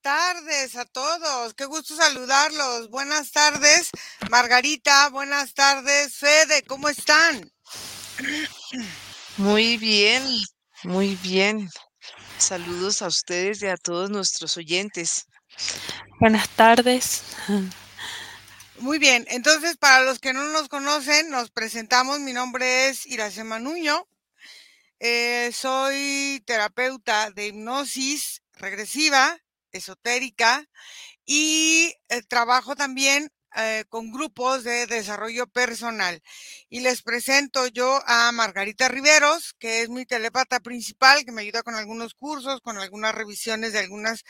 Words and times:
tardes 0.00 0.76
a 0.76 0.84
todos. 0.84 1.54
Qué 1.54 1.64
gusto 1.64 1.94
saludarlos. 1.96 2.90
Buenas 2.90 3.30
tardes, 3.32 3.90
Margarita. 4.30 5.08
Buenas 5.10 5.54
tardes, 5.54 6.16
Fede. 6.16 6.62
¿Cómo 6.66 6.88
están? 6.88 7.52
Muy 9.36 9.76
bien, 9.76 10.22
muy 10.84 11.16
bien. 11.16 11.68
Saludos 12.38 13.02
a 13.02 13.08
ustedes 13.08 13.62
y 13.62 13.66
a 13.66 13.76
todos 13.76 14.10
nuestros 14.10 14.56
oyentes. 14.56 15.26
Buenas 16.18 16.48
tardes. 16.50 17.22
Muy 18.78 18.98
bien, 18.98 19.26
entonces 19.28 19.76
para 19.76 20.04
los 20.04 20.18
que 20.18 20.32
no 20.32 20.44
nos 20.44 20.68
conocen, 20.68 21.30
nos 21.30 21.50
presentamos. 21.50 22.20
Mi 22.20 22.32
nombre 22.32 22.88
es 22.88 23.06
Iracema 23.06 23.58
Nuño. 23.58 24.08
Eh, 24.98 25.50
soy 25.54 26.42
terapeuta 26.46 27.30
de 27.30 27.48
hipnosis 27.48 28.42
regresiva, 28.56 29.38
esotérica, 29.78 30.66
y 31.24 31.94
eh, 32.08 32.22
trabajo 32.28 32.76
también 32.76 33.30
eh, 33.56 33.84
con 33.88 34.12
grupos 34.12 34.62
de 34.64 34.86
desarrollo 34.86 35.46
personal. 35.48 36.22
Y 36.68 36.80
les 36.80 37.02
presento 37.02 37.66
yo 37.66 38.00
a 38.06 38.30
Margarita 38.32 38.88
Riveros, 38.88 39.54
que 39.58 39.82
es 39.82 39.88
mi 39.88 40.06
telepata 40.06 40.60
principal, 40.60 41.24
que 41.24 41.32
me 41.32 41.42
ayuda 41.42 41.62
con 41.62 41.74
algunos 41.74 42.14
cursos, 42.14 42.60
con 42.60 42.78
algunas 42.78 43.14
revisiones 43.14 43.72
de 43.72 43.80
algunas 43.80 44.24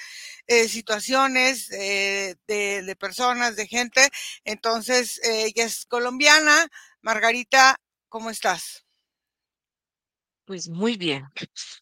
eh, 0.46 0.68
situaciones 0.68 1.68
de, 1.68 2.36
de, 2.46 2.96
personas, 2.96 3.56
de 3.56 3.66
gente. 3.66 4.08
Entonces, 4.44 5.20
ella 5.22 5.64
es 5.64 5.84
colombiana. 5.86 6.68
Margarita, 7.02 7.76
¿cómo 8.08 8.30
estás? 8.30 8.86
Pues 10.46 10.68
muy 10.68 10.96
bien, 10.96 11.26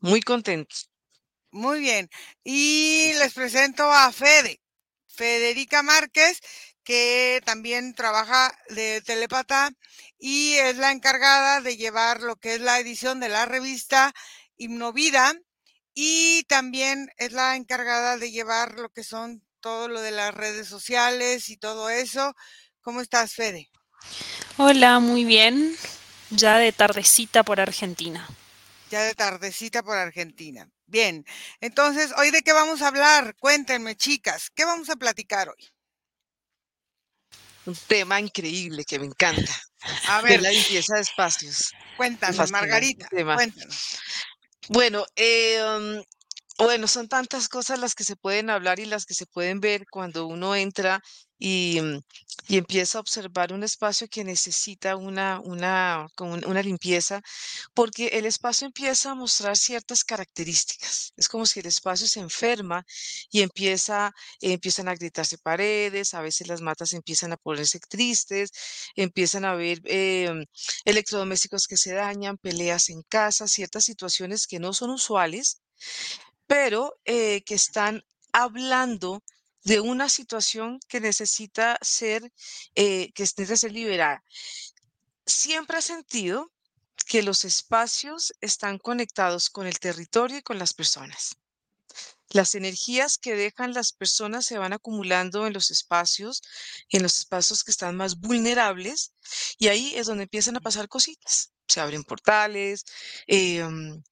muy 0.01 0.21
contento. 0.21 0.75
Muy 1.51 1.81
bien. 1.81 2.11
Y 2.45 3.13
les 3.15 3.33
presento 3.33 3.91
a 3.91 4.13
Fede, 4.13 4.61
Federica 5.07 5.83
Márquez, 5.83 6.41
que 6.85 7.43
también 7.45 7.95
trabaja 7.95 8.51
de 8.71 9.03
telepata 9.03 9.71
y 10.19 10.55
es 10.55 10.77
la 10.77 10.91
encargada 10.91 11.61
de 11.61 11.77
llevar 11.77 12.23
lo 12.23 12.37
que 12.37 12.55
es 12.55 12.61
la 12.61 12.79
edición 12.79 13.21
de 13.21 13.29
la 13.29 13.45
revista 13.45 14.15
Hipnovida 14.57 15.35
y 15.95 16.45
también 16.45 17.11
es 17.17 17.33
la 17.33 17.57
encargada 17.57 18.17
de 18.17 18.31
llevar 18.31 18.79
lo 18.79 18.89
que 18.91 19.05
son 19.05 19.43
todo 19.61 19.89
lo 19.89 20.01
de 20.01 20.13
las 20.13 20.33
redes 20.33 20.69
sociales 20.69 21.51
y 21.51 21.57
todo 21.57 21.91
eso. 21.91 22.35
¿Cómo 22.81 23.01
estás, 23.01 23.35
Fede? 23.35 23.69
Hola, 24.57 24.99
muy 25.01 25.25
bien. 25.25 25.77
Ya 26.31 26.59
de 26.59 26.73
tardecita 26.73 27.43
por 27.43 27.61
Argentina. 27.61 28.29
Ya 28.91 29.03
de 29.03 29.15
tardecita 29.15 29.83
por 29.83 29.97
Argentina. 29.97 30.69
Bien, 30.87 31.25
entonces, 31.61 32.13
¿hoy 32.17 32.31
de 32.31 32.43
qué 32.43 32.53
vamos 32.53 32.81
a 32.81 32.89
hablar? 32.89 33.37
Cuéntenme, 33.39 33.97
chicas, 33.97 34.51
¿qué 34.55 34.65
vamos 34.65 34.89
a 34.89 34.97
platicar 34.97 35.51
hoy? 35.51 35.71
Un 37.67 37.77
tema 37.87 38.19
increíble 38.19 38.85
que 38.85 38.99
me 38.99 39.07
encanta. 39.07 39.53
A 40.09 40.23
ver. 40.23 40.41
la 40.41 40.51
limpieza 40.51 40.95
de 40.95 41.03
espacios. 41.03 41.73
Cuéntanos, 41.97 42.51
Margarita, 42.51 43.09
cuéntanos. 43.11 43.99
Bueno, 44.71 45.05
eh, 45.17 45.63
um, 45.63 46.03
bueno, 46.65 46.89
son 46.89 47.09
tantas 47.09 47.49
cosas 47.49 47.79
las 47.79 47.95
que 47.95 48.05
se 48.05 48.17
pueden 48.17 48.51
hablar 48.51 48.81
y 48.81 48.87
las 48.87 49.07
que 49.07 49.15
se 49.15 49.27
pueden 49.27 49.61
ver 49.61 49.85
cuando 49.91 50.27
uno 50.27 50.57
entra 50.57 51.03
y, 51.39 51.81
mm, 51.81 52.01
y 52.49 52.57
empieza 52.57 52.99
a 52.99 53.01
observar 53.03 53.53
un 53.53 53.63
espacio 53.63 54.09
que 54.09 54.25
necesita 54.25 54.97
una, 54.97 55.41
una, 55.41 56.07
una 56.19 56.63
limpieza, 56.63 57.21
porque 57.75 58.09
el 58.09 58.27
espacio 58.27 58.67
empieza 58.67 59.11
a 59.11 59.15
mostrar 59.15 59.57
ciertas 59.57 60.05
características. 60.05 61.13
Es 61.17 61.29
como 61.29 61.47
si 61.47 61.61
el 61.61 61.67
espacio 61.67 62.07
se 62.07 62.21
enferma 62.21 62.85
y 63.31 63.43
empieza, 63.43 64.13
empiezan 64.41 64.89
a 64.89 64.95
gritarse 64.95 65.39
paredes, 65.39 66.15
a 66.15 66.23
veces 66.23 66.49
las 66.49 66.61
matas 66.63 66.93
empiezan 66.95 67.33
a 67.33 67.37
ponerse 67.37 67.81
tristes, 67.81 68.51
empiezan 68.97 69.45
a 69.45 69.51
haber 69.53 69.81
em, 69.85 70.45
electrodomésticos 70.85 71.67
que 71.67 71.77
se 71.77 71.93
dañan, 71.95 72.39
peleas 72.39 72.89
en 72.89 73.03
casa, 73.09 73.47
ciertas 73.49 73.85
situaciones 73.85 74.47
que 74.47 74.59
no 74.59 74.73
son 74.73 74.91
usuales 74.91 75.61
pero 76.47 76.99
eh, 77.05 77.43
que 77.43 77.55
están 77.55 78.03
hablando 78.33 79.23
de 79.69 79.81
una 79.81 80.09
situación 80.09 80.81
que 80.89 80.99
necesita 80.99 81.79
ser, 81.83 82.33
eh, 82.75 83.13
que 83.13 83.23
necesita 83.23 83.57
ser 83.57 83.73
liberada. 83.73 84.25
Siempre 85.27 85.79
he 85.79 85.83
sentido 85.83 86.51
que 87.07 87.23
los 87.23 87.45
espacios 87.45 88.33
están 88.41 88.79
conectados 88.79 89.51
con 89.51 89.67
el 89.67 89.79
territorio 89.79 90.39
y 90.39 90.43
con 90.43 90.59
las 90.59 90.73
personas. 90.73 91.37
Las 92.31 92.55
energías 92.55 93.19
que 93.19 93.37
dejan 93.37 93.75
las 93.75 93.93
personas 93.93 94.47
se 94.47 94.57
van 94.57 94.73
acumulando 94.73 95.47
en 95.47 95.53
los 95.53 95.71
espacios, 95.71 96.43
en 96.89 97.03
los 97.03 97.19
espacios 97.19 97.63
que 97.63 97.71
están 97.71 97.95
más 97.95 98.19
vulnerables, 98.19 99.13
y 99.59 99.69
ahí 99.69 99.95
es 99.97 100.07
donde 100.07 100.25
empiezan 100.25 100.57
a 100.57 100.61
pasar 100.61 100.89
cositas. 100.89 101.53
Se 101.67 101.81
abren 101.81 102.05
portales, 102.05 102.87
em, 103.27 104.03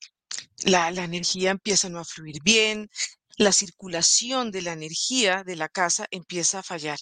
la, 0.64 0.88
energía 0.88 1.50
empieza 1.50 1.86
a 1.86 1.90
no 1.90 2.00
a 2.00 2.04
fluir 2.04 2.42
bien, 2.42 2.90
la 3.36 3.52
circulación 3.52 4.50
de 4.50 4.62
la 4.62 4.72
energía 4.72 5.44
de 5.44 5.56
la 5.56 5.68
casa 5.68 6.06
empieza 6.10 6.60
a 6.60 6.62
fallar. 6.62 6.98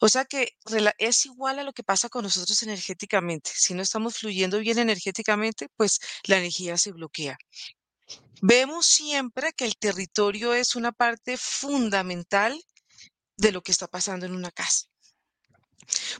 O 0.00 0.08
sea 0.08 0.24
que 0.24 0.50
es 0.98 1.26
igual 1.26 1.58
a 1.58 1.64
lo 1.64 1.72
que 1.72 1.82
pasa 1.82 2.08
con 2.08 2.24
nosotros 2.24 2.62
energéticamente. 2.62 3.50
Si 3.54 3.74
no 3.74 3.82
estamos 3.82 4.18
fluyendo 4.18 4.58
bien 4.58 4.78
energéticamente, 4.78 5.68
pues 5.76 6.00
la 6.24 6.38
energía 6.38 6.76
se 6.76 6.92
bloquea. 6.92 7.38
Vemos 8.42 8.86
siempre 8.86 9.52
que 9.54 9.64
el 9.64 9.76
territorio 9.76 10.52
es 10.52 10.76
una 10.76 10.92
parte 10.92 11.36
fundamental 11.38 12.60
de 13.36 13.52
lo 13.52 13.62
que 13.62 13.72
está 13.72 13.86
pasando 13.88 14.26
en 14.26 14.34
una 14.34 14.50
casa. 14.50 14.86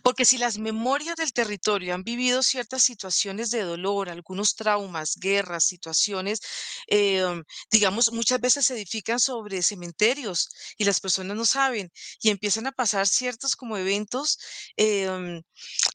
Porque 0.03 0.25
si 0.25 0.39
las 0.39 0.59
memorias 0.59 1.17
del 1.17 1.33
territorio 1.33 1.95
han 1.95 2.05
vivido 2.05 2.43
ciertas 2.43 2.83
situaciones 2.83 3.51
de 3.51 3.63
dolor, 3.63 4.09
algunos 4.09 4.55
traumas, 4.57 5.17
guerras, 5.17 5.65
situaciones, 5.65 6.41
em, 6.87 7.45
digamos, 7.71 8.13
muchas 8.13 8.41
veces 8.41 8.67
se 8.67 8.75
edifican 8.75 9.21
sobre 9.21 9.63
cementerios 9.63 10.49
y 10.77 10.85
las 10.85 11.01
personas 11.01 11.37
no 11.37 11.45
saben 11.45 11.91
y 12.21 12.31
empiezan 12.31 12.67
a 12.67 12.73
pasar 12.73 13.07
ciertos 13.07 13.57
como 13.57 13.77
eventos 13.77 14.39
em, 14.77 15.43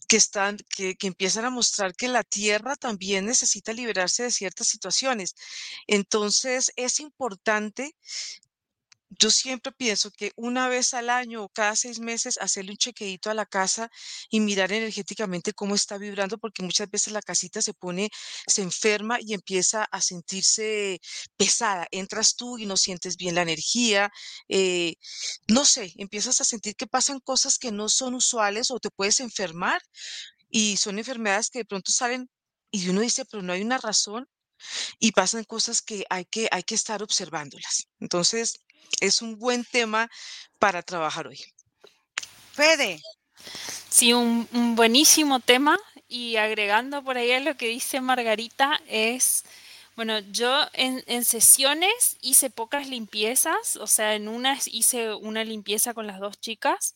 que 0.08 0.18
están, 0.18 0.58
que, 0.76 0.96
que 0.96 1.08
empiezan 1.08 1.46
a 1.46 1.50
mostrar 1.50 1.96
que 1.96 2.08
la 2.08 2.24
tierra 2.24 2.76
también 2.76 3.26
necesita 3.26 3.74
liberarse 3.74 4.24
de 4.24 4.32
ciertas 4.32 4.68
situaciones. 4.68 5.36
Entonces, 5.88 6.72
es 6.76 7.00
importante 7.00 7.96
yo 9.10 9.32
siempre 9.32 9.72
pienso 9.72 10.12
que 10.12 10.32
una 10.36 10.70
vez 10.70 10.94
al 10.94 11.10
año 11.10 11.44
o 11.44 11.50
cada 11.50 11.76
seis 11.76 12.00
meses 12.00 12.38
hacerle 12.40 12.72
un 12.72 12.78
chequeito 12.78 13.30
a 13.30 13.34
la 13.34 13.46
casa 13.46 13.90
y 14.30 14.40
mirar 14.40 14.72
energéticamente 14.72 15.54
cómo 15.54 15.76
está 15.76 15.98
vibrando, 15.98 16.38
porque 16.38 16.64
muchas 16.64 16.90
veces 16.90 17.14
la 17.14 17.22
casita 17.22 17.62
se 17.62 17.74
pone, 17.74 18.10
se 18.48 18.62
enferma 18.62 19.18
y 19.20 19.34
empieza 19.34 19.84
a 19.86 20.02
sentirse 20.02 21.00
pesada. 21.38 21.88
Entras 21.92 22.36
tú 22.36 22.58
y 22.60 22.66
no 22.66 22.78
sientes 22.78 23.18
bien 23.18 23.36
la 23.36 23.42
energía, 23.42 24.12
eh, 24.48 24.96
no 25.48 25.66
sé, 25.66 25.94
empiezas 25.98 26.42
a 26.42 26.46
sentir 26.46 26.76
que 26.76 26.88
pasan 26.88 27.20
cosas 27.20 27.58
que 27.58 27.72
no 27.72 27.90
son 27.90 28.14
usuales 28.16 28.72
o 28.72 28.80
te 28.80 28.90
puedes 28.92 29.20
enfermar 29.20 29.82
y 30.50 30.78
son 30.78 31.00
enfermedades 31.00 31.50
que 31.50 31.60
de 31.60 31.66
pronto 31.66 31.92
salen 31.92 32.30
y 32.72 32.90
uno 32.90 33.02
dice, 33.02 33.26
pero 33.26 33.44
no 33.44 33.54
hay 33.54 33.62
una 33.62 33.78
razón 33.80 34.28
y 35.00 35.12
pasan 35.14 35.44
cosas 35.46 35.82
que 35.82 36.06
hay 36.10 36.26
que, 36.26 36.48
hay 36.52 36.64
que 36.64 36.76
estar 36.76 37.04
observándolas. 37.04 37.88
Entonces, 38.00 38.60
es 39.00 39.22
un 39.22 39.38
buen 39.38 39.64
tema 39.66 40.10
para 40.58 40.82
trabajar 40.82 41.28
hoy. 41.28 41.40
Fede. 42.54 43.02
Sí, 43.90 44.14
un, 44.14 44.48
buenísimo 44.76 45.40
tema 45.40 45.80
y 46.08 46.36
agregando 46.36 47.04
por 47.04 47.18
ahí 47.18 47.32
a 47.32 47.40
lo 47.40 47.56
que 47.56 47.68
dice 47.68 48.02
Margarita 48.02 48.82
es, 48.88 49.44
bueno, 49.96 50.20
yo 50.20 50.68
en, 50.74 51.04
en, 51.08 51.24
sesiones 51.24 52.18
hice 52.22 52.50
pocas 52.50 52.88
limpiezas, 52.88 53.78
o 53.78 53.88
sea, 53.88 54.16
en 54.16 54.28
unas 54.28 54.68
hice 54.68 55.14
una 55.14 55.44
limpieza 55.44 55.94
con 55.94 56.08
las 56.08 56.20
dos 56.20 56.40
chicas 56.40 56.94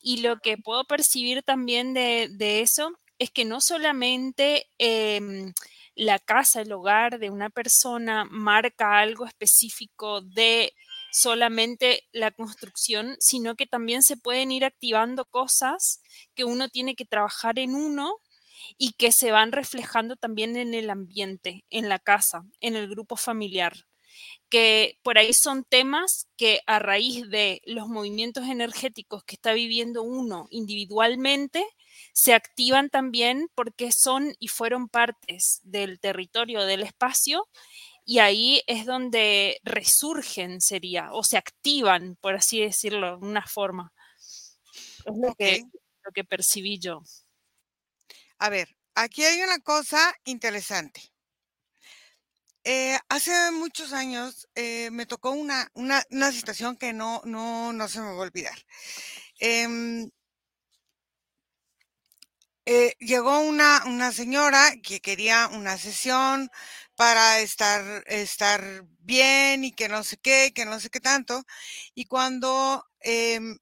y 0.00 0.18
lo 0.18 0.38
que 0.38 0.56
puedo 0.56 0.84
percibir 0.84 1.42
también 1.42 1.94
de, 1.94 2.28
de 2.30 2.60
eso 2.60 2.98
es 3.18 3.30
que 3.30 3.44
no 3.44 3.60
solamente... 3.60 4.68
Em, 4.78 5.52
la 5.94 6.18
casa, 6.18 6.62
el 6.62 6.72
hogar 6.72 7.18
de 7.18 7.30
una 7.30 7.50
persona 7.50 8.24
marca 8.24 8.98
algo 8.98 9.26
específico 9.26 10.22
de 10.22 10.72
solamente 11.12 12.04
la 12.12 12.32
construcción, 12.32 13.16
sino 13.20 13.54
que 13.54 13.66
también 13.66 14.02
se 14.02 14.16
pueden 14.16 14.50
ir 14.50 14.64
activando 14.64 15.26
cosas 15.26 16.02
que 16.34 16.44
uno 16.44 16.68
tiene 16.68 16.96
que 16.96 17.04
trabajar 17.04 17.58
en 17.60 17.74
uno 17.76 18.16
y 18.78 18.92
que 18.94 19.12
se 19.12 19.30
van 19.32 19.52
reflejando 19.52 20.16
también 20.16 20.56
en 20.56 20.74
el 20.74 20.90
ambiente, 20.90 21.64
en 21.70 21.88
la 21.88 21.98
casa, 21.98 22.44
en 22.60 22.76
el 22.76 22.88
grupo 22.88 23.16
familiar 23.16 23.74
que 24.50 24.98
por 25.02 25.18
ahí 25.18 25.32
son 25.32 25.64
temas 25.64 26.28
que 26.36 26.60
a 26.66 26.78
raíz 26.78 27.28
de 27.30 27.62
los 27.64 27.88
movimientos 27.88 28.44
energéticos 28.44 29.24
que 29.24 29.36
está 29.36 29.54
viviendo 29.54 30.02
uno 30.02 30.46
individualmente, 30.50 31.64
se 32.12 32.34
activan 32.34 32.90
también 32.90 33.48
porque 33.54 33.92
son 33.92 34.34
y 34.38 34.48
fueron 34.48 34.88
partes 34.88 35.60
del 35.64 36.00
territorio, 36.00 36.64
del 36.64 36.82
espacio, 36.82 37.48
y 38.04 38.18
ahí 38.18 38.62
es 38.66 38.86
donde 38.86 39.60
resurgen, 39.62 40.60
sería, 40.60 41.12
o 41.12 41.22
se 41.22 41.36
activan, 41.36 42.16
por 42.20 42.34
así 42.34 42.60
decirlo, 42.60 43.18
de 43.18 43.26
una 43.26 43.46
forma. 43.46 43.92
Es 45.04 45.16
lo, 45.16 45.34
que, 45.34 45.62
lo 46.04 46.12
que 46.12 46.24
percibí 46.24 46.78
yo. 46.78 47.02
A 48.38 48.48
ver, 48.48 48.76
aquí 48.94 49.24
hay 49.24 49.42
una 49.42 49.58
cosa 49.60 50.14
interesante. 50.24 51.00
Eh, 52.64 52.98
hace 53.08 53.50
muchos 53.50 53.92
años 53.92 54.48
eh, 54.54 54.90
me 54.92 55.06
tocó 55.06 55.32
una, 55.32 55.68
una, 55.74 56.02
una, 56.10 56.30
situación 56.30 56.76
que 56.76 56.92
no, 56.92 57.20
no, 57.24 57.72
no 57.72 57.88
se 57.88 58.00
me 58.00 58.06
va 58.06 58.12
a 58.12 58.18
olvidar. 58.18 58.56
Eh, 59.40 60.08
eh, 62.64 62.94
llegó 63.00 63.40
una, 63.40 63.82
una 63.86 64.12
señora 64.12 64.72
que 64.84 65.00
quería 65.00 65.48
una 65.48 65.76
sesión 65.78 66.48
para 67.02 67.40
estar, 67.40 68.04
estar 68.06 68.84
bien 69.00 69.64
y 69.64 69.72
que 69.72 69.88
no 69.88 70.04
sé 70.04 70.18
qué, 70.18 70.52
que 70.54 70.64
no 70.64 70.78
sé 70.78 70.88
qué 70.88 71.00
tanto. 71.00 71.42
Y 71.96 72.04
cuando 72.04 72.86
em, 73.00 73.58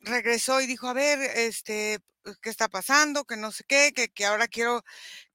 regresó 0.00 0.60
y 0.60 0.66
dijo, 0.66 0.88
a 0.88 0.92
ver, 0.92 1.20
este, 1.20 2.00
¿qué 2.42 2.50
está 2.50 2.66
pasando? 2.68 3.24
Que 3.24 3.36
no 3.36 3.52
sé 3.52 3.62
qué, 3.68 3.92
que, 3.94 4.08
que 4.08 4.26
ahora 4.26 4.48
quiero 4.48 4.82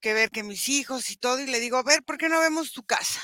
que 0.02 0.14
ver 0.14 0.32
que 0.32 0.44
mis 0.44 0.68
hijos 0.68 1.10
y 1.12 1.16
todo. 1.16 1.40
Y 1.40 1.46
le 1.46 1.62
digo, 1.62 1.78
a 1.78 1.84
ver, 1.84 2.04
¿por 2.04 2.18
qué 2.18 2.28
no 2.28 2.42
vemos 2.42 2.74
tu 2.74 2.84
casa? 2.84 3.22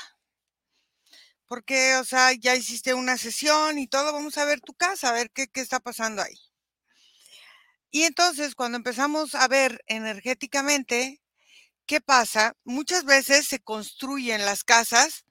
Porque, 1.46 1.96
o 1.96 2.04
sea, 2.04 2.32
ya 2.32 2.56
hiciste 2.56 2.94
una 2.94 3.18
sesión 3.18 3.78
y 3.78 3.86
todo, 3.86 4.14
vamos 4.14 4.38
a 4.38 4.46
ver 4.46 4.62
tu 4.62 4.72
casa, 4.72 5.10
a 5.10 5.12
ver 5.12 5.30
qué, 5.30 5.46
qué 5.48 5.60
está 5.60 5.78
pasando 5.78 6.22
ahí. 6.22 6.38
Y 7.90 8.04
entonces, 8.04 8.54
cuando 8.54 8.76
empezamos 8.78 9.34
a 9.34 9.46
ver 9.46 9.84
energéticamente, 9.88 11.20
¿qué 11.86 12.00
pasa? 12.00 12.54
Muchas 12.64 13.04
veces 13.04 13.46
se 13.46 13.60
construyen 13.60 14.44
las 14.44 14.64
casas 14.64 15.24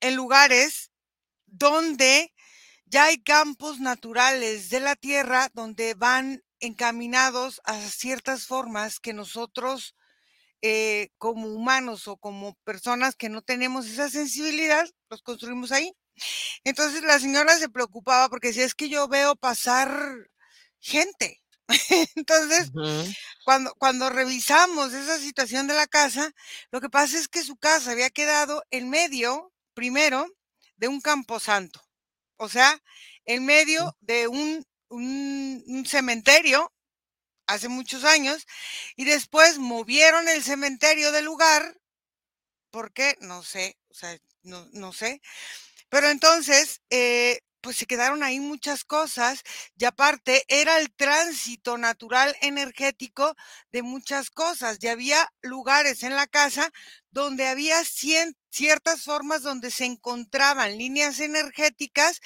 en 0.00 0.16
lugares 0.16 0.90
donde 1.46 2.34
ya 2.86 3.04
hay 3.04 3.18
campos 3.22 3.80
naturales 3.80 4.68
de 4.68 4.80
la 4.80 4.96
tierra 4.96 5.48
donde 5.54 5.94
van 5.94 6.42
encaminados 6.60 7.60
a 7.64 7.78
ciertas 7.88 8.46
formas 8.46 9.00
que 9.00 9.12
nosotros 9.12 9.94
eh, 10.62 11.10
como 11.18 11.48
humanos 11.48 12.06
o 12.06 12.16
como 12.16 12.54
personas 12.64 13.16
que 13.16 13.28
no 13.28 13.42
tenemos 13.42 13.86
esa 13.86 14.08
sensibilidad, 14.08 14.88
los 15.10 15.22
construimos 15.22 15.72
ahí. 15.72 15.92
Entonces 16.64 17.02
la 17.02 17.18
señora 17.18 17.58
se 17.58 17.68
preocupaba 17.68 18.28
porque 18.28 18.52
si 18.52 18.62
es 18.62 18.74
que 18.74 18.88
yo 18.88 19.08
veo 19.08 19.34
pasar 19.36 19.90
gente, 20.78 21.41
Entonces, 22.16 22.70
cuando, 23.44 23.74
cuando 23.78 24.10
revisamos 24.10 24.92
esa 24.92 25.18
situación 25.18 25.66
de 25.66 25.74
la 25.74 25.86
casa, 25.86 26.32
lo 26.70 26.80
que 26.80 26.90
pasa 26.90 27.18
es 27.18 27.28
que 27.28 27.42
su 27.42 27.56
casa 27.56 27.92
había 27.92 28.10
quedado 28.10 28.62
en 28.70 28.90
medio, 28.90 29.52
primero, 29.74 30.26
de 30.76 30.88
un 30.88 31.00
camposanto. 31.00 31.80
O 32.36 32.48
sea, 32.48 32.80
en 33.24 33.44
medio 33.44 33.96
de 34.00 34.28
un, 34.28 34.66
un, 34.88 35.84
cementerio 35.86 36.72
hace 37.46 37.68
muchos 37.68 38.04
años 38.04 38.46
y 38.96 39.04
después 39.04 39.58
movieron 39.58 40.28
el 40.28 40.42
cementerio 40.42 41.12
del 41.12 41.24
lugar 41.24 41.76
porque 42.70 43.16
no 43.20 43.42
sé, 43.42 43.76
o 43.90 43.94
sea, 43.94 44.16
no, 44.42 44.66
no 44.72 44.92
sé. 44.92 45.20
Pero 45.88 46.08
entonces, 46.08 46.80
eh, 46.90 47.40
pues 47.62 47.76
se 47.76 47.86
quedaron 47.86 48.22
ahí 48.22 48.40
muchas 48.40 48.84
cosas 48.84 49.42
y 49.78 49.84
aparte 49.84 50.44
era 50.48 50.78
el 50.80 50.92
tránsito 50.94 51.78
natural 51.78 52.36
energético 52.42 53.34
de 53.72 53.82
muchas 53.82 54.30
cosas. 54.30 54.78
Ya 54.80 54.92
había 54.92 55.28
lugares 55.42 56.02
en 56.02 56.16
la 56.16 56.26
casa 56.26 56.70
donde 57.10 57.46
había 57.46 57.76
ciertas 58.50 59.02
formas 59.04 59.42
donde 59.42 59.70
se 59.70 59.84
encontraban 59.86 60.76
líneas 60.78 61.20
energéticas 61.20 62.20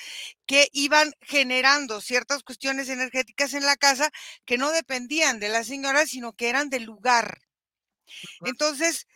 que 0.46 0.68
iban 0.72 1.12
generando 1.20 2.00
ciertas 2.00 2.42
cuestiones 2.42 2.88
energéticas 2.88 3.54
en 3.54 3.64
la 3.64 3.76
casa 3.76 4.10
que 4.44 4.58
no 4.58 4.70
dependían 4.72 5.40
de 5.40 5.48
la 5.50 5.64
señora, 5.64 6.06
sino 6.06 6.32
que 6.34 6.48
eran 6.48 6.70
del 6.70 6.84
lugar. 6.84 7.38
Entonces, 8.44 9.06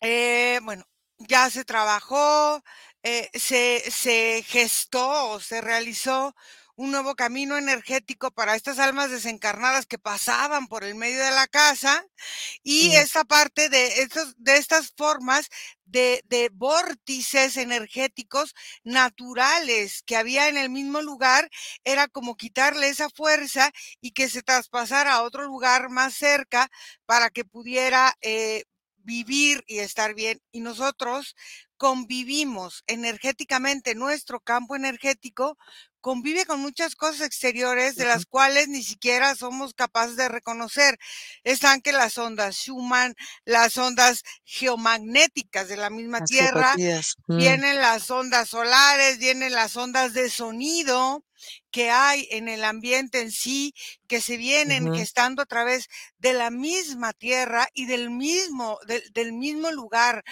eh, 0.00 0.60
bueno, 0.62 0.84
ya 1.18 1.50
se 1.50 1.64
trabajó, 1.64 2.62
eh, 3.04 3.30
se, 3.34 3.84
se 3.90 4.42
gestó 4.46 5.30
o 5.30 5.40
se 5.40 5.60
realizó 5.60 6.34
un 6.76 6.90
nuevo 6.90 7.14
camino 7.14 7.56
energético 7.56 8.30
para 8.30 8.56
estas 8.56 8.78
almas 8.78 9.10
desencarnadas 9.10 9.86
que 9.86 9.98
pasaban 9.98 10.66
por 10.66 10.84
el 10.84 10.94
medio 10.94 11.22
de 11.22 11.30
la 11.30 11.46
casa 11.46 12.04
y 12.62 12.92
esa 12.96 13.24
parte 13.24 13.68
de, 13.68 14.02
estos, 14.02 14.34
de 14.38 14.56
estas 14.56 14.92
formas 14.96 15.48
de, 15.84 16.22
de, 16.26 16.48
vórtices 16.52 17.56
energéticos 17.58 18.54
naturales 18.82 20.02
que 20.04 20.16
había 20.16 20.48
en 20.48 20.56
el 20.56 20.70
mismo 20.70 21.02
lugar, 21.02 21.50
era 21.84 22.08
como 22.08 22.36
quitarle 22.36 22.88
esa 22.88 23.10
fuerza 23.10 23.70
y 24.00 24.12
que 24.12 24.28
se 24.28 24.42
traspasara 24.42 25.14
a 25.14 25.22
otro 25.22 25.44
lugar 25.44 25.90
más 25.90 26.14
cerca 26.14 26.70
para 27.06 27.30
que 27.30 27.44
pudiera 27.44 28.16
eh, 28.22 28.64
vivir 28.96 29.62
y 29.66 29.78
estar 29.78 30.14
bien. 30.14 30.40
Y 30.50 30.60
nosotros 30.60 31.36
convivimos 31.84 32.82
energéticamente, 32.86 33.94
nuestro 33.94 34.40
campo 34.40 34.74
energético 34.74 35.58
convive 36.00 36.46
con 36.46 36.58
muchas 36.60 36.96
cosas 36.96 37.20
exteriores 37.20 37.94
de 37.96 38.06
las 38.06 38.24
cuales 38.24 38.68
ni 38.68 38.82
siquiera 38.82 39.34
somos 39.34 39.74
capaces 39.74 40.16
de 40.16 40.30
reconocer. 40.30 40.98
Están 41.42 41.82
que 41.82 41.92
las 41.92 42.16
ondas 42.16 42.56
Schumann, 42.56 43.14
las 43.44 43.76
ondas 43.76 44.22
geomagnéticas 44.44 45.68
de 45.68 45.76
la 45.76 45.90
misma 45.90 46.24
Tierra, 46.24 46.74
mm. 47.26 47.36
vienen 47.36 47.76
las 47.76 48.10
ondas 48.10 48.48
solares, 48.48 49.18
vienen 49.18 49.52
las 49.52 49.76
ondas 49.76 50.14
de 50.14 50.30
sonido, 50.30 51.22
que 51.70 51.90
hay 51.90 52.28
en 52.30 52.48
el 52.48 52.64
ambiente 52.64 53.20
en 53.20 53.32
sí, 53.32 53.74
que 54.06 54.20
se 54.20 54.36
vienen 54.36 54.94
gestando 54.94 55.42
a 55.42 55.46
través 55.46 55.88
de 56.18 56.32
la 56.34 56.50
misma 56.50 57.12
tierra 57.12 57.68
y 57.74 57.86
del 57.86 58.10
mismo, 58.10 58.78
del, 59.12 59.32
mismo 59.32 59.70
lugar, 59.72 60.22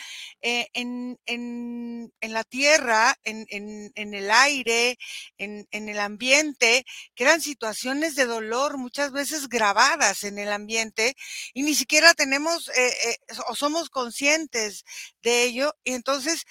eh, 0.41 0.69
en, 0.73 1.19
en, 1.27 2.13
en, 2.21 2.33
la 2.33 2.45
tierra, 2.45 3.17
en, 3.25 3.47
en 3.49 4.15
el 4.15 4.31
aire, 4.31 4.99
en, 5.39 5.67
el 5.89 5.99
ambiente, 5.99 6.85
que 7.15 7.25
eran 7.25 7.41
situaciones 7.41 8.15
de 8.15 8.27
dolor 8.27 8.79
muchas 8.79 9.13
veces 9.13 9.49
grabadas 9.49 10.25
en 10.25 10.39
el 10.39 10.53
ambiente 10.53 11.17
y 11.55 11.63
ni 11.63 11.75
siquiera 11.75 12.15
tenemos 12.15 12.69
eh, 12.71 12.95
eh, 13.05 13.17
o 13.49 13.55
somos 13.55 13.91
conscientes 13.91 14.85
de 15.23 15.45
ello. 15.45 15.75
Y 15.85 15.93
entonces 15.93 16.45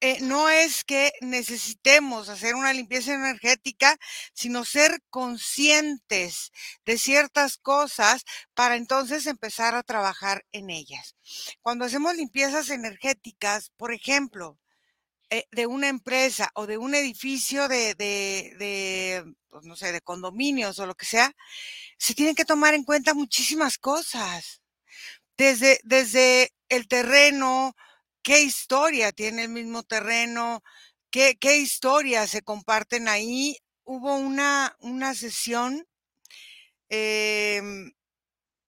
eh, 0.00 0.18
no 0.20 0.48
es 0.48 0.84
que 0.84 1.12
necesitemos 1.20 2.28
hacer 2.28 2.54
una 2.54 2.72
limpieza 2.72 3.14
energética, 3.14 3.96
sino 4.34 4.64
ser 4.64 5.00
conscientes 5.10 6.52
de 6.84 6.98
ciertas 6.98 7.56
cosas 7.58 8.24
para 8.54 8.76
entonces 8.76 9.26
empezar 9.26 9.74
a 9.74 9.82
trabajar 9.82 10.44
en 10.52 10.70
ellas. 10.70 11.16
Cuando 11.62 11.84
hacemos 11.86 12.16
limpiezas 12.16 12.70
energéticas, 12.70 13.70
por 13.76 13.92
ejemplo, 13.94 14.58
eh, 15.30 15.46
de 15.50 15.66
una 15.66 15.88
empresa 15.88 16.50
o 16.54 16.66
de 16.66 16.78
un 16.78 16.94
edificio 16.94 17.66
de, 17.68 19.24
pues, 19.48 19.64
no 19.64 19.76
sé, 19.76 19.90
de 19.92 20.00
condominios 20.00 20.78
o 20.78 20.86
lo 20.86 20.94
que 20.94 21.06
sea, 21.06 21.32
se 21.98 22.14
tienen 22.14 22.34
que 22.34 22.44
tomar 22.44 22.74
en 22.74 22.84
cuenta 22.84 23.14
muchísimas 23.14 23.78
cosas. 23.78 24.60
Desde, 25.36 25.80
desde 25.84 26.52
el 26.68 26.88
terreno, 26.88 27.74
qué 28.24 28.42
historia 28.42 29.12
tiene 29.12 29.44
el 29.44 29.50
mismo 29.50 29.84
terreno, 29.84 30.62
qué, 31.10 31.36
qué 31.38 31.58
historias 31.58 32.30
se 32.30 32.42
comparten 32.42 33.08
ahí. 33.08 33.56
Hubo 33.84 34.16
una, 34.16 34.76
una 34.80 35.14
sesión 35.14 35.86
em, 36.88 37.92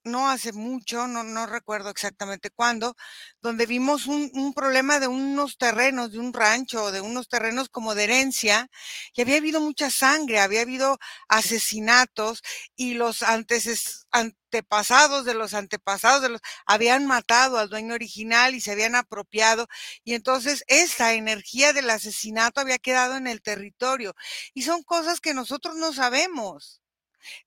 no 0.07 0.31
hace 0.31 0.53
mucho, 0.53 1.07
no, 1.07 1.23
no 1.25 1.47
recuerdo 1.47 1.91
exactamente 1.91 2.51
cuándo, 2.51 2.97
donde 3.43 3.67
vimos 3.67 4.07
un, 4.07 4.31
un, 4.35 4.55
problema 4.55 5.01
de 5.01 5.09
unos 5.09 5.59
terrenos, 5.59 6.13
de 6.13 6.19
un 6.19 6.33
rancho, 6.33 6.93
de 6.93 7.01
unos 7.01 7.29
terrenos 7.29 7.69
como 7.69 7.95
de 7.95 8.05
herencia, 8.05 8.71
y 9.15 9.23
había 9.23 9.37
habido 9.39 9.61
mucha 9.61 9.91
sangre, 9.91 10.41
había 10.41 10.63
habido 10.63 10.99
asesinatos 11.29 12.43
y 12.77 12.95
los 12.95 13.23
antes, 13.23 14.07
antepasados 14.11 15.25
de 15.25 15.35
los 15.35 15.55
antepasados 15.55 16.23
de 16.23 16.29
los 16.31 16.41
habían 16.67 17.07
matado 17.07 17.59
al 17.59 17.69
dueño 17.69 17.95
original 17.95 18.55
y 18.55 18.61
se 18.61 18.73
habían 18.73 18.95
apropiado, 18.95 19.67
y 20.05 20.15
entonces 20.15 20.65
esa 20.69 21.15
energía 21.15 21.73
del 21.73 21.91
asesinato 21.91 22.61
había 22.61 22.79
quedado 22.79 23.17
en 23.17 23.27
el 23.27 23.43
territorio. 23.43 24.15
Y 24.55 24.63
son 24.63 24.83
cosas 24.83 25.21
que 25.21 25.35
nosotros 25.35 25.77
no 25.77 25.93
sabemos. 25.93 26.81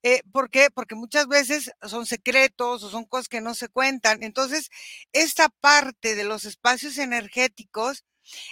Eh, 0.04 0.22
¿Por 0.32 0.50
qué? 0.50 0.70
Porque 0.74 0.96
muchas 0.96 1.28
veces 1.28 1.72
son 1.84 2.06
secretos 2.06 2.84
o 2.84 2.90
son 2.90 3.06
cosas 3.06 3.30
que 3.30 3.42
no 3.42 3.54
se 3.54 3.70
cuentan. 3.70 4.24
Entonces, 4.24 4.70
esta 5.14 5.50
parte 5.50 6.16
de 6.16 6.24
los 6.24 6.46
espacios 6.46 6.98
energéticos 6.98 8.06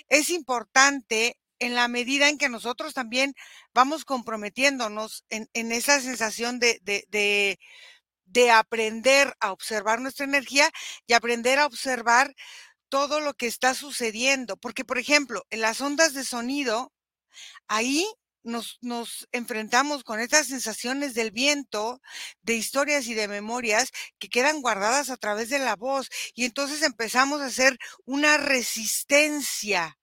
es 0.10 0.30
importante 0.30 1.38
en 1.60 1.76
la 1.76 1.88
medida 1.88 2.30
en 2.30 2.38
que 2.38 2.50
nosotros 2.50 2.94
también 2.94 3.34
vamos 3.74 4.06
comprometiéndonos 4.06 5.26
en, 5.30 5.72
esa 5.72 6.00
sensación 6.02 6.60
de, 6.60 6.80
de, 6.84 7.58
de 8.26 8.52
aprender 8.52 9.36
a 9.40 9.52
observar 9.52 10.02
nuestra 10.02 10.26
energía 10.26 10.70
y 11.08 11.14
aprender 11.14 11.60
a 11.60 11.66
observar 11.66 12.36
todo 12.90 13.20
lo 13.20 13.34
que 13.34 13.48
está 13.48 13.74
sucediendo. 13.74 14.58
Porque, 14.58 14.86
por 14.86 14.98
ejemplo, 14.98 15.46
en 15.50 15.62
las 15.62 15.82
ondas 15.82 16.14
de 16.14 16.24
sonido, 16.24 16.94
ahí 17.68 18.08
nos, 18.48 18.78
nos, 18.82 19.28
enfrentamos 19.32 20.04
con 20.04 20.20
estas 20.20 20.48
sensaciones 20.48 21.14
del 21.14 21.32
viento, 21.32 22.02
de 22.42 22.56
historias 22.56 23.08
y 23.08 23.14
de 23.14 23.28
memorias 23.28 23.92
que 24.20 24.30
quedan 24.30 24.62
guardadas 24.62 25.10
a 25.10 25.18
través 25.18 25.50
de 25.50 25.60
la 25.60 25.76
voz. 25.76 26.10
Y 26.34 26.46
entonces 26.46 26.82
empezamos 26.82 27.42
a 27.42 27.48
hacer 27.48 27.78
una 28.06 28.38
resistencia 28.38 29.98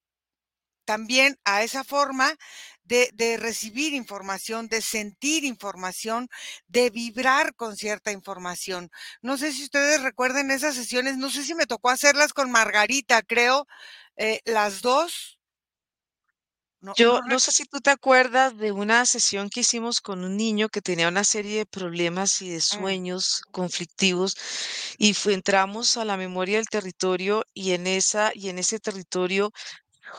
también 0.85 1.39
a 1.45 1.63
esa 1.63 1.85
forma 1.85 2.37
de, 2.85 3.39
recibir 3.39 3.95
información, 3.95 4.69
de 4.69 4.83
sentir 4.83 5.45
información, 5.45 6.29
de 6.69 6.91
vibrar 6.91 7.55
con 7.55 7.77
cierta 7.77 8.13
información. 8.13 8.91
No 9.23 9.39
sé 9.39 9.53
si 9.53 9.65
ustedes 9.65 10.03
recuerden 10.03 10.51
esas 10.51 10.75
sesiones, 10.75 11.17
no 11.17 11.31
sé 11.31 11.43
si 11.45 11.55
me 11.55 11.67
tocó 11.67 11.91
hacerlas 11.91 12.33
con 12.33 12.51
Margarita, 12.51 13.23
creo, 13.23 13.67
eh, 14.17 14.41
las 14.45 14.83
dos. 14.83 15.34
No, 16.85 16.93
Yo 16.97 17.23
no, 17.23 17.29
no, 17.29 17.41
sé 17.41 17.51
si 17.51 17.65
tú 17.65 17.81
te 17.81 17.89
acuerdas 17.89 18.59
de 18.59 18.71
una 18.71 19.07
sesión 19.07 19.49
que 19.49 19.61
hicimos 19.61 20.03
con 20.03 20.23
un 20.23 20.37
niño 20.37 20.69
que 20.69 20.83
tenía 20.83 21.09
una 21.09 21.25
serie 21.25 21.57
de 21.57 21.65
problemas 21.65 22.43
y 22.43 22.51
de 22.51 22.61
sueños 22.61 23.41
mm. 23.49 23.53
conflictivos 23.53 24.37
y 24.99 25.15
fue, 25.15 25.33
entramos 25.33 25.97
a 25.97 26.05
la 26.05 26.19
memoria 26.19 26.59
del 26.59 26.69
territorio 26.69 27.45
y 27.55 27.73
en 27.73 27.87
esa 27.87 28.33
y 28.35 28.51
en 28.51 28.59
ese 28.59 28.81
territorio 28.81 29.51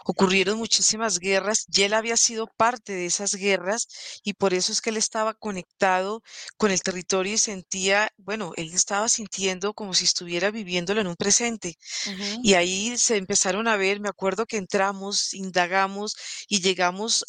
ocurrieron 0.03 0.57
muchísimas 0.57 1.19
guerras 1.19 1.65
y 1.71 1.83
él 1.83 1.93
había 1.93 2.17
sido 2.17 2.47
parte 2.57 2.93
de 2.93 3.05
esas 3.05 3.35
guerras 3.35 3.87
y 4.23 4.33
por 4.33 4.53
eso 4.53 4.71
es 4.71 4.81
que 4.81 4.89
él 4.89 4.97
estaba 4.97 5.33
conectado 5.33 6.21
con 6.57 6.71
el 6.71 6.81
territorio 6.81 7.33
y 7.33 7.37
sentía, 7.37 8.09
bueno, 8.17 8.51
él 8.57 8.73
estaba 8.73 9.07
sintiendo 9.09 9.73
como 9.73 9.93
si 9.93 10.05
estuviera 10.05 10.51
viviéndolo 10.51 11.01
en 11.01 11.07
un 11.07 11.15
presente. 11.15 11.75
Uh 12.05 12.09
-huh. 12.11 12.39
Y 12.43 12.53
ahí 12.55 12.97
se 12.97 13.17
empezaron 13.17 13.67
a 13.67 13.77
ver, 13.77 13.99
me 13.99 14.09
acuerdo 14.09 14.45
que 14.45 14.57
entramos, 14.57 15.33
indagamos 15.33 16.15
y 16.47 16.61
llegamos 16.61 17.25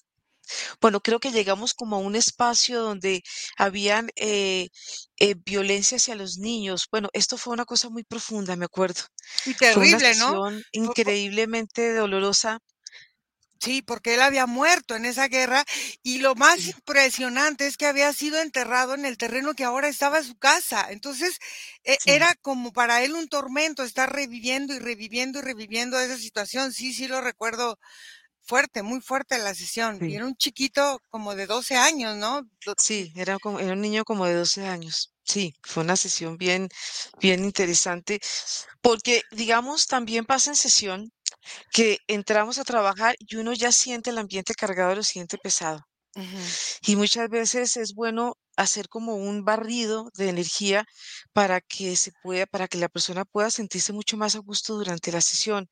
bueno, 0.80 1.00
creo 1.00 1.20
que 1.20 1.32
llegamos 1.32 1.74
como 1.74 1.96
a 1.96 1.98
un 2.00 2.16
espacio 2.16 2.80
donde 2.82 3.22
habían 3.56 4.10
eh, 4.16 4.68
eh, 5.18 5.34
violencia 5.44 5.96
hacia 5.96 6.14
los 6.16 6.38
niños. 6.38 6.88
Bueno, 6.90 7.08
esto 7.12 7.36
fue 7.38 7.52
una 7.54 7.64
cosa 7.64 7.88
muy 7.90 8.04
profunda, 8.04 8.56
me 8.56 8.64
acuerdo. 8.66 9.02
Y 9.44 9.54
Fue 9.62 9.82
una 9.84 10.00
terrible, 10.00 10.14
¿no? 10.14 10.42
increíblemente 10.72 11.94
dolorosa. 11.94 12.60
Sí, 13.58 13.80
porque 13.80 14.14
él 14.14 14.20
había 14.20 14.46
muerto 14.46 14.94
en 14.96 15.06
esa 15.06 15.28
guerra 15.28 15.64
y 16.02 16.18
lo 16.18 16.34
más 16.34 16.58
Sí. 16.62 16.72
impresionante 16.76 17.66
es 17.66 17.78
que 17.78 17.86
había 17.86 18.12
sido 18.12 18.38
enterrado 18.40 18.94
en 18.94 19.06
el 19.06 19.16
terreno 19.16 19.54
que 19.54 19.64
ahora 19.64 19.88
estaba 19.88 20.22
su 20.22 20.36
casa. 20.36 20.88
Entonces, 20.90 21.38
e- 21.82 21.98
Sí. 21.98 22.04
era 22.04 22.34
como 22.34 22.72
para 22.72 23.02
él 23.02 23.14
un 23.14 23.28
tormento 23.28 23.82
estar 23.82 24.12
reviviendo 24.12 24.74
y 24.74 24.78
reviviendo 24.78 25.38
y 25.38 25.42
reviviendo 25.42 25.98
esa 25.98 26.18
situación. 26.18 26.72
Sí, 26.72 26.92
sí 26.92 27.08
lo 27.08 27.22
recuerdo 27.22 27.78
fuerte, 28.46 28.82
muy 28.82 29.00
fuerte 29.00 29.38
la 29.38 29.54
sesión. 29.54 29.98
Y 30.00 30.14
era 30.14 30.26
un 30.26 30.36
chiquito 30.36 31.00
como 31.08 31.34
de 31.34 31.46
12 31.46 31.76
años, 31.76 32.16
¿no? 32.16 32.42
Sí, 32.78 33.12
era 33.16 33.38
como, 33.38 33.58
era 33.60 33.72
un 33.72 33.80
niño 33.80 34.04
como 34.04 34.26
de 34.26 34.34
12 34.34 34.66
años. 34.66 35.12
Sí, 35.24 35.54
fue 35.62 35.82
una 35.82 35.96
sesión 35.96 36.36
bien, 36.36 36.68
bien 37.20 37.44
interesante, 37.44 38.20
porque 38.80 39.22
digamos, 39.32 39.88
también 39.88 40.24
pasa 40.24 40.50
en 40.50 40.56
sesión 40.56 41.10
que 41.72 41.98
entramos 42.06 42.58
a 42.58 42.64
trabajar 42.64 43.16
y 43.18 43.36
uno 43.36 43.52
ya 43.52 43.72
siente 43.72 44.10
el 44.10 44.18
ambiente 44.18 44.54
cargado, 44.54 44.94
lo 44.94 45.02
siente 45.02 45.36
pesado. 45.38 45.80
Y 46.86 46.96
muchas 46.96 47.28
veces 47.28 47.76
es 47.76 47.92
bueno 47.94 48.36
hacer 48.56 48.88
como 48.88 49.16
un 49.16 49.44
barrido 49.44 50.10
de 50.16 50.28
energía 50.28 50.86
para 51.32 51.60
que 51.60 51.96
se 51.96 52.12
pueda, 52.22 52.46
para 52.46 52.68
que 52.68 52.78
la 52.78 52.88
persona 52.88 53.24
pueda 53.24 53.50
sentirse 53.50 53.92
mucho 53.92 54.16
más 54.16 54.34
a 54.36 54.38
gusto 54.40 54.74
durante 54.76 55.12
la 55.12 55.20
sesión, 55.20 55.68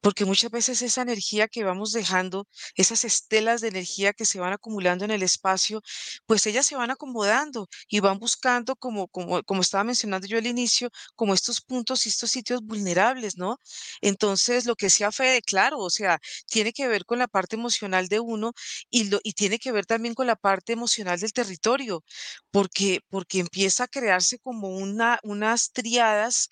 porque 0.00 0.24
muchas 0.24 0.50
veces 0.50 0.82
esa 0.82 1.02
energía 1.02 1.48
que 1.48 1.64
vamos 1.64 1.92
dejando, 1.92 2.46
esas 2.74 3.04
estelas 3.04 3.60
de 3.60 3.68
energía 3.68 4.12
que 4.12 4.24
se 4.24 4.40
van 4.40 4.52
acumulando 4.52 5.04
en 5.04 5.10
el 5.10 5.22
espacio, 5.22 5.82
pues 6.26 6.46
ellas 6.46 6.66
se 6.66 6.76
van 6.76 6.90
acomodando 6.90 7.68
y 7.88 8.00
van 8.00 8.18
buscando, 8.18 8.76
como, 8.76 9.08
como, 9.08 9.42
como 9.44 9.60
estaba 9.62 9.84
mencionando 9.84 10.26
yo 10.26 10.38
al 10.38 10.46
inicio, 10.46 10.90
como 11.16 11.34
estos 11.34 11.60
puntos 11.60 12.06
y 12.06 12.08
estos 12.10 12.30
sitios 12.30 12.62
vulnerables, 12.62 13.36
¿no? 13.36 13.58
Entonces, 14.00 14.66
lo 14.66 14.76
que 14.76 14.86
decía 14.86 15.12
Fede, 15.12 15.42
claro, 15.42 15.78
o 15.78 15.90
sea, 15.90 16.18
tiene 16.46 16.72
que 16.72 16.88
ver 16.88 17.04
con 17.04 17.18
la 17.18 17.28
parte 17.28 17.56
emocional 17.56 18.08
de 18.08 18.20
uno 18.20 18.52
y, 18.90 19.04
lo, 19.04 19.20
y 19.22 19.32
tiene 19.32 19.58
que 19.58 19.72
ver 19.72 19.86
también 19.86 20.14
con 20.14 20.26
la 20.26 20.36
parte 20.36 20.72
emocional 20.72 21.18
del 21.20 21.32
territorio, 21.32 22.04
porque, 22.50 23.00
porque 23.08 23.40
empieza 23.40 23.84
a 23.84 23.88
crearse 23.88 24.38
como 24.38 24.68
una, 24.70 25.18
unas 25.22 25.72
triadas 25.72 26.50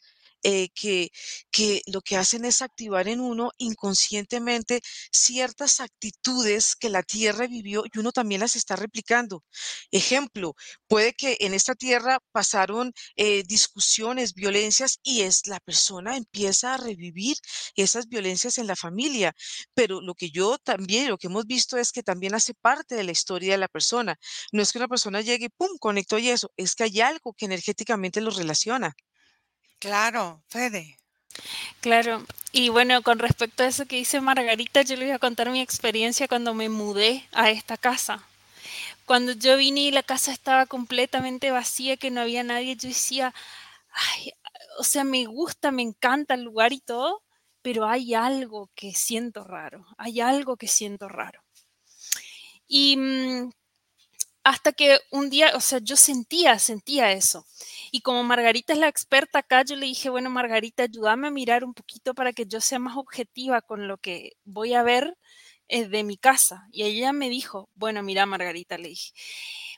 eh, 0.49 0.69
que, 0.75 1.11
lo 1.87 2.03
que 2.03 2.17
hacen 2.17 2.45
es 2.45 2.63
activar 2.63 3.09
en 3.09 3.19
uno 3.19 3.51
inconscientemente 3.59 4.81
ciertas 5.11 5.81
actitudes 5.81 6.77
que 6.77 6.89
la 6.89 7.03
tierra 7.03 7.49
vivió 7.49 7.83
y 7.85 7.99
uno 7.99 8.13
también 8.13 8.43
las 8.43 8.55
está 8.55 8.77
replicando. 8.77 9.43
Ejemplo, 9.91 10.55
puede 10.87 11.15
que 11.15 11.37
en 11.41 11.53
esta 11.53 11.75
tierra 11.75 12.21
pasaron 12.31 12.93
eh, 13.17 13.43
discusiones, 13.43 14.35
violencias 14.35 15.01
y 15.03 15.23
es 15.23 15.49
la 15.49 15.59
persona 15.59 16.17
empieza 16.17 16.75
a 16.75 16.77
revivir 16.77 17.37
esas 17.75 18.07
violencias 18.09 18.59
en 18.59 18.69
la 18.69 18.77
familia, 18.77 19.35
pero 19.75 20.01
lo 20.01 20.15
que 20.15 20.31
yo 20.31 20.59
también, 20.59 21.09
lo 21.09 21.19
que 21.19 21.27
hemos 21.27 21.47
visto 21.47 21.77
es 21.77 21.91
que 21.91 22.05
también 22.05 22.37
hace 22.37 22.55
parte 22.55 22.95
de 22.95 23.03
la 23.03 23.11
historia 23.13 23.53
de 23.55 23.59
la 23.59 23.69
persona. 23.69 24.17
No 24.53 24.63
es 24.63 24.71
que 24.71 24.79
una 24.79 24.89
persona 24.89 25.23
llegue 25.23 25.47
y 25.47 25.49
pum, 25.49 25.77
conectó 25.81 26.19
y 26.19 26.29
eso, 26.29 26.53
es 26.57 26.77
que 26.77 26.85
hay 26.85 27.01
algo 27.01 27.35
que 27.35 27.47
energéticamente 27.47 28.21
los 28.21 28.37
relaciona. 28.37 28.95
Claro, 29.79 30.43
Fede. 30.49 30.99
Claro, 31.81 32.25
y 32.53 32.69
bueno, 32.71 33.03
con 33.03 33.19
respecto 33.19 33.63
a 33.63 33.67
eso 33.67 33.87
que 33.87 33.97
dice 33.97 34.21
Margarita, 34.21 34.83
yo 34.83 34.97
les 34.97 35.07
voy 35.07 35.15
a 35.15 35.19
contar 35.19 35.51
mi 35.51 35.61
experiencia 35.61 36.29
cuando 36.29 36.55
me 36.55 36.69
mudé 36.69 37.29
a 37.33 37.51
esta 37.51 37.77
casa. 37.77 38.25
Cuando 39.07 39.33
yo 39.33 39.57
vine 39.57 39.83
y 39.83 39.91
la 39.93 40.03
casa 40.03 40.33
estaba 40.33 40.67
completamente 40.67 41.51
vacía, 41.51 41.97
que 41.97 42.11
no 42.11 42.21
había 42.23 42.43
nadie, 42.45 42.77
yo 42.77 42.89
decía, 42.89 43.35
ay, 43.93 44.33
o 44.79 44.85
sea, 44.85 45.05
me 45.05 45.27
gusta, 45.27 45.71
me 45.73 45.83
encanta 45.83 46.35
el 46.35 46.43
lugar 46.43 46.73
y 46.73 46.81
todo, 46.81 47.23
pero 47.63 47.87
hay 47.87 48.15
algo 48.15 48.71
que 48.75 48.95
siento 48.95 49.45
raro, 49.45 49.87
hay 49.99 50.21
algo 50.21 50.57
que 50.57 50.69
siento 50.69 51.09
raro. 51.09 51.43
Y 52.69 52.97
mm, 52.97 53.51
hasta 54.45 54.73
que 54.73 55.01
un 55.11 55.31
día, 55.31 55.53
o 55.57 55.61
sea, 55.61 55.81
yo 55.81 55.97
sentía, 55.97 56.59
sentía 56.59 57.13
eso. 57.13 57.47
Y 57.91 58.01
como 58.01 58.23
Margarita 58.25 58.73
es 58.73 58.79
la 58.79 58.89
experta 58.89 59.41
acá, 59.41 59.65
yo 59.65 59.77
le 59.77 59.87
dije, 59.87 60.11
bueno, 60.11 60.31
Margarita, 60.31 60.85
ayúdame 60.85 61.29
a 61.29 61.31
mirar 61.31 61.65
un 61.65 61.75
poquito 61.75 62.15
para 62.15 62.33
que 62.33 62.47
yo 62.47 62.61
sea 62.61 62.79
más 62.79 62.97
objetiva 62.97 63.63
con 63.63 63.89
lo 63.89 63.99
que 63.99 64.33
voy 64.45 64.75
a 64.75 64.83
ver 64.83 65.17
eh, 65.69 65.89
de 65.89 66.05
mi 66.05 66.17
casa. 66.17 66.69
Y 66.73 66.85
ella 66.85 67.13
me 67.13 67.29
dijo, 67.29 67.71
bueno, 67.75 68.03
mira, 68.03 68.27
Margarita, 68.27 68.79
le 68.79 68.89
dije, 68.89 69.13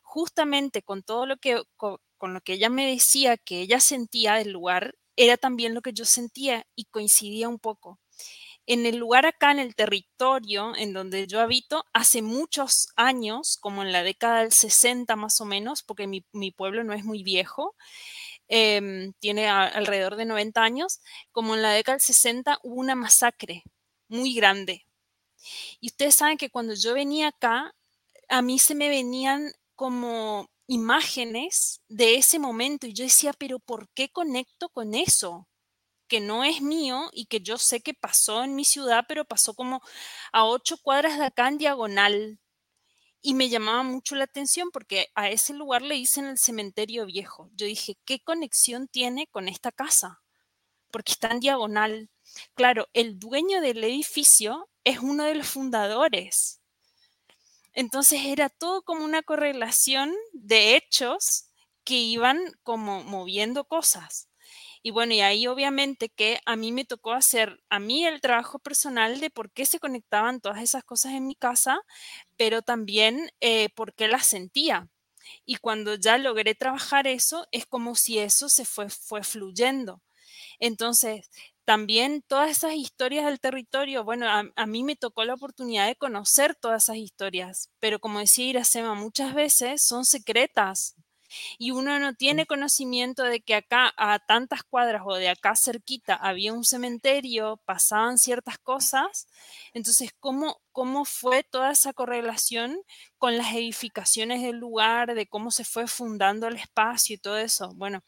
justamente 0.03 0.83
con 0.83 1.03
todo 1.03 1.27
lo 1.27 1.37
que, 1.39 1.63
con, 1.77 1.99
lo 2.35 2.41
que 2.41 2.55
ella 2.55 2.71
me 2.71 2.87
decía 2.91 3.37
que 3.37 3.61
ella 3.61 3.81
sentía 3.81 4.35
del 4.35 4.51
lugar, 4.51 4.95
era 5.17 5.37
también 5.37 5.75
lo 5.75 5.83
que 5.83 5.93
yo 5.93 6.05
sentía 6.05 6.67
y 6.75 6.85
coincidía 6.87 7.49
un 7.49 7.59
poco 7.59 8.01
en 8.69 8.85
el 8.85 8.99
lugar 8.99 9.25
acá, 9.25 9.51
en 9.51 9.61
el 9.61 9.75
territorio 9.75 10.77
en 10.77 10.93
donde 10.93 11.27
yo 11.27 11.41
habito, 11.41 11.87
hace 11.95 12.21
muchos 12.21 12.89
años, 12.97 13.57
como 13.57 13.83
en 13.83 13.93
la 13.93 14.03
década 14.03 14.41
del 14.41 14.53
60 14.53 15.17
más 15.17 15.41
o 15.41 15.47
menos, 15.47 15.83
porque 15.83 16.07
mi, 16.07 16.51
pueblo 16.51 16.85
no 16.85 16.93
es 16.93 17.03
muy 17.03 17.23
viejo, 17.23 17.75
eh, 18.49 19.11
tiene 19.21 19.49
alrededor 19.49 20.17
de 20.17 20.27
90 20.27 20.63
años, 20.63 21.01
como 21.33 21.55
en 21.55 21.63
la 21.63 21.73
década 21.73 21.97
del 21.97 22.03
60 22.03 22.59
hubo 22.63 22.75
una 22.75 22.95
masacre 22.95 23.65
muy 24.09 24.35
grande. 24.35 24.85
Y 25.81 25.87
ustedes 25.87 26.17
saben 26.17 26.37
que 26.37 26.51
cuando 26.51 26.75
yo 26.75 26.93
venía 26.93 27.29
acá, 27.29 27.75
a 28.29 28.43
mí 28.43 28.59
se 28.59 28.75
me 28.75 28.91
venían 28.91 29.51
como 29.77 30.51
imágenes 30.67 31.81
de 31.89 32.17
ese 32.17 32.39
momento 32.39 32.87
y 32.87 32.93
yo 32.93 33.05
decía, 33.05 33.33
pero 33.33 33.61
¿por 33.61 33.89
qué 33.95 34.11
conecto 34.11 34.69
con 34.69 34.95
eso? 34.95 35.49
Que 36.09 36.21
no 36.21 36.45
es 36.45 36.63
mío 36.63 37.11
y 37.13 37.27
que 37.27 37.41
yo 37.41 37.59
sé 37.59 37.81
que 37.81 37.95
pasó 37.95 38.45
en 38.45 38.57
mi 38.57 38.65
ciudad, 38.65 39.05
pero 39.09 39.25
pasó 39.25 39.55
como 39.55 39.83
a 40.33 40.45
ocho 40.45 40.79
cuadras 40.79 41.19
de 41.19 41.27
acá 41.27 41.49
en 41.49 41.59
diagonal. 41.59 42.41
Y 43.21 43.35
me 43.35 43.49
llamaba 43.49 43.83
mucho 43.83 44.15
la 44.15 44.25
atención 44.25 44.71
porque 44.73 45.09
a 45.15 45.29
ese 45.29 45.53
lugar 45.53 45.83
le 45.83 45.97
dicen 45.97 46.27
el 46.27 46.39
cementerio 46.39 47.07
viejo. 47.07 47.51
Yo 47.55 47.67
dije, 47.67 47.99
¿qué 48.05 48.21
conexión 48.21 48.89
tiene 48.89 49.27
con 49.27 49.49
esta 49.49 49.73
casa? 49.73 50.23
Porque 50.91 51.13
está 51.13 51.29
en 51.29 51.41
diagonal. 51.41 52.11
Claro, 52.55 52.89
el 52.93 53.19
dueño 53.19 53.61
del 53.61 53.83
edificio 53.85 54.69
es 54.85 55.01
uno 55.01 55.25
de 55.25 55.35
los 55.35 55.49
fundadores. 55.49 56.61
Entonces 57.75 58.23
era 58.25 58.49
todo 58.49 58.83
como 58.83 59.05
una 59.05 59.23
correlación 59.23 60.15
de 60.33 60.77
hechos 60.77 61.49
que 61.85 61.95
iban 61.95 62.39
como 62.63 63.03
moviendo 63.05 63.65
cosas. 63.65 64.28
Y 64.89 64.91
bueno, 64.91 65.13
y 65.13 65.21
ahí 65.21 65.47
obviamente 65.47 66.09
que 66.09 66.41
a 66.47 66.57
mí 66.57 66.73
me 66.73 66.87
tocó 66.87 67.13
hacer 67.13 67.63
a 67.69 67.79
mí 67.79 68.07
el 68.07 68.23
trabajo 68.23 68.59
personal 68.59 69.21
de 69.21 69.29
por 69.29 69.51
qué 69.53 69.67
se 69.67 69.79
conectaban 69.79 70.41
todas 70.41 70.63
esas 70.63 70.83
cosas 70.83 71.13
en 71.13 71.27
mi 71.27 71.35
casa, 71.35 71.83
pero 72.39 72.63
también 72.63 73.31
eh, 73.43 73.69
por 73.75 73.93
qué 73.93 74.09
las 74.09 74.27
sentía. 74.27 74.89
Y 75.45 75.57
cuando 75.57 75.97
ya 75.97 76.17
logré 76.17 76.55
trabajar 76.55 77.07
eso, 77.07 77.47
es 77.53 77.67
como 77.67 77.97
si 77.97 78.19
eso 78.19 78.49
se 78.49 78.65
fue, 78.65 78.89
fue 78.89 79.23
fluyendo. 79.25 80.01
Entonces, 80.59 81.29
también 81.67 82.23
todas 82.27 82.51
esas 82.51 82.73
historias 82.73 83.27
del 83.27 83.41
territorio, 83.41 84.05
bueno, 84.05 84.27
a, 84.27 84.67
mí 84.67 84.85
me 84.85 84.97
tocó 84.97 85.23
la 85.25 85.35
oportunidad 85.35 85.87
de 85.87 85.97
conocer 85.97 86.55
todas 86.55 86.85
esas 86.85 86.97
historias, 86.97 87.71
pero 87.79 88.01
como 88.01 88.21
decía 88.21 88.47
Iracema, 88.47 88.95
muchas 88.95 89.35
veces 89.35 89.85
son 89.85 90.07
secretas 90.07 90.95
y 91.59 91.71
uno 91.73 91.99
no 91.99 92.15
tiene 92.15 92.47
conocimiento 92.47 93.23
de 93.25 93.41
que 93.41 93.55
acá 93.55 93.93
a 93.97 94.19
tantas 94.19 94.63
cuadras 94.65 95.03
o 95.05 95.15
de 95.15 95.29
acá 95.29 95.55
cerquita 95.57 96.15
había 96.15 96.53
un 96.53 96.65
cementerio, 96.65 97.59
pasaban 97.65 98.19
ciertas 98.19 98.59
cosas, 98.59 99.29
entonces, 99.75 100.11
¿cómo, 100.21 100.61
cómo 100.73 101.05
fue 101.05 101.43
toda 101.45 101.73
esa 101.73 101.93
correlación 101.93 102.79
con 103.19 103.37
las 103.37 103.53
edificaciones 103.55 104.43
del 104.43 104.57
lugar, 104.57 105.15
de 105.15 105.27
cómo 105.27 105.51
se 105.51 105.65
fue 105.65 105.87
fundando 105.87 106.47
el 106.49 106.57
espacio 106.57 107.15
y 107.17 107.19
todo 107.19 107.39
eso? 107.39 107.73
Bueno, 107.75 108.03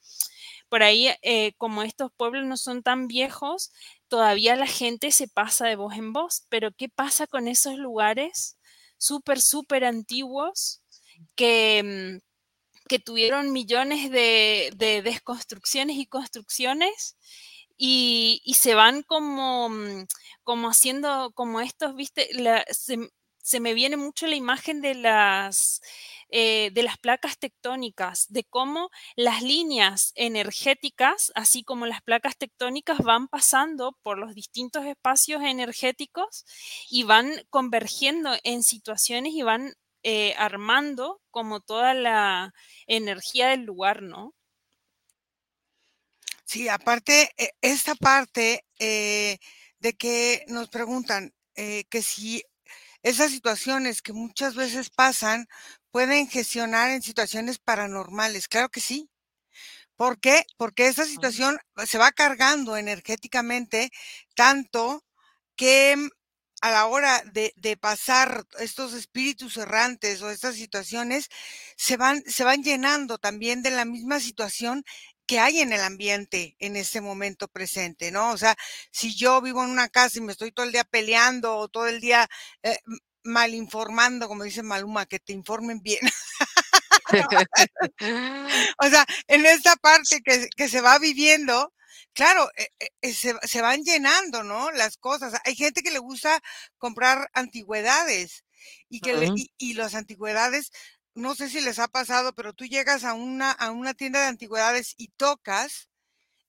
por 0.68 0.82
ahí, 0.82 1.08
eh, 1.22 1.52
como 1.58 1.82
estos 1.82 2.12
pueblos 2.12 2.44
no 2.46 2.56
son 2.56 2.82
tan 2.82 3.08
viejos, 3.08 3.72
todavía 4.08 4.56
la 4.56 4.66
gente 4.66 5.10
se 5.12 5.28
pasa 5.28 5.66
de 5.66 5.76
voz 5.76 5.94
en 5.96 6.12
voz, 6.12 6.46
pero 6.48 6.72
¿qué 6.72 6.88
pasa 6.88 7.26
con 7.26 7.48
esos 7.48 7.76
lugares 7.78 8.58
súper, 8.98 9.40
súper 9.40 9.84
antiguos 9.84 10.82
que, 11.36 11.82
mm, 12.22 12.29
que, 12.90 12.98
tuvieron 12.98 13.52
millones 13.52 14.10
de, 14.10 15.00
desconstrucciones 15.04 15.96
y 15.96 16.06
construcciones? 16.06 17.16
Y, 17.76 18.42
se 18.60 18.74
van 18.74 19.02
como, 19.02 19.70
mm, 19.70 20.06
como 20.44 20.68
haciendo, 20.68 21.32
como 21.34 21.60
estos, 21.60 21.94
viste, 21.94 22.28
se 23.42 23.60
me 23.60 23.74
viene 23.74 23.96
mucho 23.96 24.26
la 24.26 24.36
imagen 24.36 24.80
de 24.82 24.94
las 24.94 25.80
eh, 26.32 26.70
de 26.72 26.84
las 26.84 26.96
placas 26.96 27.38
tectónicas, 27.38 28.26
de 28.28 28.44
cómo 28.44 28.90
las 29.16 29.42
líneas 29.42 30.12
energéticas, 30.14 31.32
así 31.34 31.64
como 31.64 31.86
las 31.86 32.02
placas 32.02 32.36
tectónicas, 32.36 32.98
van 32.98 33.26
pasando 33.26 33.98
por 34.02 34.16
los 34.16 34.36
distintos 34.36 34.84
espacios 34.84 35.42
energéticos 35.42 36.44
y 36.88 37.02
van 37.02 37.32
convergiendo 37.50 38.30
en 38.44 38.62
situaciones 38.62 39.32
y 39.34 39.42
van 39.42 39.74
eh, 40.02 40.34
armando 40.38 41.20
como 41.30 41.60
toda 41.60 41.94
la 41.94 42.52
energía 42.86 43.48
del 43.48 43.64
lugar, 43.64 44.02
¿no? 44.02 44.34
Sí, 46.44 46.68
aparte, 46.68 47.30
e, 47.36 47.50
esta 47.60 47.94
parte 47.94 48.66
eh, 48.78 49.38
de 49.78 49.92
que 49.94 50.44
nos 50.48 50.68
preguntan 50.68 51.32
que 51.54 52.00
si 52.00 52.42
esas 53.02 53.30
situaciones 53.30 54.02
que 54.02 54.12
muchas 54.12 54.54
veces 54.54 54.90
pasan 54.90 55.46
pueden 55.90 56.28
gestionar 56.28 56.90
en 56.90 57.02
situaciones 57.02 57.58
paranormales. 57.58 58.48
Claro 58.48 58.68
que 58.68 58.80
sí. 58.80 59.10
¿Por 59.96 60.20
qué? 60.20 60.44
Porque 60.56 60.86
esa 60.86 61.04
situación 61.04 61.58
se 61.86 61.98
va 61.98 62.12
cargando 62.12 62.76
energéticamente 62.76 63.90
tanto 64.34 65.04
que 65.56 66.08
a 66.60 66.70
la 66.70 66.86
hora 66.86 67.22
de, 67.32 67.76
pasar 67.80 68.46
estos 68.58 68.92
espíritus 68.92 69.56
errantes 69.56 70.22
o 70.22 70.30
estas 70.30 70.56
situaciones, 70.56 71.28
se 71.76 71.96
van, 71.96 72.22
se 72.26 72.44
van 72.44 72.62
llenando 72.62 73.18
también 73.18 73.62
de 73.62 73.70
la 73.70 73.84
misma 73.84 74.20
situación 74.20 74.84
que 75.26 75.38
hay 75.38 75.60
en 75.60 75.72
el 75.72 75.80
ambiente 75.80 76.56
en 76.58 76.76
este 76.76 77.00
momento 77.00 77.48
presente, 77.48 78.10
¿no? 78.10 78.30
O 78.30 78.36
sea, 78.36 78.56
si 78.90 79.14
yo 79.14 79.40
vivo 79.40 79.62
en 79.62 79.70
una 79.70 79.88
casa 79.88 80.18
y 80.18 80.22
me 80.22 80.32
estoy 80.32 80.52
todo 80.52 80.66
el 80.66 80.72
día 80.72 80.84
peleando 80.84 81.56
o 81.56 81.68
todo 81.68 81.86
el 81.86 82.00
día 82.00 82.28
eh, 82.62 82.78
mal 83.22 83.54
informando, 83.54 84.28
como 84.28 84.44
dice 84.44 84.62
Maluma, 84.62 85.06
que 85.06 85.20
te 85.20 85.32
informen 85.32 85.80
bien. 85.82 86.00
o 88.78 88.88
sea, 88.88 89.06
en 89.28 89.46
esta 89.46 89.76
parte 89.76 90.20
que, 90.22 90.68
se 90.68 90.80
va 90.80 90.98
viviendo, 90.98 91.72
claro, 92.14 92.50
eh, 92.56 92.68
eh, 92.80 92.88
eh, 93.02 93.12
se, 93.12 93.62
van 93.62 93.82
llenando, 93.82 94.42
¿no? 94.42 94.70
Las 94.72 94.96
cosas. 94.96 95.40
Hay 95.44 95.54
gente 95.54 95.82
que 95.82 95.90
le 95.90 95.98
gusta 95.98 96.40
comprar 96.78 97.30
antigüedades 97.34 98.44
y 98.88 99.00
que 99.00 99.32
y, 99.58 99.74
las 99.74 99.94
antigüedades, 99.94 100.70
no 101.14 101.34
sé 101.34 101.48
si 101.48 101.60
les 101.60 101.78
ha 101.78 101.88
pasado, 101.88 102.32
pero 102.34 102.52
tú 102.54 102.64
llegas 102.64 103.04
a 103.04 103.14
una, 103.14 103.52
a 103.52 103.70
una 103.70 103.94
tienda 103.94 104.20
de 104.20 104.26
antigüedades 104.26 104.94
y 104.96 105.08
tocas 105.16 105.89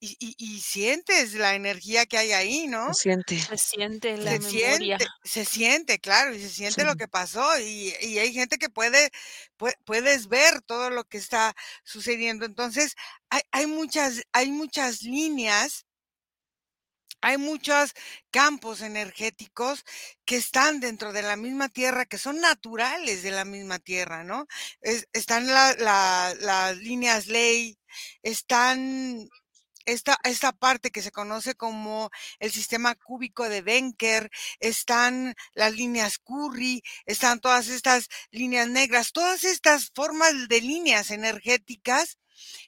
y, 0.04 0.60
sientes 0.62 1.36
la 1.36 1.54
energía 1.54 2.08
que 2.08 2.18
hay 2.18 2.32
ahí, 2.32 2.68
¿no? 2.68 2.92
Se 2.94 3.04
siente. 3.04 3.40
Se 3.40 3.58
siente 3.58 4.18
la 4.18 4.32
se 4.32 4.40
memoria. 4.40 4.98
Siente, 4.98 5.06
se 5.24 5.46
siente, 5.46 6.00
claro, 6.00 6.34
y 6.34 6.42
se 6.42 6.50
siente 6.50 6.84
lo 6.84 6.96
que 6.96 7.08
pasó. 7.08 7.60
Y, 7.60 7.94
hay 8.18 8.34
gente 8.34 8.58
que 8.58 8.70
puede, 8.70 9.12
puedes 9.86 10.28
ver 10.28 10.62
todo 10.64 10.90
lo 10.90 11.04
que 11.04 11.20
está 11.20 11.56
sucediendo. 11.84 12.46
Entonces, 12.46 12.96
hay, 13.30 13.42
hay, 13.52 13.68
muchas, 13.68 14.24
hay 14.34 14.52
muchas 14.52 15.04
líneas 15.04 15.86
hay 17.24 17.38
muchos 17.38 17.94
campos 18.32 18.82
energéticos 18.82 19.86
que 20.26 20.38
están 20.38 20.80
dentro 20.80 21.14
de 21.14 21.22
la 21.22 21.36
misma 21.36 21.70
tierra, 21.70 22.06
que 22.06 22.18
son 22.18 22.42
naturales 22.42 23.22
de 23.22 23.30
la 23.30 23.46
misma 23.46 23.78
tierra, 23.78 24.24
¿no? 24.24 24.48
están 24.82 25.46
las 25.46 26.78
líneas 26.78 27.28
ley, 27.28 27.78
están 28.24 29.30
esta, 29.86 30.18
esta 30.24 30.52
parte 30.52 30.92
que 30.92 31.02
se 31.02 31.12
conoce 31.12 31.56
como 31.56 32.10
el 32.40 32.52
sistema 32.52 32.96
cúbico 32.96 33.50
de 33.50 33.62
Benker, 33.62 34.30
están 34.60 35.36
las 35.54 35.74
líneas 35.74 36.18
Curry, 36.20 36.84
están 37.06 37.40
todas 37.40 37.68
estas 37.68 38.08
líneas 38.32 38.68
negras, 38.68 39.12
todas 39.12 39.44
estas 39.44 39.92
formas 39.96 40.48
de 40.48 40.62
líneas 40.62 41.12
energéticas 41.12 42.18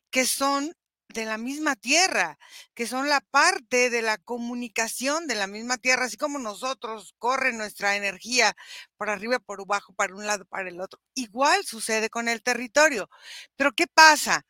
que 0.10 0.26
son 0.26 0.74
de 1.14 1.26
la 1.26 1.38
misma 1.38 1.76
tierra, 1.76 2.38
que 2.74 2.88
son 2.88 3.08
la 3.08 3.22
parte 3.22 3.90
de 3.90 4.02
la 4.02 4.18
comunicación 4.18 5.28
de 5.28 5.36
la 5.36 5.48
misma 5.48 5.78
tierra, 5.78 6.06
así 6.06 6.18
como 6.18 6.40
nosotros 6.40 7.16
corre 7.20 7.54
nuestra 7.54 7.96
energía 7.96 8.56
por 8.98 9.10
arriba, 9.10 9.40
por 9.40 9.62
abajo, 9.62 9.94
para 9.94 10.16
un 10.16 10.26
lado, 10.26 10.46
para 10.46 10.70
el 10.70 10.82
otro. 10.82 11.00
Igual 11.14 11.64
sucede 11.66 12.10
con 12.10 12.28
el 12.28 12.42
territorio. 12.44 13.10
Pero 13.56 13.72
¿qué 13.74 13.88
pasa? 13.88 14.46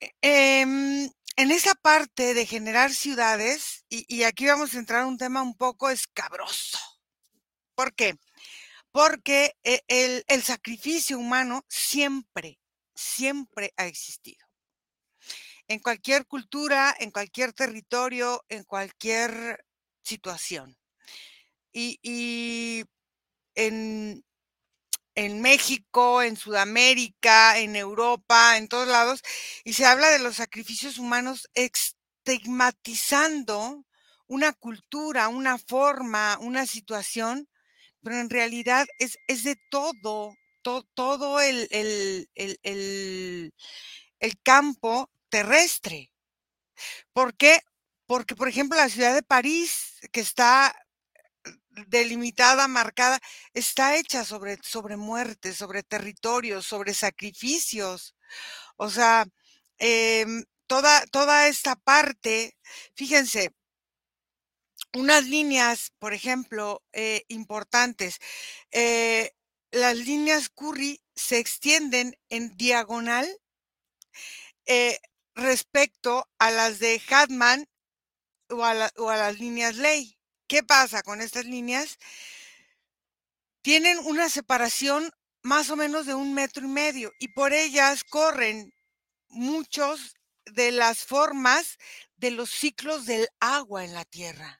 E, 0.00 0.62
em, 0.62 1.10
en 1.40 1.50
esa 1.50 1.74
parte 1.74 2.34
de 2.34 2.44
generar 2.44 2.92
ciudades, 2.92 3.86
y, 3.88 4.24
aquí 4.24 4.44
vamos 4.44 4.74
a 4.74 4.78
entrar 4.78 5.00
a 5.00 5.06
un 5.06 5.16
tema 5.16 5.40
un 5.42 5.56
poco 5.56 5.88
escabroso. 5.88 6.78
¿Por 7.74 7.94
qué? 7.94 8.18
Porque 8.92 9.56
eh, 9.64 9.80
el, 9.88 10.22
el 10.28 10.42
sacrificio 10.42 11.18
humano 11.18 11.64
siempre, 11.66 12.60
siempre 12.94 13.72
ha 13.78 13.86
existido. 13.86 14.46
En 15.66 15.78
cualquier 15.78 16.26
cultura, 16.26 16.94
en 16.98 17.10
cualquier 17.10 17.54
territorio, 17.54 18.44
en 18.50 18.64
cualquier 18.64 19.64
situación. 20.02 20.76
Y, 21.72 22.00
y 22.02 22.84
en, 23.54 24.26
en 25.14 25.40
México, 25.40 26.22
en 26.22 26.36
Sudamérica, 26.36 27.58
en 27.58 27.76
Europa, 27.76 28.56
en 28.56 28.68
todos 28.68 28.88
lados, 28.88 29.22
y 29.64 29.74
se 29.74 29.86
habla 29.86 30.08
de 30.10 30.18
los 30.20 30.36
sacrificios 30.36 30.98
humanos 30.98 31.48
estigmatizando 31.54 33.84
una 34.26 34.52
cultura, 34.52 35.28
una 35.28 35.58
forma, 35.58 36.38
una 36.40 36.66
situación, 36.66 37.48
pero 38.02 38.18
en 38.18 38.30
realidad 38.30 38.86
es, 38.98 39.18
de 39.44 39.56
todo, 39.70 40.34
todo 40.62 41.40
el, 41.40 41.68
el, 41.70 42.28
campo 44.42 45.10
terrestre. 45.28 46.12
¿Por 47.12 47.36
qué? 47.36 47.60
Porque, 48.06 48.34
por 48.36 48.48
ejemplo, 48.48 48.76
la 48.76 48.88
ciudad 48.88 49.14
de 49.14 49.22
París, 49.22 50.00
que 50.12 50.20
está 50.20 50.74
delimitada, 51.88 52.68
marcada, 52.68 53.20
está 53.54 53.96
hecha 53.96 54.24
sobre, 54.24 54.58
sobre 54.62 54.96
muerte, 54.96 55.54
sobre 55.54 55.82
territorios, 55.82 56.66
sobre 56.66 56.94
sacrificios. 56.94 58.14
O 58.76 58.90
sea, 58.90 59.26
em, 59.78 60.44
toda, 60.66 61.06
toda 61.08 61.48
esta 61.48 61.76
parte, 61.76 62.56
fíjense, 62.94 63.52
unas 64.94 65.24
líneas, 65.26 65.92
por 65.98 66.14
ejemplo, 66.14 66.82
eh, 66.92 67.24
importantes. 67.28 68.18
Eh, 68.72 69.32
las 69.70 69.96
líneas 69.96 70.48
Curry 70.48 71.00
se 71.14 71.38
extienden 71.38 72.16
en 72.28 72.56
diagonal 72.56 73.28
eh, 74.66 74.98
respecto 75.34 76.28
a 76.38 76.50
las 76.50 76.78
de 76.80 77.00
Hadman 77.08 77.66
o 78.50 78.64
a, 78.64 78.90
o 78.96 79.10
a 79.10 79.16
las 79.16 79.38
líneas 79.38 79.76
Ley. 79.76 80.19
¿Qué 80.50 80.64
pasa 80.64 81.04
con 81.04 81.20
estas 81.20 81.44
líneas? 81.44 81.96
Tienen 83.62 83.98
una 83.98 84.28
separación 84.28 85.12
más 85.42 85.70
o 85.70 85.76
menos 85.76 86.06
de 86.06 86.14
un 86.14 86.34
metro 86.34 86.66
y 86.66 86.68
medio 86.68 87.12
y 87.20 87.28
por 87.28 87.52
ellas 87.52 88.02
corren 88.02 88.74
muchos 89.28 90.16
de 90.46 90.72
las 90.72 91.04
formas 91.04 91.78
de 92.16 92.32
los 92.32 92.50
ciclos 92.50 93.06
del 93.06 93.28
agua 93.38 93.84
en 93.84 93.94
la 93.94 94.04
Tierra. 94.04 94.59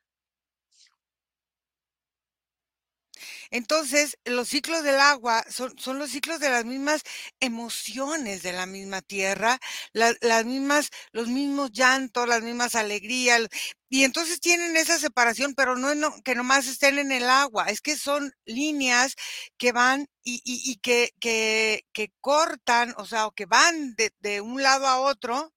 Entonces, 3.51 4.17
los 4.25 4.49
ciclos 4.49 4.83
del 4.85 5.01
agua 5.01 5.45
son, 5.51 5.77
son 5.79 5.99
los 5.99 6.11
ciclos 6.11 6.41
de 6.41 6.51
las 6.51 6.65
mismas 6.65 7.03
emociones 7.41 8.43
de 8.43 8.53
la 8.53 8.67
misma 8.67 9.03
tierra, 9.03 9.59
las 9.93 10.45
mismas, 10.45 10.91
los 11.13 11.29
mismos 11.29 11.73
llantos, 11.73 12.29
las 12.29 12.43
mismas 12.43 12.75
alegrías, 12.75 13.49
y 13.89 14.05
entonces 14.05 14.41
tienen 14.41 14.77
esa 14.77 14.99
separación, 14.99 15.55
pero 15.55 15.77
no, 15.77 15.95
no 15.97 16.15
que 16.23 16.37
nomás 16.37 16.67
estén 16.69 16.99
en 16.99 17.11
el 17.11 17.29
agua, 17.29 17.67
es 17.67 17.81
que 17.81 17.97
son 17.97 18.33
líneas 18.45 19.17
que 19.59 19.73
van 19.73 20.07
y, 20.23 20.41
y, 20.45 20.77
que, 20.77 21.11
que, 21.21 21.85
que, 21.93 22.13
cortan, 22.21 22.95
o 22.99 23.07
sea, 23.07 23.27
o 23.27 23.33
que 23.33 23.47
van 23.47 23.95
de, 23.97 24.13
de 24.21 24.41
un 24.41 24.63
lado 24.63 24.87
a 24.87 25.01
otro, 25.01 25.53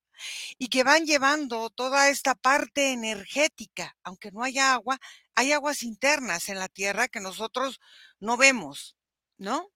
y 0.58 0.68
que 0.68 0.84
van 0.84 1.06
llevando 1.06 1.70
toda 1.70 2.08
esta 2.08 2.34
parte 2.34 2.92
energética, 2.92 3.96
aunque 4.04 4.30
no 4.32 4.42
haya 4.42 4.72
agua, 4.74 4.98
hay 5.34 5.52
aguas 5.52 5.82
internas 5.82 6.48
en 6.48 6.58
la 6.58 6.68
tierra 6.68 7.08
que 7.08 7.20
nosotros 7.20 7.80
no 8.20 8.36
vemos, 8.36 8.96
¿no? 9.38 9.70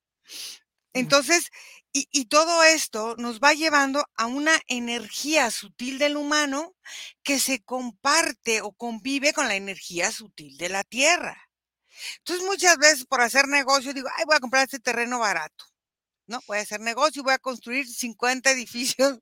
Entonces, 0.93 1.51
y, 1.93 2.27
todo 2.27 2.63
esto 2.65 3.17
nos 3.19 3.41
va 3.41 3.55
llevando 3.55 4.05
a 4.17 4.27
una 4.27 4.59
energía 4.67 5.51
sutil 5.51 5.99
del 5.99 6.17
humano 6.17 6.75
que 7.23 7.39
se 7.39 7.63
comparte 7.63 8.63
o 8.63 8.73
convive 8.73 9.33
con 9.33 9.49
la 9.49 9.57
energía 9.57 10.13
sutil 10.13 10.57
de 10.59 10.69
la 10.69 10.85
tierra. 10.85 11.51
Entonces, 12.19 12.47
muchas 12.47 12.79
veces 12.79 13.05
por 13.07 13.21
hacer 13.21 13.49
negocio 13.49 13.93
digo, 13.93 14.09
ay, 14.17 14.25
voy 14.27 14.37
a 14.37 14.41
comprar 14.41 14.65
este 14.65 14.79
terreno 14.79 15.19
barato. 15.19 15.65
No, 16.27 16.41
voy 16.47 16.59
a 16.59 16.63
hacer 16.63 16.81
negocio, 16.81 17.23
voy 17.23 17.35
a 17.35 17.39
construir 17.39 17.87
50 17.87 18.51
edificios 18.53 19.19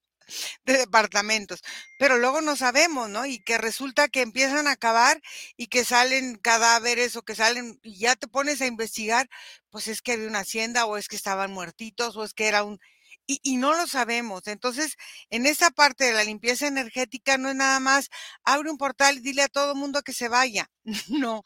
de 0.64 0.78
departamentos, 0.78 1.62
pero 1.98 2.18
luego 2.18 2.40
no 2.40 2.56
sabemos, 2.56 3.08
¿no? 3.08 3.26
Y 3.26 3.38
que 3.40 3.58
resulta 3.58 4.08
que 4.08 4.22
empiezan 4.22 4.66
a 4.66 4.72
acabar 4.72 5.20
y 5.56 5.68
que 5.68 5.84
salen 5.84 6.36
cadáveres 6.36 7.16
o 7.16 7.22
que 7.22 7.34
salen 7.34 7.78
y 7.82 7.98
ya 7.98 8.16
te 8.16 8.28
pones 8.28 8.60
a 8.60 8.66
investigar, 8.66 9.28
pues 9.70 9.88
es 9.88 10.02
que 10.02 10.12
había 10.12 10.28
una 10.28 10.40
hacienda 10.40 10.86
o 10.86 10.96
es 10.96 11.08
que 11.08 11.16
estaban 11.16 11.52
muertitos 11.52 12.16
o 12.16 12.24
es 12.24 12.34
que 12.34 12.46
era 12.48 12.64
un... 12.64 12.78
Y, 13.28 13.40
y 13.42 13.56
no 13.56 13.74
lo 13.74 13.86
sabemos. 13.88 14.46
Entonces, 14.46 14.96
en 15.30 15.46
esa 15.46 15.70
parte 15.70 16.04
de 16.04 16.12
la 16.12 16.22
limpieza 16.24 16.68
energética 16.68 17.38
no 17.38 17.48
es 17.48 17.56
nada 17.56 17.80
más, 17.80 18.08
abre 18.44 18.70
un 18.70 18.78
portal 18.78 19.18
y 19.18 19.20
dile 19.20 19.42
a 19.42 19.48
todo 19.48 19.74
mundo 19.74 20.02
que 20.02 20.12
se 20.12 20.28
vaya. 20.28 20.70
no. 21.08 21.42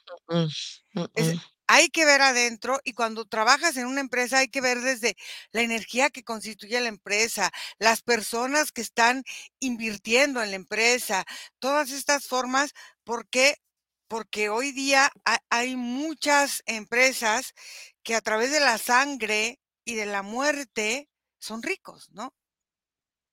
Es, 1.15 1.37
hay 1.73 1.89
que 1.89 2.05
ver 2.05 2.21
adentro 2.21 2.81
y 2.83 2.95
cuando 2.95 3.25
trabajas 3.27 3.77
en 3.77 3.87
una 3.87 4.01
empresa 4.01 4.39
hay 4.39 4.49
que 4.49 4.61
ver 4.61 4.81
desde 4.81 5.17
la 5.53 5.63
energía 5.63 6.11
que 6.11 6.25
constituye 6.25 6.81
la 6.81 6.89
empresa, 6.89 7.53
las 7.79 8.03
personas 8.03 8.73
que 8.73 8.81
están 8.81 9.23
invirtiendo 9.61 10.43
en 10.43 10.51
la 10.51 10.57
empresa, 10.57 11.25
todas 11.61 11.93
estas 11.93 12.27
formas, 12.27 12.73
porque 13.05 13.57
porque 14.09 14.49
hoy 14.49 14.73
día 14.73 15.11
hay 15.51 15.77
muchas 15.77 16.63
empresas 16.67 17.55
que 18.03 18.17
a 18.17 18.21
través 18.21 18.51
de 18.51 18.59
la 18.59 18.77
sangre 18.79 19.61
y 19.85 19.95
de 19.95 20.07
la 20.07 20.23
muerte 20.23 21.09
son 21.39 21.63
ricos, 21.63 22.11
¿no? 22.11 22.35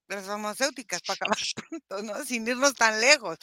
Las 0.08 0.26
farmacéuticas 0.26 1.02
para 1.02 1.16
acabar 1.16 1.38
pronto, 1.56 2.04
¿no? 2.04 2.26
Sin 2.26 2.48
irnos 2.48 2.74
tan 2.74 3.00
lejos. 3.02 3.38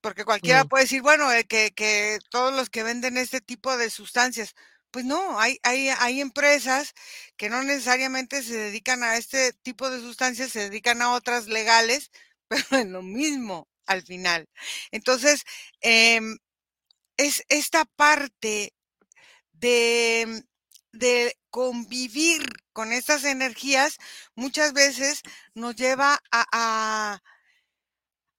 Porque 0.00 0.24
cualquiera 0.24 0.64
puede 0.64 0.84
decir, 0.84 1.02
bueno, 1.02 1.30
eh, 1.32 1.44
que, 1.44 1.72
que, 1.72 2.18
todos 2.30 2.54
los 2.54 2.70
que 2.70 2.82
venden 2.82 3.16
este 3.16 3.40
tipo 3.40 3.76
de 3.76 3.90
sustancias, 3.90 4.54
pues 4.90 5.04
no, 5.04 5.38
hay, 5.38 5.58
hay, 5.62 5.88
hay 5.88 6.20
empresas 6.20 6.94
que 7.36 7.50
no 7.50 7.62
necesariamente 7.62 8.42
se 8.42 8.56
dedican 8.56 9.02
a 9.02 9.16
este 9.16 9.52
tipo 9.52 9.90
de 9.90 10.00
sustancias, 10.00 10.50
se 10.50 10.70
dedican 10.70 11.02
a 11.02 11.12
otras 11.12 11.46
legales, 11.46 12.10
pero 12.48 12.82
en 12.82 12.92
lo 12.92 13.02
mismo 13.02 13.68
al 13.86 14.02
final. 14.02 14.48
Entonces, 14.90 15.44
em, 15.80 16.38
es 17.16 17.44
esta 17.48 17.84
parte 17.84 18.74
de 19.52 20.44
de 20.98 21.38
convivir 21.50 22.42
con 22.72 22.92
estas 22.92 23.24
energías 23.24 23.98
muchas 24.34 24.72
veces 24.72 25.22
nos 25.54 25.76
lleva 25.76 26.20
a, 26.30 27.20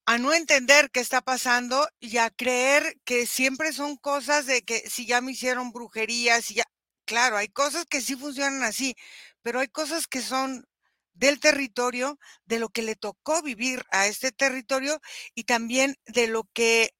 a, 0.06 0.18
no 0.18 0.32
entender 0.32 0.90
qué 0.90 1.00
está 1.00 1.20
pasando 1.20 1.88
y 2.00 2.18
a 2.18 2.30
creer 2.30 2.98
que 3.04 3.26
siempre 3.26 3.72
son 3.72 3.96
cosas 3.96 4.44
de 4.46 4.62
que 4.62 4.80
si 4.88 5.06
ya 5.06 5.20
me 5.20 5.32
hicieron 5.32 5.72
brujería, 5.72 6.42
si 6.42 6.54
ya, 6.54 6.64
claro, 7.04 7.36
hay 7.36 7.48
cosas 7.48 7.86
que 7.86 8.00
sí 8.00 8.16
funcionan 8.16 8.62
así, 8.64 8.96
pero 9.42 9.60
hay 9.60 9.68
cosas 9.68 10.06
que 10.08 10.20
son 10.20 10.66
del 11.14 11.38
territorio, 11.38 12.18
de 12.44 12.58
lo 12.58 12.70
que 12.70 12.82
le 12.82 12.96
tocó 12.96 13.42
vivir 13.42 13.84
a 13.92 14.06
este 14.06 14.32
territorio 14.32 15.00
y 15.34 15.44
también 15.44 15.96
de 16.06 16.26
lo 16.26 16.44
que 16.52 16.90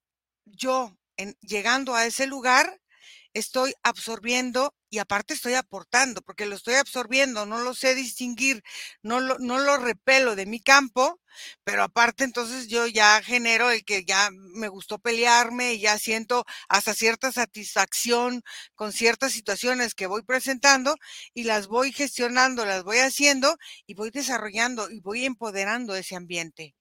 yo, 0.45 0.97
en, 1.17 1.35
llegando 1.41 1.95
a 1.95 2.05
ese 2.05 2.27
lugar, 2.27 2.81
estoy 3.33 3.73
absorbiendo 3.83 4.73
y 4.91 4.99
aparte 4.99 5.33
estoy 5.33 5.53
aportando, 5.53 6.21
porque 6.21 6.45
lo 6.45 6.53
estoy 6.53 6.75
absorbiendo, 6.75 7.45
no 7.45 7.59
lo 7.59 7.73
sé 7.73 7.95
distinguir, 7.95 8.61
no 9.01 9.21
lo, 9.21 9.77
repelo 9.77 10.35
de 10.35 10.45
mi 10.45 10.59
campo, 10.59 11.21
pero 11.63 11.83
aparte 11.83 12.25
entonces 12.25 12.67
yo 12.67 12.85
ya 12.87 13.23
genero 13.23 13.71
el 13.71 13.85
que 13.85 14.03
ya 14.03 14.29
me 14.31 14.67
gustó 14.67 14.99
pelearme 14.99 15.75
y 15.75 15.79
ya 15.79 15.97
siento 15.97 16.43
hasta 16.67 16.93
cierta 16.93 17.31
satisfacción 17.31 18.43
con 18.75 18.91
ciertas 18.91 19.31
situaciones 19.31 19.95
que 19.95 20.07
voy 20.07 20.23
presentando 20.23 20.97
y 21.33 21.45
las 21.45 21.67
voy 21.67 21.93
gestionando, 21.93 22.65
las 22.65 22.83
voy 22.83 22.97
haciendo 22.97 23.57
y 23.87 23.93
voy 23.93 24.11
desarrollando 24.11 24.91
y 24.91 24.99
voy 24.99 25.23
empoderando 25.23 25.95
ese 25.95 26.17
ambiente. 26.17 26.75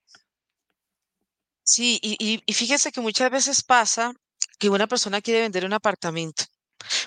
Sí, 1.62 2.00
y, 2.02 2.42
y 2.44 2.52
fíjese 2.54 2.90
que 2.90 3.00
muchas 3.00 3.30
veces 3.30 3.62
pasa 3.62 4.12
que 4.58 4.68
una 4.68 4.88
persona 4.88 5.20
quiere 5.20 5.42
vender 5.42 5.64
un 5.64 5.74
apartamento 5.74 6.49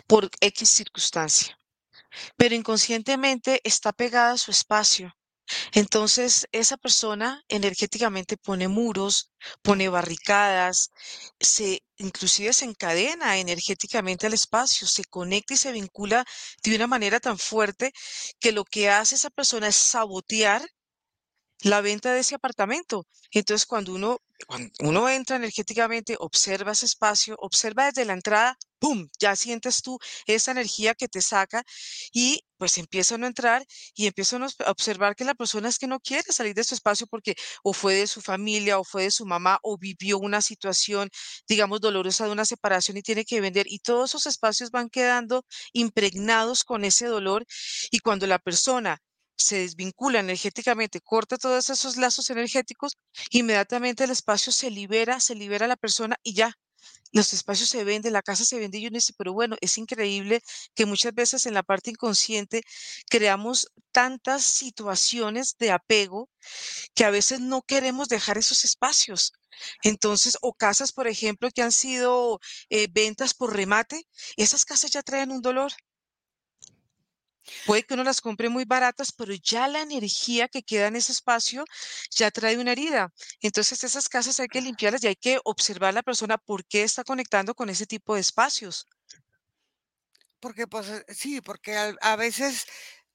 por 0.08 0.30
X 0.42 0.70
circunstancia, 0.70 1.60
pero 2.38 2.56
inconscientemente 2.56 3.62
está 3.64 3.94
pegada 3.94 4.34
a 4.34 4.38
su 4.38 4.52
espacio. 4.52 5.14
Entonces, 5.74 6.48
esa 6.52 6.78
persona 6.78 7.44
energéticamente 7.50 8.38
pone 8.38 8.68
muros, 8.68 9.32
pone 9.62 9.90
barricadas, 9.90 10.90
se 11.40 11.84
inclusive 11.98 12.54
se 12.54 12.66
encadena 12.66 13.38
energéticamente 13.38 14.28
al 14.28 14.34
espacio, 14.34 14.88
se 14.88 15.04
conecta 15.06 15.54
y 15.54 15.58
se 15.58 15.72
vincula 15.72 16.26
de 16.64 16.76
una 16.76 16.88
manera 16.88 17.20
tan 17.20 17.38
fuerte 17.38 17.92
que 18.40 18.52
lo 18.52 18.64
que 18.66 18.90
hace 18.90 19.16
esa 19.16 19.30
persona 19.30 19.68
es 19.68 19.76
sabotear 19.76 20.66
la 21.64 21.82
venta 21.82 22.14
de 22.14 22.20
ese 22.22 22.36
apartamento. 22.36 23.08
Entonces, 23.32 23.66
cuando 23.66 23.94
uno, 23.94 24.20
cuando 24.48 24.70
uno 24.82 25.10
entra 25.10 25.38
energéticamente, 25.38 26.16
observa 26.20 26.74
ese 26.74 26.86
espacio, 26.86 27.36
observa 27.40 27.86
desde 27.86 28.06
la 28.06 28.14
entrada, 28.14 28.58
¡pum! 28.80 29.08
Ya 29.20 29.36
sientes 29.36 29.82
tú 29.82 29.98
esa 30.28 30.52
energía 30.52 30.94
que 30.94 31.08
te 31.08 31.22
saca 31.22 31.64
y 32.12 32.42
pues 32.58 32.78
empieza 32.78 33.16
a 33.16 33.18
no 33.18 33.28
entrar 33.28 33.66
y 33.96 34.08
empieza 34.08 34.38
a 34.38 34.72
observar 34.72 35.16
que 35.16 35.24
la 35.26 35.36
persona 35.36 35.70
es 35.70 35.80
que 35.80 35.88
no 35.88 36.00
quiere 36.00 36.32
salir 36.32 36.54
de 36.54 36.64
su 36.64 36.76
espacio 36.76 37.08
porque 37.08 37.36
o 37.64 37.74
fue 37.74 37.96
de 37.96 38.08
su 38.08 38.22
familia 38.22 38.80
o 38.80 38.84
fue 38.84 39.04
de 39.04 39.12
su 39.12 39.26
mamá 39.26 39.60
o 39.64 39.78
vivió 39.78 40.18
una 40.20 40.42
situación, 40.42 41.10
digamos, 41.48 41.82
dolorosa 41.82 42.26
de 42.26 42.32
una 42.32 42.46
separación 42.46 42.98
y 42.98 43.02
tiene 43.02 43.26
que 43.26 43.42
vender 43.42 43.66
y 43.70 43.80
todos 43.80 44.12
esos 44.12 44.28
espacios 44.28 44.72
van 44.72 44.90
quedando 44.90 45.46
impregnados 45.74 46.64
con 46.64 46.84
ese 46.86 47.06
dolor 47.08 47.46
y 47.92 48.00
cuando 48.00 48.28
la 48.28 48.40
persona 48.40 49.00
se 49.38 49.58
desvincula 49.58 50.20
energéticamente, 50.20 51.02
corta 51.02 51.38
todos 51.38 51.70
esos 51.70 51.98
lazos 51.98 52.30
energéticos, 52.30 52.98
inmediatamente 53.32 54.04
el 54.04 54.12
espacio 54.12 54.52
se 54.52 54.70
libera, 54.72 55.20
se 55.20 55.36
libera 55.36 55.68
la 55.68 55.76
persona 55.76 56.16
y 56.24 56.34
ya, 56.34 56.58
los 57.12 57.34
espacios 57.34 57.70
se 57.70 57.84
venden, 57.84 58.14
la 58.14 58.22
casa 58.24 58.44
se 58.44 58.60
vende 58.60 58.80
y 58.80 58.88
uno 58.88 58.96
dice, 58.96 59.14
pero 59.18 59.34
bueno, 59.34 59.56
es 59.62 59.78
increíble 59.78 60.42
que 60.76 60.86
muchas 60.86 61.14
veces 61.14 61.46
en 61.46 61.54
la 61.54 61.64
parte 61.64 61.92
inconsciente 61.92 62.64
creamos 63.10 63.68
tantas 63.92 64.44
situaciones 64.44 65.56
de 65.60 65.72
apego 65.72 66.30
que 66.96 67.06
a 67.06 67.12
veces 67.12 67.40
no 67.40 67.62
queremos 67.62 68.10
dejar 68.10 68.38
esos 68.38 68.66
espacios. 68.66 69.34
Entonces, 69.84 70.38
o 70.42 70.54
casas, 70.54 70.92
por 70.92 71.08
ejemplo, 71.08 71.50
que 71.54 71.62
han 71.62 71.72
sido 71.72 72.40
eh, 72.70 72.88
ventas 72.92 73.34
por 73.36 73.56
remate, 73.56 74.08
esas 74.38 74.66
casas 74.66 74.92
ya 74.92 75.04
traen 75.04 75.32
un 75.32 75.42
dolor. 75.42 75.72
Puede 77.66 77.84
que 77.84 77.94
uno 77.94 78.04
las 78.04 78.22
compre 78.22 78.50
muy 78.50 78.66
baratas, 78.66 79.12
pero 79.12 79.34
ya 79.34 79.68
la 79.68 79.82
energía 79.82 80.48
que 80.48 80.64
queda 80.64 80.88
en 80.88 80.96
ese 80.96 81.12
espacio 81.12 81.66
ya 82.12 82.32
trae 82.32 82.58
una 82.58 82.72
herida. 82.72 83.12
Entonces, 83.42 83.84
esas 83.84 84.10
casas 84.10 84.40
hay 84.40 84.48
que 84.48 84.62
limpiarlas 84.62 85.04
y 85.04 85.08
hay 85.08 85.16
que 85.16 85.40
observar 85.44 85.90
a 85.90 85.94
la 85.94 86.04
persona 86.04 86.38
por 86.38 86.66
qué 86.66 86.84
está 86.84 87.04
conectando 87.04 87.56
con 87.56 87.70
ese 87.70 87.86
tipo 87.86 88.16
de 88.16 88.22
espacios. 88.22 88.88
Porque, 90.40 90.68
pues, 90.68 90.90
eh, 90.90 91.06
sí, 91.08 91.42
porque 91.42 91.96
a, 92.02 92.16
veces 92.18 92.66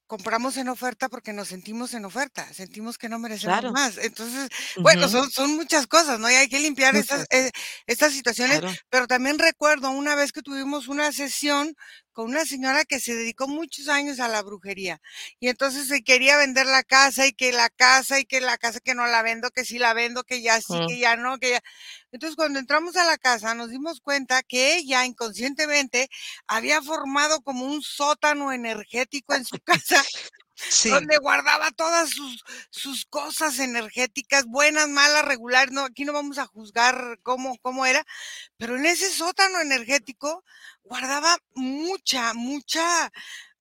compramos 0.07 0.57
en 0.57 0.71
oferta 0.71 1.11
porque 1.11 1.35
nos 1.35 1.49
sentimos 1.49 1.93
en 1.93 2.07
oferta, 2.07 2.51
sentimos 2.55 2.97
que 2.97 3.11
no 3.11 3.19
merecemos 3.19 3.71
más. 3.71 3.99
Entonces, 3.99 4.49
bueno, 4.79 5.09
son, 5.09 5.31
son 5.31 5.55
muchas 5.55 5.87
cosas, 5.87 6.19
¿no? 6.19 6.31
Y 6.31 6.35
hay 6.35 6.49
que 6.49 6.59
limpiar 6.59 6.97
estas, 6.97 7.27
eh, 7.31 7.51
estas 7.87 8.15
situaciones, 8.15 8.63
pero 8.89 9.07
también 9.07 9.39
recuerdo 9.39 9.91
una 9.91 10.15
vez 10.15 10.33
que 10.33 10.41
tuvimos 10.41 10.89
una 10.89 11.13
sesión 11.13 11.77
con 12.19 12.31
una 12.31 12.45
señora 12.45 12.85
que 12.85 12.99
se 12.99 13.15
dedicó 13.15 13.47
muchos 13.47 13.87
años 13.87 14.19
a 14.19 14.27
la 14.27 14.43
brujería. 14.43 15.01
Y 15.39 15.47
entonces 15.47 15.87
se 15.87 16.03
quería 16.03 16.37
vender 16.37 16.67
la 16.67 16.83
casa 16.83 17.29
y 17.29 17.33
que 17.33 17.53
la 17.53 17.71
casa 17.71 18.19
y 18.19 18.25
que 18.25 18.41
la 18.41 18.59
casa 18.59 18.81
que 18.81 18.97
no 18.97 19.07
la 19.07 19.23
vendo, 19.23 19.53
que 19.53 19.65
sí 19.65 19.79
la 19.79 19.95
vendo, 19.95 20.25
que 20.25 20.43
ya 20.43 20.61
sí, 20.61 20.75
que 20.89 20.99
ya 20.99 21.15
no, 21.15 21.39
que 21.39 21.51
ya. 21.51 21.63
Entonces 22.11 22.35
cuando 22.35 22.59
entramos 22.59 22.97
a 22.97 23.05
la 23.05 23.19
casa 23.19 23.55
nos 23.55 23.71
dimos 23.71 24.01
cuenta 24.01 24.43
que 24.43 24.79
ella 24.79 25.07
inconscientemente 25.07 26.11
había 26.49 26.83
formado 26.83 27.41
como 27.41 27.67
un 27.67 27.83
sótano 27.83 28.53
energético 28.53 29.35
en 29.35 29.45
su 29.45 29.61
casa 29.65 30.05
Sí. 30.69 30.91
donde 30.91 31.19
guardaba 31.19 31.71
todas 31.71 32.11
sus, 32.11 32.45
sus 32.71 33.07
cosas 33.07 33.59
energéticas, 33.61 34.45
buenas, 34.47 34.89
malas, 34.89 35.25
regulares. 35.25 35.73
No, 35.73 35.85
aquí 35.85 36.05
no 36.05 36.13
vamos 36.13 36.39
a 36.39 36.47
juzgar 36.47 37.19
cómo, 37.23 37.57
cómo 37.63 37.87
era, 37.87 38.05
pero 38.57 38.77
en 38.77 38.87
ese 38.87 39.11
sótano 39.11 39.61
energético 39.61 40.45
guardaba 40.83 41.37
mucha, 41.55 42.35
mucha, 42.35 43.11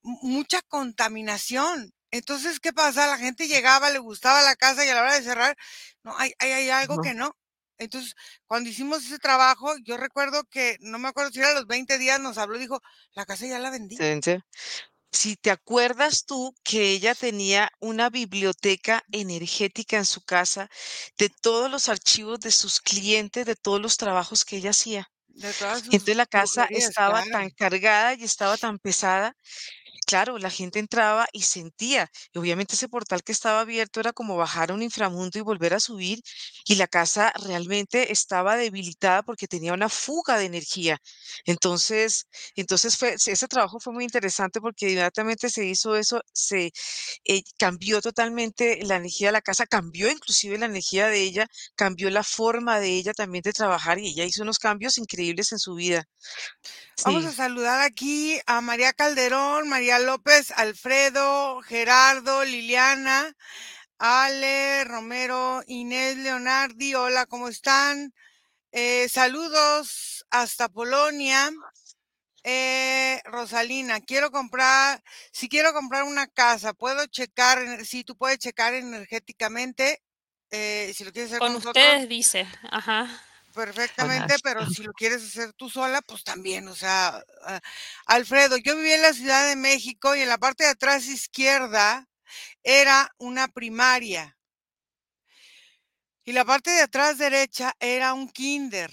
mu- 0.02 0.20
mucha 0.24 0.62
contaminación. 0.64 1.94
Entonces, 2.10 2.60
¿qué 2.60 2.74
pasa? 2.74 3.06
La 3.06 3.18
gente 3.18 3.48
llegaba, 3.48 3.92
le 3.92 4.00
gustaba 4.00 4.42
la 4.42 4.56
casa 4.56 4.86
y 4.86 4.90
a 4.90 4.96
la 4.96 5.02
hora 5.02 5.16
de 5.16 5.24
cerrar, 5.24 5.56
no, 6.04 6.18
hay, 6.18 6.34
hay, 6.40 6.52
hay 6.52 6.70
algo 6.70 7.02
que 7.02 7.14
no. 7.14 7.36
Entonces, 7.78 8.16
cuando 8.48 8.70
hicimos 8.70 9.06
ese 9.06 9.20
trabajo, 9.20 9.76
yo 9.84 9.98
recuerdo 9.98 10.44
que, 10.46 10.78
no 10.80 10.98
me 10.98 11.10
acuerdo 11.10 11.32
si 11.32 11.40
era 11.40 11.54
los 11.54 11.68
20 11.68 12.00
días, 12.00 12.20
nos 12.20 12.40
habló 12.40 12.56
y 12.56 12.62
dijo, 12.62 12.82
la 13.12 13.26
casa 13.26 13.46
ya 13.46 13.60
la 13.60 13.70
vendí. 13.70 13.98
¿En 14.00 14.24
serio? 14.24 14.44
Si 15.14 15.36
te 15.38 15.52
acuerdas 15.52 16.26
tú 16.26 16.54
que 16.64 16.92
ella 16.92 17.16
tenía 17.16 17.70
una 17.80 18.10
biblioteca 18.10 19.04
energética 19.12 19.98
en 19.98 20.06
su 20.06 20.22
casa 20.22 20.70
de 21.18 21.30
todos 21.30 21.72
los 21.72 21.88
archivos 21.90 22.40
de 22.42 22.52
sus 22.52 22.82
clientes, 22.82 23.46
de 23.46 23.56
todos 23.56 23.82
los 23.82 23.98
trabajos 23.98 24.44
que 24.46 24.58
ella 24.58 24.72
hacía. 24.72 25.10
De 25.28 25.54
todas 25.54 25.84
sus 25.84 25.90
Entonces 25.92 26.18
la 26.18 26.26
casa 26.28 26.66
estaba 26.74 27.24
claro. 27.24 27.32
tan 27.32 27.50
cargada 27.52 28.16
y 28.16 28.24
estaba 28.24 28.58
tan 28.58 28.80
pesada. 28.80 29.36
Claro, 30.08 30.38
la 30.38 30.50
gente 30.50 30.80
entraba 30.80 31.28
y 31.34 31.42
sentía. 31.42 32.10
Y 32.32 32.40
obviamente 32.40 32.76
ese 32.76 32.88
portal 32.88 33.24
que 33.24 33.34
estaba 33.34 33.60
abierto 33.60 34.00
era 34.00 34.14
como 34.14 34.38
bajar 34.38 34.72
a 34.72 34.74
un 34.74 34.82
inframundo 34.82 35.38
y 35.38 35.42
volver 35.42 35.74
a 35.74 35.82
subir. 35.82 36.22
Y 36.66 36.76
la 36.76 36.88
casa 36.88 37.34
realmente 37.44 38.10
estaba 38.14 38.56
debilitada 38.56 39.22
porque 39.24 39.48
tenía 39.50 39.74
una 39.74 39.90
fuga 39.90 40.38
de 40.38 40.46
energía. 40.46 40.98
Entonces, 41.46 42.28
entonces 42.56 42.96
fue, 42.98 43.16
ese 43.16 43.48
trabajo 43.50 43.82
fue 43.82 43.92
muy 43.92 44.06
interesante 44.06 44.62
porque 44.62 44.86
inmediatamente 44.92 45.50
se 45.50 45.66
hizo 45.66 45.98
eso, 45.98 46.22
se 46.34 46.72
eh, 47.26 47.44
cambió 47.58 48.02
totalmente 48.02 48.80
la 48.86 48.96
energía 48.96 49.28
de 49.28 49.34
la 49.34 49.42
casa, 49.42 49.66
cambió 49.66 50.10
inclusive 50.10 50.58
la 50.58 50.68
energía 50.68 51.08
de 51.10 51.22
ella, 51.22 51.48
cambió 51.76 52.10
la 52.10 52.24
forma 52.24 52.80
de 52.80 52.92
ella 52.92 53.14
también 53.14 53.42
de 53.42 53.52
trabajar 53.52 54.00
y 54.00 54.08
ella 54.08 54.24
hizo 54.24 54.44
unos 54.44 54.60
cambios 54.60 54.98
increíbles 54.98 55.52
en 55.52 55.60
su 55.60 55.76
vida. 55.76 56.06
Vamos 57.06 57.26
a 57.26 57.32
saludar 57.32 57.82
aquí 57.82 58.40
a 58.48 58.60
María 58.62 58.92
Calderón, 58.94 59.70
María 59.70 59.97
López, 60.00 60.52
Alfredo, 60.52 61.62
Gerardo, 61.62 62.44
Liliana, 62.44 63.36
Ale, 63.98 64.84
Romero, 64.84 65.62
Inés 65.68 66.18
Leonardi. 66.18 66.96
Hola, 66.96 67.26
¿cómo 67.26 67.48
están? 67.48 68.14
Eh, 68.72 69.08
saludos 69.10 70.26
hasta 70.30 70.70
Polonia. 70.70 71.52
Eh, 72.44 73.22
Rosalina, 73.26 74.00
quiero 74.00 74.32
comprar, 74.32 75.04
si 75.32 75.50
quiero 75.50 75.74
comprar 75.74 76.04
una 76.04 76.28
casa, 76.28 76.74
puedo 76.74 77.06
checar, 77.08 77.86
sí, 77.86 78.06
tú 78.06 78.16
puedes 78.16 78.40
checar 78.40 78.74
energéticamente, 78.74 80.02
eh, 80.52 80.94
si 80.96 81.04
lo 81.04 81.12
quieres 81.12 81.32
hacer 81.32 81.40
con 81.40 81.48
Con 81.48 81.56
nosotros, 81.56 81.84
ustedes 81.84 82.08
dice, 82.08 82.48
ajá. 82.72 83.10
Perfectamente, 83.58 84.36
pero 84.42 84.66
si 84.70 84.84
lo 84.84 84.94
quieres 84.94 85.24
hacer 85.24 85.52
tú 85.54 85.70
sola, 85.70 86.02
pues 86.02 86.24
también, 86.24 86.68
o 86.70 86.76
sea, 86.76 87.22
ah, 87.44 87.60
Alfredo, 88.06 88.56
yo 88.58 88.78
viví 88.78 88.94
en 88.94 89.02
la 89.02 89.14
Ciudad 89.14 89.48
de 89.48 89.58
México 89.58 90.16
y 90.16 90.22
en 90.22 90.30
la 90.30 90.38
parte 90.38 90.64
de 90.64 90.70
atrás 90.70 91.08
izquierda 91.08 92.08
era 92.64 93.14
una 93.18 93.50
primaria. 93.50 94.38
Y 96.24 96.34
la 96.34 96.46
parte 96.46 96.72
de 96.72 96.82
atrás 96.82 97.18
derecha 97.18 97.74
era 97.80 98.14
un 98.14 98.30
kinder. 98.30 98.92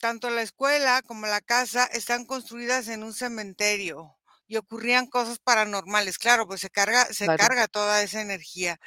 Tanto 0.00 0.30
la 0.30 0.42
escuela 0.42 1.02
como 1.02 1.26
la 1.26 1.40
casa 1.40 1.84
están 1.84 2.24
construidas 2.24 2.88
en 2.88 3.02
un 3.02 3.12
cementerio 3.12 4.17
y 4.48 4.56
ocurrían 4.56 5.06
cosas 5.06 5.38
paranormales. 5.38 6.18
Claro, 6.18 6.46
pues 6.48 6.60
se 6.62 6.70
carga, 6.70 7.06
se 7.12 7.26
Claro. 7.26 7.38
carga 7.38 7.68
toda 7.68 8.02
esa 8.02 8.20
energía. 8.22 8.78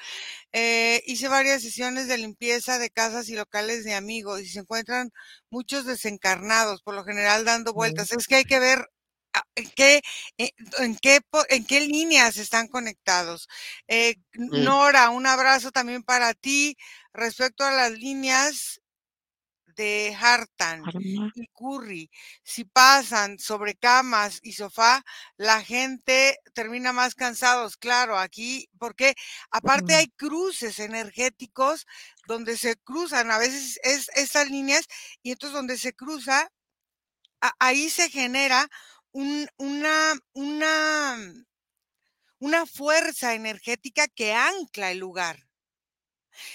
Eh, 0.53 1.03
hice 1.07 1.27
varias 1.29 1.61
sesiones 1.63 2.07
de 2.07 2.17
limpieza 2.17 2.79
de 2.79 2.89
casas 2.89 3.29
y 3.29 3.35
locales 3.35 3.83
de 3.85 3.93
amigos 3.95 4.41
y 4.41 4.47
se 4.49 4.59
encuentran 4.59 5.11
muchos 5.49 5.85
desencarnados, 5.85 6.81
por 6.83 6.95
lo 6.95 7.03
general 7.05 7.45
dando 7.45 7.73
vueltas. 7.73 8.11
Es 8.11 8.27
que 8.27 8.35
hay 8.35 8.45
que 8.45 8.59
ver 8.59 8.87
a- 9.33 9.43
en 9.55 9.69
qué, 9.75 10.01
en, 10.37 10.97
qué, 10.97 11.21
en 11.49 11.65
qué 11.65 11.81
líneas 11.81 12.37
están 12.37 12.67
conectados. 12.67 13.47
Eh. 13.87 14.15
Nora, 14.35 15.09
un 15.09 15.25
abrazo 15.27 15.71
también 15.71 16.03
para 16.03 16.33
ti. 16.33 16.75
Respecto 17.13 17.63
a 17.65 17.71
las 17.71 17.91
líneas 17.91 18.80
de 19.75 20.15
Hartan 20.19 20.91
y 21.33 21.47
Curry, 21.47 22.09
si 22.43 22.65
pasan 22.65 23.39
sobre 23.39 23.75
camas 23.75 24.39
y 24.41 24.53
sofá, 24.53 25.03
la 25.37 25.63
gente 25.63 26.37
termina 26.53 26.91
más 26.93 27.15
cansados. 27.15 27.77
Claro, 27.77 28.17
aquí, 28.17 28.67
porque 28.79 29.15
aparte 29.49 29.95
hay 29.95 30.07
cruces 30.09 30.79
energéticos 30.79 31.85
donde 32.25 32.57
se 32.57 32.75
cruzan, 32.77 33.31
a 33.31 33.37
veces 33.37 33.79
es 33.83 34.09
estas 34.15 34.49
líneas, 34.49 34.85
y 35.23 35.31
entonces 35.31 35.55
donde 35.55 35.77
se 35.77 35.93
cruza, 35.93 36.49
a- 37.41 37.53
ahí 37.59 37.89
se 37.89 38.09
genera 38.09 38.67
un- 39.13 39.47
una, 39.57 40.13
una, 40.33 41.17
una 42.39 42.65
fuerza 42.65 43.35
energética 43.35 44.05
que 44.09 44.33
ancla 44.33 44.91
el 44.91 44.97
lugar. 44.97 45.47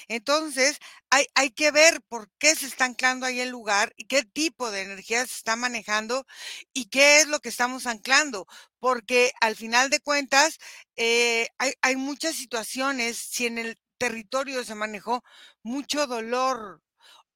Entonces, 0.09 0.79
hay, 1.11 1.27
hay 1.35 1.51
que 1.51 1.71
ver 1.71 2.01
por 2.09 2.31
qué 2.39 2.55
se 2.55 2.67
está 2.67 2.85
anclando 2.87 3.27
ahí 3.27 3.41
el 3.41 3.51
lugar 3.51 3.93
y 3.97 4.07
qué 4.07 4.23
tipo 4.25 4.71
de 4.71 4.83
energía 4.83 5.27
se 5.27 5.35
está 5.35 5.57
manejando 5.57 6.27
y 6.73 6.87
qué 6.87 7.21
es 7.21 7.29
lo 7.29 7.41
que 7.41 7.49
estamos 7.49 7.87
anclando. 7.87 8.47
Porque 8.79 9.33
al 9.41 9.57
final 9.57 9.91
de 9.91 10.01
cuentas, 10.01 10.59
eh, 10.97 11.49
hay, 11.59 11.73
hay 11.83 11.97
muchas 11.97 12.35
situaciones, 12.37 13.17
si 13.19 13.47
en 13.47 13.59
el 13.59 13.79
territorio 13.99 14.65
se 14.65 14.75
manejó 14.75 15.23
mucho 15.63 16.07
dolor 16.07 16.83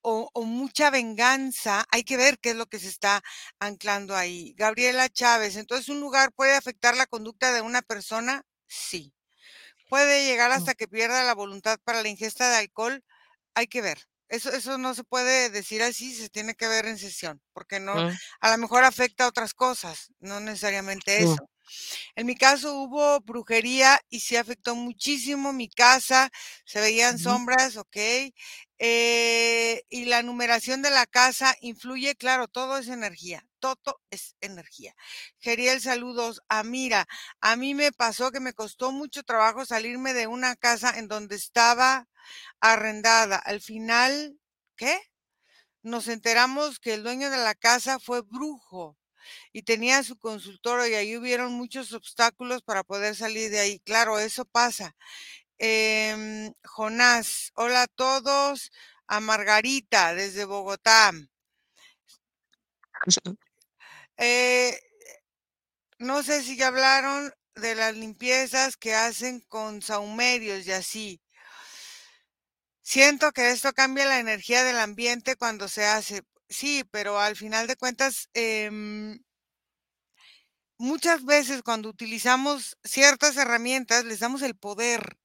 o, 0.02 0.30
o 0.34 0.44
mucha 0.44 0.90
venganza, 0.90 1.84
hay 1.90 2.04
que 2.04 2.16
ver 2.16 2.38
qué 2.38 2.50
es 2.50 2.56
lo 2.56 2.66
que 2.66 2.78
se 2.78 2.88
está 2.88 3.22
anclando 3.60 4.16
ahí. 4.16 4.54
Gabriela 4.56 5.08
Chávez, 5.08 5.56
entonces 5.56 5.88
un 5.88 6.00
lugar 6.00 6.32
puede 6.32 6.54
afectar 6.56 6.96
la 6.96 7.06
conducta 7.06 7.52
de 7.52 7.62
una 7.62 7.82
persona, 7.82 8.44
sí. 8.66 9.12
Puede 9.90 10.26
llegar 10.26 10.52
hasta 10.52 10.74
que 10.74 10.88
pierda 10.88 11.24
la 11.24 11.34
voluntad 11.36 11.78
para 11.84 12.02
la 12.02 12.08
ingesta 12.10 12.50
de 12.50 12.58
alcohol, 12.58 13.04
hay 13.54 13.68
que 13.68 13.82
ver. 13.82 13.98
Eso, 14.28 14.50
eso 14.52 14.78
no 14.78 14.94
se 14.94 15.04
puede 15.04 15.50
decir 15.50 15.82
así, 15.82 16.14
se 16.14 16.30
tiene 16.30 16.54
que 16.56 16.68
ver 16.68 16.86
en 16.86 16.98
sesión, 16.98 17.42
porque 17.54 17.80
no, 17.80 18.02
Mm. 18.02 18.20
a 18.40 18.50
lo 18.52 18.58
mejor 18.58 18.84
afecta 18.84 19.24
a 19.26 19.28
otras 19.28 19.54
cosas, 19.54 20.12
no 20.20 20.40
necesariamente 20.40 21.22
eso. 21.22 21.50
En 22.16 22.26
mi 22.26 22.36
caso 22.36 22.74
hubo 22.74 23.20
brujería 23.20 24.00
y 24.08 24.20
sí 24.20 24.36
afectó 24.36 24.74
muchísimo 24.74 25.52
mi 25.52 25.68
casa, 25.68 26.30
se 26.64 26.80
veían 26.80 27.18
sombras, 27.18 27.76
ok. 27.76 27.96
eh, 28.78 29.82
y 29.90 30.06
la 30.06 30.22
numeración 30.22 30.82
de 30.82 30.90
la 30.90 31.06
casa 31.06 31.54
influye, 31.60 32.14
claro, 32.16 32.48
todo 32.48 32.78
es 32.78 32.88
energía, 32.88 33.44
todo 33.58 34.00
es 34.10 34.36
energía. 34.40 34.94
Geriel, 35.38 35.80
saludos. 35.82 36.40
A 36.48 36.62
Mira, 36.64 37.06
a 37.40 37.56
mí 37.56 37.74
me 37.74 37.92
pasó 37.92 38.30
que 38.32 38.40
me 38.40 38.54
costó 38.54 38.90
mucho 38.92 39.22
trabajo 39.22 39.66
salirme 39.66 40.14
de 40.14 40.26
una 40.26 40.56
casa 40.56 40.98
en 40.98 41.08
donde 41.08 41.36
estaba 41.36 42.08
arrendada. 42.60 43.36
Al 43.36 43.60
final, 43.60 44.38
¿qué? 44.76 44.98
Nos 45.82 46.08
enteramos 46.08 46.80
que 46.80 46.94
el 46.94 47.02
dueño 47.02 47.30
de 47.30 47.38
la 47.38 47.54
casa 47.54 47.98
fue 48.00 48.22
brujo 48.22 48.98
y 49.52 49.62
tenía 49.62 50.02
su 50.02 50.18
consultorio 50.18 50.86
y 50.88 50.94
ahí 50.94 51.16
hubieron 51.16 51.52
muchos 51.54 51.92
obstáculos 51.92 52.62
para 52.62 52.82
poder 52.84 53.14
salir 53.16 53.50
de 53.50 53.60
ahí. 53.60 53.80
Claro, 53.80 54.18
eso 54.18 54.44
pasa. 54.44 54.96
Em, 55.58 56.52
Jonás, 56.64 57.52
hola 57.54 57.82
a 57.82 57.86
todos. 57.88 58.70
A 59.06 59.20
Margarita 59.20 60.14
desde 60.14 60.44
Bogotá. 60.44 61.12
Eh, 64.16 64.78
no 65.98 66.22
sé 66.22 66.42
si 66.42 66.56
ya 66.56 66.68
hablaron 66.68 67.32
de 67.54 67.74
las 67.74 67.94
limpiezas 67.94 68.76
que 68.76 68.94
hacen 68.94 69.40
con 69.48 69.82
saumerios 69.82 70.66
y 70.66 70.72
así. 70.72 71.20
Siento 72.82 73.32
que 73.32 73.50
esto 73.50 73.72
cambia 73.72 74.06
la 74.06 74.18
energía 74.18 74.64
del 74.64 74.78
ambiente 74.78 75.36
cuando 75.36 75.68
se 75.68 75.84
hace. 75.84 76.22
Sí, 76.50 76.84
pero 76.90 77.18
al 77.20 77.36
final 77.36 77.66
de 77.68 77.76
cuentas, 77.76 78.28
em, 78.34 79.20
muchas 80.78 81.24
veces 81.24 81.62
cuando 81.62 81.88
utilizamos 81.88 82.76
ciertas 82.82 83.36
herramientas, 83.36 84.04
les 84.04 84.18
damos 84.18 84.42
el 84.42 84.56
poder 84.56 85.16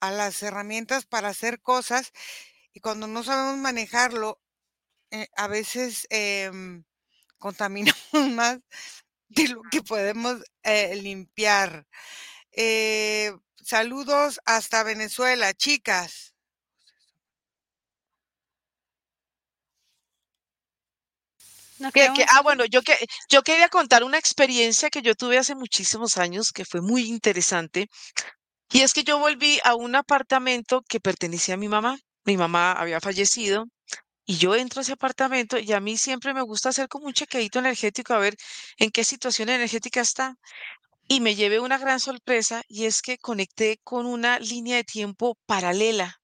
a 0.00 0.10
las 0.10 0.42
herramientas 0.42 1.04
para 1.06 1.28
hacer 1.28 1.60
cosas 1.60 2.12
y 2.72 2.80
cuando 2.80 3.06
no 3.06 3.22
sabemos 3.24 3.58
manejarlo, 3.58 4.40
eh, 5.12 5.28
a 5.36 5.48
veces 5.48 6.06
em, 6.10 6.84
contaminamos 7.38 8.00
más 8.32 8.60
de 9.28 9.48
lo 9.48 9.62
que 9.70 9.82
podemos 9.82 10.42
eh, 10.64 10.96
limpiar. 10.96 11.86
Eh, 12.52 13.32
saludos 13.62 14.40
hasta 14.46 14.84
Venezuela, 14.84 15.54
chicas. 15.54 16.29
Ah, 22.28 22.40
bueno, 22.42 22.64
yo, 22.66 22.82
que, 22.82 22.94
yo 23.28 23.42
quería 23.42 23.68
contar 23.68 24.04
una 24.04 24.18
experiencia 24.18 24.90
que 24.90 25.02
yo 25.02 25.14
tuve 25.14 25.38
hace 25.38 25.54
muchísimos 25.54 26.18
años 26.18 26.52
que 26.52 26.64
fue 26.64 26.80
muy 26.80 27.04
interesante. 27.04 27.88
Y 28.72 28.82
es 28.82 28.92
que 28.94 29.04
yo 29.04 29.18
volví 29.18 29.58
a 29.64 29.74
un 29.74 29.96
apartamento 29.96 30.82
que 30.88 31.00
pertenecía 31.00 31.54
a 31.54 31.58
mi 31.58 31.68
mamá. 31.68 31.98
Mi 32.24 32.36
mamá 32.36 32.72
había 32.72 33.00
fallecido 33.00 33.66
y 34.26 34.38
yo 34.38 34.54
entro 34.54 34.80
a 34.80 34.82
ese 34.82 34.92
apartamento 34.92 35.58
y 35.58 35.72
a 35.72 35.80
mí 35.80 35.96
siempre 35.96 36.34
me 36.34 36.42
gusta 36.42 36.68
hacer 36.68 36.88
como 36.88 37.06
un 37.06 37.14
chequeito 37.14 37.58
energético 37.58 38.14
a 38.14 38.18
ver 38.18 38.36
en 38.78 38.90
qué 38.90 39.04
situación 39.04 39.48
energética 39.48 40.00
está. 40.00 40.36
Y 41.08 41.20
me 41.20 41.34
llevé 41.34 41.60
una 41.60 41.78
gran 41.78 42.00
sorpresa 42.00 42.62
y 42.68 42.86
es 42.86 43.02
que 43.02 43.18
conecté 43.18 43.80
con 43.82 44.06
una 44.06 44.38
línea 44.38 44.76
de 44.76 44.84
tiempo 44.84 45.36
paralela 45.46 46.19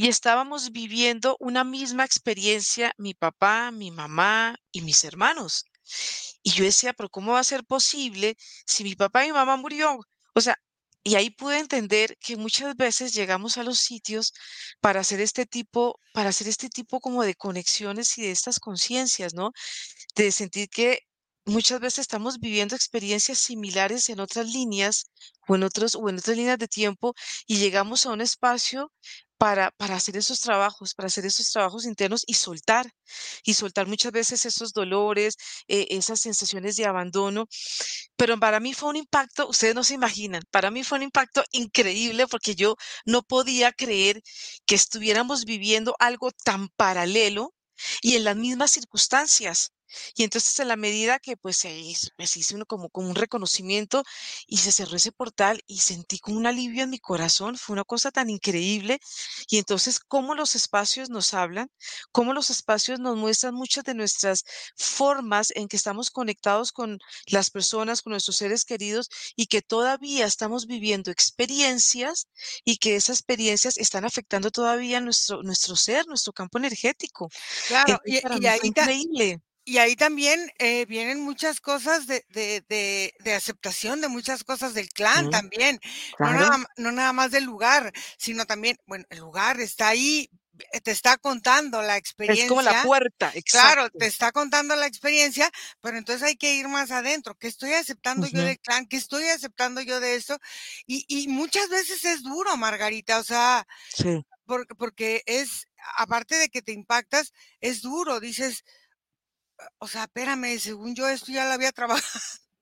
y 0.00 0.08
estábamos 0.08 0.72
viviendo 0.72 1.36
una 1.40 1.62
misma 1.62 2.06
experiencia, 2.06 2.94
mi 2.96 3.12
papá, 3.12 3.70
mi 3.70 3.90
mamá 3.90 4.56
y 4.72 4.80
mis 4.80 5.04
hermanos. 5.04 5.66
Y 6.42 6.52
yo 6.52 6.64
decía, 6.64 6.94
pero 6.94 7.10
¿cómo 7.10 7.32
va 7.32 7.40
a 7.40 7.44
ser 7.44 7.64
posible 7.66 8.38
si 8.66 8.82
mi 8.82 8.94
papá 8.94 9.24
y 9.24 9.26
mi 9.26 9.34
mamá 9.34 9.58
murió? 9.58 9.98
O 10.34 10.40
sea, 10.40 10.56
y 11.04 11.16
ahí 11.16 11.28
pude 11.28 11.58
entender 11.58 12.16
que 12.18 12.38
muchas 12.38 12.76
veces 12.76 13.12
llegamos 13.12 13.58
a 13.58 13.62
los 13.62 13.78
sitios 13.78 14.32
para 14.80 15.00
hacer 15.00 15.20
este 15.20 15.44
tipo, 15.44 16.00
para 16.14 16.30
hacer 16.30 16.48
este 16.48 16.70
tipo 16.70 16.98
como 17.00 17.22
de 17.22 17.34
conexiones 17.34 18.16
y 18.16 18.22
de 18.22 18.30
estas 18.30 18.58
conciencias, 18.58 19.34
¿no? 19.34 19.52
De 20.14 20.32
sentir 20.32 20.70
que 20.70 21.00
muchas 21.50 21.80
veces 21.80 22.00
estamos 22.00 22.38
viviendo 22.38 22.76
experiencias 22.76 23.38
similares 23.38 24.08
en 24.08 24.20
otras 24.20 24.46
líneas 24.46 25.06
o 25.48 25.56
en 25.56 25.64
otros 25.64 25.94
o 25.94 26.08
en 26.08 26.18
otras 26.18 26.36
líneas 26.36 26.58
de 26.58 26.68
tiempo 26.68 27.14
y 27.46 27.56
llegamos 27.58 28.06
a 28.06 28.10
un 28.12 28.20
espacio 28.20 28.92
para, 29.36 29.70
para 29.72 29.96
hacer 29.96 30.16
esos 30.16 30.40
trabajos, 30.40 30.94
para 30.94 31.06
hacer 31.06 31.24
esos 31.26 31.50
trabajos 31.50 31.86
internos 31.86 32.24
y 32.26 32.34
soltar, 32.34 32.90
y 33.42 33.54
soltar 33.54 33.86
muchas 33.86 34.12
veces 34.12 34.44
esos 34.44 34.72
dolores, 34.74 35.36
eh, 35.66 35.86
esas 35.90 36.20
sensaciones 36.20 36.76
de 36.76 36.84
abandono. 36.84 37.46
Pero 38.16 38.38
para 38.38 38.60
mí 38.60 38.74
fue 38.74 38.90
un 38.90 38.96
impacto, 38.96 39.48
ustedes 39.48 39.74
no 39.74 39.82
se 39.84 39.94
imaginan, 39.94 40.42
para 40.50 40.70
mí 40.70 40.84
fue 40.84 40.98
un 40.98 41.04
impacto 41.04 41.42
increíble 41.52 42.26
porque 42.26 42.54
yo 42.54 42.76
no 43.06 43.22
podía 43.22 43.72
creer 43.72 44.22
que 44.66 44.74
estuviéramos 44.74 45.44
viviendo 45.46 45.96
algo 45.98 46.30
tan 46.32 46.68
paralelo 46.76 47.54
y 48.02 48.16
en 48.16 48.24
las 48.24 48.36
mismas 48.36 48.72
circunstancias. 48.72 49.72
Y 50.14 50.24
entonces 50.24 50.58
en 50.60 50.68
la 50.68 50.76
medida 50.76 51.18
que 51.18 51.36
pues 51.36 51.56
se 51.56 51.76
hizo, 51.78 52.08
pues, 52.16 52.36
hice 52.36 52.54
uno 52.54 52.66
como, 52.66 52.88
como 52.90 53.08
un 53.08 53.14
reconocimiento 53.14 54.02
y 54.46 54.58
se 54.58 54.72
cerró 54.72 54.96
ese 54.96 55.12
portal 55.12 55.62
y 55.66 55.78
sentí 55.78 56.18
como 56.18 56.36
un 56.38 56.46
alivio 56.46 56.84
en 56.84 56.90
mi 56.90 56.98
corazón, 56.98 57.56
fue 57.56 57.74
una 57.74 57.84
cosa 57.84 58.10
tan 58.10 58.30
increíble. 58.30 59.00
Y 59.48 59.58
entonces 59.58 60.00
cómo 60.00 60.34
los 60.34 60.54
espacios 60.56 61.10
nos 61.10 61.34
hablan, 61.34 61.70
cómo 62.12 62.32
los 62.32 62.50
espacios 62.50 63.00
nos 63.00 63.16
muestran 63.16 63.54
muchas 63.54 63.84
de 63.84 63.94
nuestras 63.94 64.44
formas 64.76 65.52
en 65.54 65.68
que 65.68 65.76
estamos 65.76 66.10
conectados 66.10 66.72
con 66.72 66.98
las 67.26 67.50
personas, 67.50 68.02
con 68.02 68.12
nuestros 68.12 68.36
seres 68.36 68.64
queridos 68.64 69.08
y 69.36 69.46
que 69.46 69.62
todavía 69.62 70.26
estamos 70.26 70.66
viviendo 70.66 71.10
experiencias 71.10 72.28
y 72.64 72.76
que 72.78 72.96
esas 72.96 73.18
experiencias 73.18 73.78
están 73.78 74.04
afectando 74.04 74.50
todavía 74.50 75.00
nuestro, 75.00 75.42
nuestro 75.42 75.76
ser, 75.76 76.06
nuestro 76.06 76.32
campo 76.32 76.58
energético. 76.58 77.28
Claro, 77.68 78.00
y, 78.04 78.20
y 78.42 78.46
ahí 78.46 78.60
increíble 78.62 79.40
y 79.64 79.78
ahí 79.78 79.96
también 79.96 80.50
eh, 80.58 80.86
vienen 80.86 81.20
muchas 81.20 81.60
cosas 81.60 82.06
de, 82.06 82.24
de, 82.30 83.14
de, 83.18 83.34
aceptación 83.34 84.00
de 84.00 84.08
muchas 84.08 84.42
cosas 84.44 84.74
del 84.74 84.88
clan 84.88 85.30
también. 85.30 85.80
No, 86.18 86.32
nada, 86.32 86.66
no 86.76 86.92
nada 86.92 87.12
más 87.12 87.30
del 87.30 87.44
lugar, 87.44 87.92
sino 88.16 88.46
también, 88.46 88.78
bueno, 88.86 89.04
el 89.10 89.18
lugar 89.18 89.60
está 89.60 89.88
ahí, 89.88 90.30
eh, 90.72 90.80
te 90.80 90.90
está 90.90 91.18
contando 91.18 91.82
la 91.82 91.96
experiencia. 91.96 92.44
Es 92.44 92.48
como 92.48 92.62
la 92.62 92.82
puerta, 92.82 93.30
exacto. 93.34 93.74
Claro, 93.74 93.90
te 93.90 94.06
está 94.06 94.32
contando 94.32 94.76
la 94.76 94.86
experiencia, 94.86 95.50
pero 95.80 95.98
entonces 95.98 96.22
hay 96.22 96.36
que 96.36 96.54
ir 96.54 96.68
más 96.68 96.90
adentro. 96.90 97.34
¿Qué 97.36 97.48
estoy 97.48 97.72
aceptando 97.74 98.26
yo 98.26 98.42
del 98.42 98.58
clan? 98.58 98.86
¿Qué 98.86 98.96
estoy 98.96 99.24
aceptando 99.24 99.80
yo 99.82 100.00
de 100.00 100.14
esto? 100.14 100.38
Y, 100.86 101.04
y 101.08 101.28
muchas 101.28 101.68
veces 101.68 102.04
es 102.04 102.22
duro, 102.22 102.56
Margarita, 102.56 103.18
o 103.18 103.24
sea, 103.24 103.66
porque, 104.46 104.74
porque 104.74 105.22
es, 105.26 105.68
aparte 105.96 106.36
de 106.36 106.48
que 106.48 106.62
te 106.62 106.72
impactas, 106.72 107.32
es 107.60 107.82
duro, 107.82 108.20
dices, 108.20 108.64
o 109.78 109.88
sea, 109.88 110.04
espérame, 110.04 110.58
según 110.58 110.94
yo 110.94 111.08
esto 111.08 111.32
ya 111.32 111.44
lo 111.46 111.52
había 111.52 111.72
trabajado. 111.72 112.02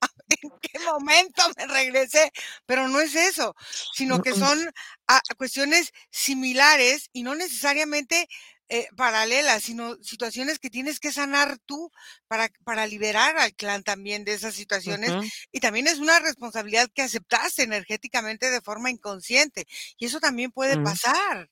¿En 0.43 0.51
qué 0.61 0.79
momento 0.81 1.43
me 1.57 1.67
regresé? 1.67 2.31
Pero 2.67 2.89
no 2.89 3.01
es 3.01 3.15
eso, 3.15 3.55
sino 3.93 4.21
que 4.21 4.35
son 4.35 4.71
ah, 5.09 5.21
cuestiones 5.39 5.93
similares 6.11 7.09
y 7.13 7.23
no 7.23 7.35
necesariamente 7.35 8.29
eh, 8.69 8.89
paralelas, 8.97 9.63
sino 9.65 9.97
situaciones 10.03 10.59
que 10.59 10.69
tienes 10.71 11.01
que 11.01 11.13
sanar 11.13 11.59
tú 11.65 11.91
para, 12.27 12.49
para 12.65 12.87
liberar 12.87 13.39
al 13.39 13.55
clan 13.55 13.83
también 13.83 14.25
de 14.25 14.35
esas 14.35 14.55
situaciones. 14.55 15.17
Y 15.53 15.61
también 15.61 15.87
es 15.87 15.99
una 15.99 16.19
responsabilidad 16.21 16.89
que 16.95 17.03
aceptaste 17.03 17.63
energéticamente 17.63 18.51
de 18.51 18.61
forma 18.61 18.91
inconsciente. 18.91 19.67
Y 19.97 20.07
eso 20.07 20.21
también 20.21 20.53
puede 20.53 20.77
Mm. 20.77 20.79
pasar. 20.79 21.49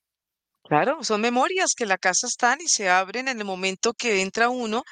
Claro, 0.68 1.04
son 1.04 1.20
memorias 1.20 1.74
que 1.76 1.86
la 1.86 1.96
casa 1.96 2.26
están 2.26 2.60
y 2.60 2.66
se 2.68 2.88
abren 2.88 3.28
en 3.28 3.38
el 3.38 3.44
momento 3.44 3.94
que 3.94 4.20
entra 4.20 4.48
uno 4.48 4.82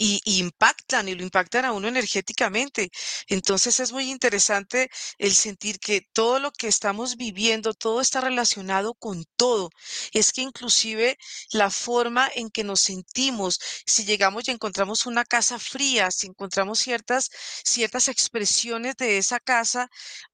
y, 0.00 0.22
impactan 0.24 1.08
y 1.08 1.14
lo 1.14 1.22
impactan 1.22 1.66
a 1.66 1.72
uno 1.72 1.86
energéticamente. 1.88 2.90
Entonces 3.28 3.80
es 3.80 3.92
muy 3.92 4.10
interesante 4.10 4.90
el 5.18 5.34
sentir 5.34 5.78
que 5.78 6.00
todo 6.14 6.38
lo 6.38 6.52
que 6.52 6.68
estamos 6.68 7.16
viviendo, 7.16 7.74
todo 7.74 8.00
está 8.00 8.22
relacionado 8.22 8.94
con 8.94 9.24
todo. 9.36 9.68
Es 10.12 10.32
que 10.32 10.40
inclusive 10.42 11.18
la 11.52 11.70
forma 11.70 12.30
en 12.34 12.48
que 12.50 12.64
nos 12.64 12.80
sentimos, 12.80 13.60
si 13.86 14.04
llegamos 14.06 14.48
y 14.48 14.52
encontramos 14.52 15.04
una 15.04 15.24
casa 15.26 15.58
fría, 15.58 16.10
si 16.10 16.28
encontramos 16.28 16.78
ciertas, 16.78 17.30
ciertas 17.64 18.08
expresiones 18.08 18.96
de 18.96 19.18
esa 19.18 19.38
casa 19.38 19.90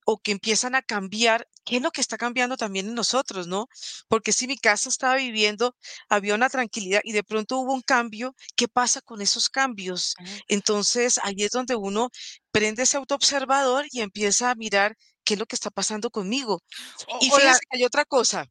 o 0.07 0.19
que 0.19 0.33
empiezan 0.33 0.75
a 0.77 0.83
cambiar, 0.83 1.49
¿qué 1.65 1.77
es 1.77 1.83
lo 1.83 1.91
que 1.91 2.01
está 2.01 2.17
cambiando 2.17 2.57
también 2.57 2.87
en 2.89 2.95
nosotros, 2.95 3.49
no? 3.49 3.69
Porque 4.09 4.33
si 4.33 4.47
mi 4.47 4.57
casa 4.57 4.89
estaba 4.89 5.17
viviendo, 5.17 5.77
había 6.09 6.35
una 6.37 6.49
tranquilidad 6.49 7.01
y 7.05 7.13
de 7.13 7.25
pronto 7.25 7.59
hubo 7.59 7.75
un 7.75 7.83
cambio, 7.83 8.35
¿qué 8.57 8.69
pasa 8.69 9.01
con 9.03 9.21
esos 9.21 9.51
cambios? 9.51 10.15
Entonces, 10.49 11.19
ahí 11.25 11.35
es 11.39 11.51
donde 11.51 11.75
uno 11.77 12.11
prende 12.53 12.85
ese 12.85 12.97
autoobservador 12.97 13.87
y 13.91 14.01
empieza 14.01 14.51
a 14.51 14.55
mirar 14.55 14.97
qué 15.25 15.35
es 15.35 15.41
lo 15.41 15.47
que 15.47 15.57
está 15.57 15.71
pasando 15.71 16.11
conmigo. 16.11 16.63
O, 17.09 17.19
Y 17.21 17.31
fíjense 17.31 17.61
que 17.69 17.79
hay 17.79 17.85
otra 17.85 18.05
cosa. 18.05 18.47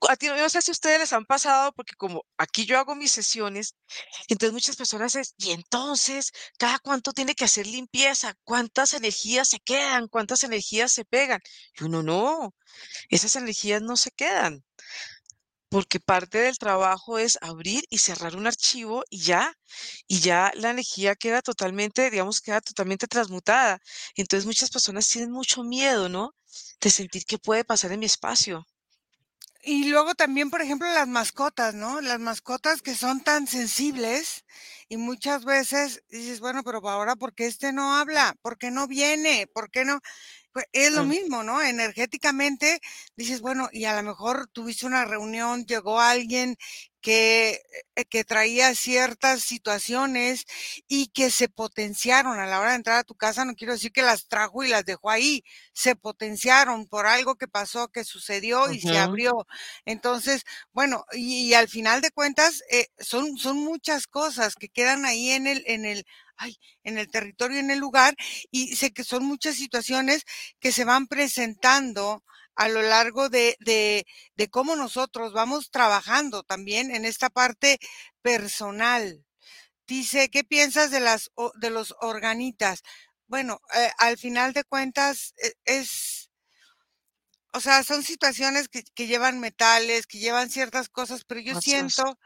A 0.00 0.16
no 0.36 0.48
sé 0.48 0.62
si 0.62 0.70
ustedes 0.70 1.00
les 1.00 1.12
han 1.12 1.24
pasado, 1.26 1.72
porque 1.72 1.94
como 1.96 2.24
aquí 2.38 2.64
yo 2.66 2.78
hago 2.78 2.94
mis 2.94 3.10
sesiones, 3.12 3.74
entonces 4.28 4.52
muchas 4.52 4.76
personas 4.76 5.14
es, 5.16 5.34
y 5.38 5.50
entonces, 5.52 6.32
¿cada 6.58 6.78
cuánto 6.78 7.12
tiene 7.12 7.34
que 7.34 7.44
hacer 7.44 7.66
limpieza? 7.66 8.34
¿Cuántas 8.44 8.94
energías 8.94 9.48
se 9.48 9.60
quedan? 9.60 10.08
¿Cuántas 10.08 10.44
energías 10.44 10.92
se 10.92 11.04
pegan? 11.04 11.40
Y 11.78 11.84
uno 11.84 12.02
no, 12.02 12.54
esas 13.10 13.36
energías 13.36 13.82
no 13.82 13.96
se 13.96 14.10
quedan, 14.12 14.64
porque 15.70 16.00
parte 16.00 16.38
del 16.38 16.58
trabajo 16.58 17.18
es 17.18 17.38
abrir 17.42 17.84
y 17.90 17.98
cerrar 17.98 18.36
un 18.36 18.46
archivo 18.46 19.04
y 19.10 19.20
ya, 19.22 19.54
y 20.06 20.20
ya 20.20 20.52
la 20.54 20.70
energía 20.70 21.14
queda 21.16 21.42
totalmente, 21.42 22.10
digamos, 22.10 22.40
queda 22.40 22.60
totalmente 22.60 23.06
transmutada. 23.06 23.78
Entonces 24.16 24.46
muchas 24.46 24.70
personas 24.70 25.08
tienen 25.08 25.30
mucho 25.32 25.64
miedo, 25.64 26.08
¿no? 26.08 26.34
De 26.80 26.90
sentir 26.90 27.24
qué 27.26 27.38
puede 27.38 27.64
pasar 27.64 27.92
en 27.92 28.00
mi 28.00 28.06
espacio. 28.06 28.66
Y 29.62 29.88
luego 29.90 30.14
también, 30.14 30.50
por 30.50 30.62
ejemplo, 30.62 30.88
las 30.92 31.08
mascotas, 31.08 31.74
¿no? 31.74 32.00
Las 32.00 32.20
mascotas 32.20 32.80
que 32.80 32.94
son 32.94 33.22
tan 33.22 33.46
sensibles 33.46 34.44
y 34.88 34.96
muchas 34.96 35.44
veces 35.44 36.02
dices, 36.08 36.40
bueno, 36.40 36.62
pero 36.62 36.78
ahora, 36.88 37.16
¿por 37.16 37.34
qué 37.34 37.46
este 37.46 37.72
no 37.72 37.96
habla? 37.96 38.34
¿Por 38.40 38.56
qué 38.56 38.70
no 38.70 38.86
viene? 38.86 39.46
¿Por 39.52 39.70
qué 39.70 39.84
no? 39.84 40.00
Pues 40.58 40.66
es 40.72 40.92
lo 40.92 41.04
mismo, 41.04 41.44
¿no? 41.44 41.62
Energéticamente 41.62 42.80
dices, 43.14 43.40
bueno, 43.40 43.68
y 43.70 43.84
a 43.84 43.94
lo 43.94 44.02
mejor 44.02 44.48
tuviste 44.48 44.86
una 44.86 45.04
reunión, 45.04 45.64
llegó 45.66 46.00
alguien 46.00 46.56
que, 47.00 47.62
eh, 47.94 48.04
que 48.06 48.24
traía 48.24 48.74
ciertas 48.74 49.42
situaciones 49.42 50.46
y 50.88 51.10
que 51.10 51.30
se 51.30 51.48
potenciaron 51.48 52.40
a 52.40 52.46
la 52.46 52.58
hora 52.58 52.70
de 52.70 52.76
entrar 52.76 52.98
a 52.98 53.04
tu 53.04 53.14
casa. 53.14 53.44
No 53.44 53.54
quiero 53.54 53.74
decir 53.74 53.92
que 53.92 54.02
las 54.02 54.26
trajo 54.26 54.64
y 54.64 54.68
las 54.68 54.84
dejó 54.84 55.10
ahí, 55.10 55.44
se 55.72 55.94
potenciaron 55.94 56.88
por 56.88 57.06
algo 57.06 57.36
que 57.36 57.46
pasó, 57.46 57.86
que 57.86 58.02
sucedió 58.02 58.72
y 58.72 58.80
se 58.80 58.98
abrió. 58.98 59.46
Entonces, 59.84 60.42
bueno, 60.72 61.04
y, 61.12 61.50
y 61.50 61.54
al 61.54 61.68
final 61.68 62.00
de 62.00 62.10
cuentas, 62.10 62.64
eh, 62.68 62.88
son, 62.98 63.38
son 63.38 63.58
muchas 63.58 64.08
cosas 64.08 64.56
que 64.56 64.68
quedan 64.68 65.04
ahí 65.04 65.30
en 65.30 65.46
el, 65.46 65.62
en 65.66 65.84
el, 65.84 66.04
ay, 66.38 66.56
en 66.84 66.98
el 66.98 67.08
territorio, 67.08 67.58
en 67.58 67.70
el 67.70 67.78
lugar, 67.78 68.14
y 68.50 68.76
sé 68.76 68.92
que 68.92 69.04
son 69.04 69.24
muchas 69.24 69.56
situaciones 69.56 70.22
que 70.60 70.72
se 70.72 70.84
van 70.84 71.06
presentando 71.06 72.24
a 72.58 72.68
lo 72.68 72.82
largo 72.82 73.28
de, 73.28 73.56
de, 73.60 74.04
de 74.34 74.48
cómo 74.48 74.74
nosotros 74.74 75.32
vamos 75.32 75.70
trabajando 75.70 76.42
también 76.42 76.90
en 76.94 77.04
esta 77.04 77.30
parte 77.30 77.78
personal. 78.22 79.24
dice, 79.86 80.30
¿qué 80.30 80.44
piensas 80.44 80.90
de 80.90 81.00
las 81.00 81.30
de 81.60 81.70
los 81.70 81.94
organitas? 82.00 82.82
Bueno, 83.28 83.60
eh, 83.74 83.90
al 83.98 84.18
final 84.18 84.52
de 84.54 84.64
cuentas 84.64 85.34
e, 85.38 85.54
es, 85.66 86.30
o 87.52 87.60
sea, 87.60 87.84
son 87.84 88.02
situaciones 88.02 88.68
que, 88.68 88.82
que, 88.94 89.06
llevan 89.06 89.40
metales, 89.40 90.06
que 90.06 90.18
llevan 90.18 90.50
ciertas 90.50 90.88
cosas, 90.88 91.24
pero 91.26 91.40
yo 91.40 91.60
siento 91.60 92.18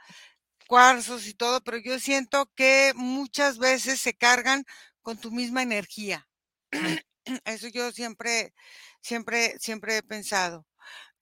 cuarzos 0.66 1.26
y 1.26 1.34
todo, 1.34 1.60
pero 1.62 1.78
yo 1.78 1.98
siento 2.00 2.50
que 2.54 2.92
muchas 2.96 3.58
veces 3.58 4.00
se 4.00 4.14
cargan 4.14 4.64
con 5.02 5.18
tu 5.18 5.30
misma 5.30 5.62
energía. 5.62 6.28
Eso 7.44 7.68
yo 7.68 7.92
siempre, 7.92 8.54
siempre, 9.00 9.58
siempre 9.58 9.98
he 9.98 10.02
pensado. 10.02 10.66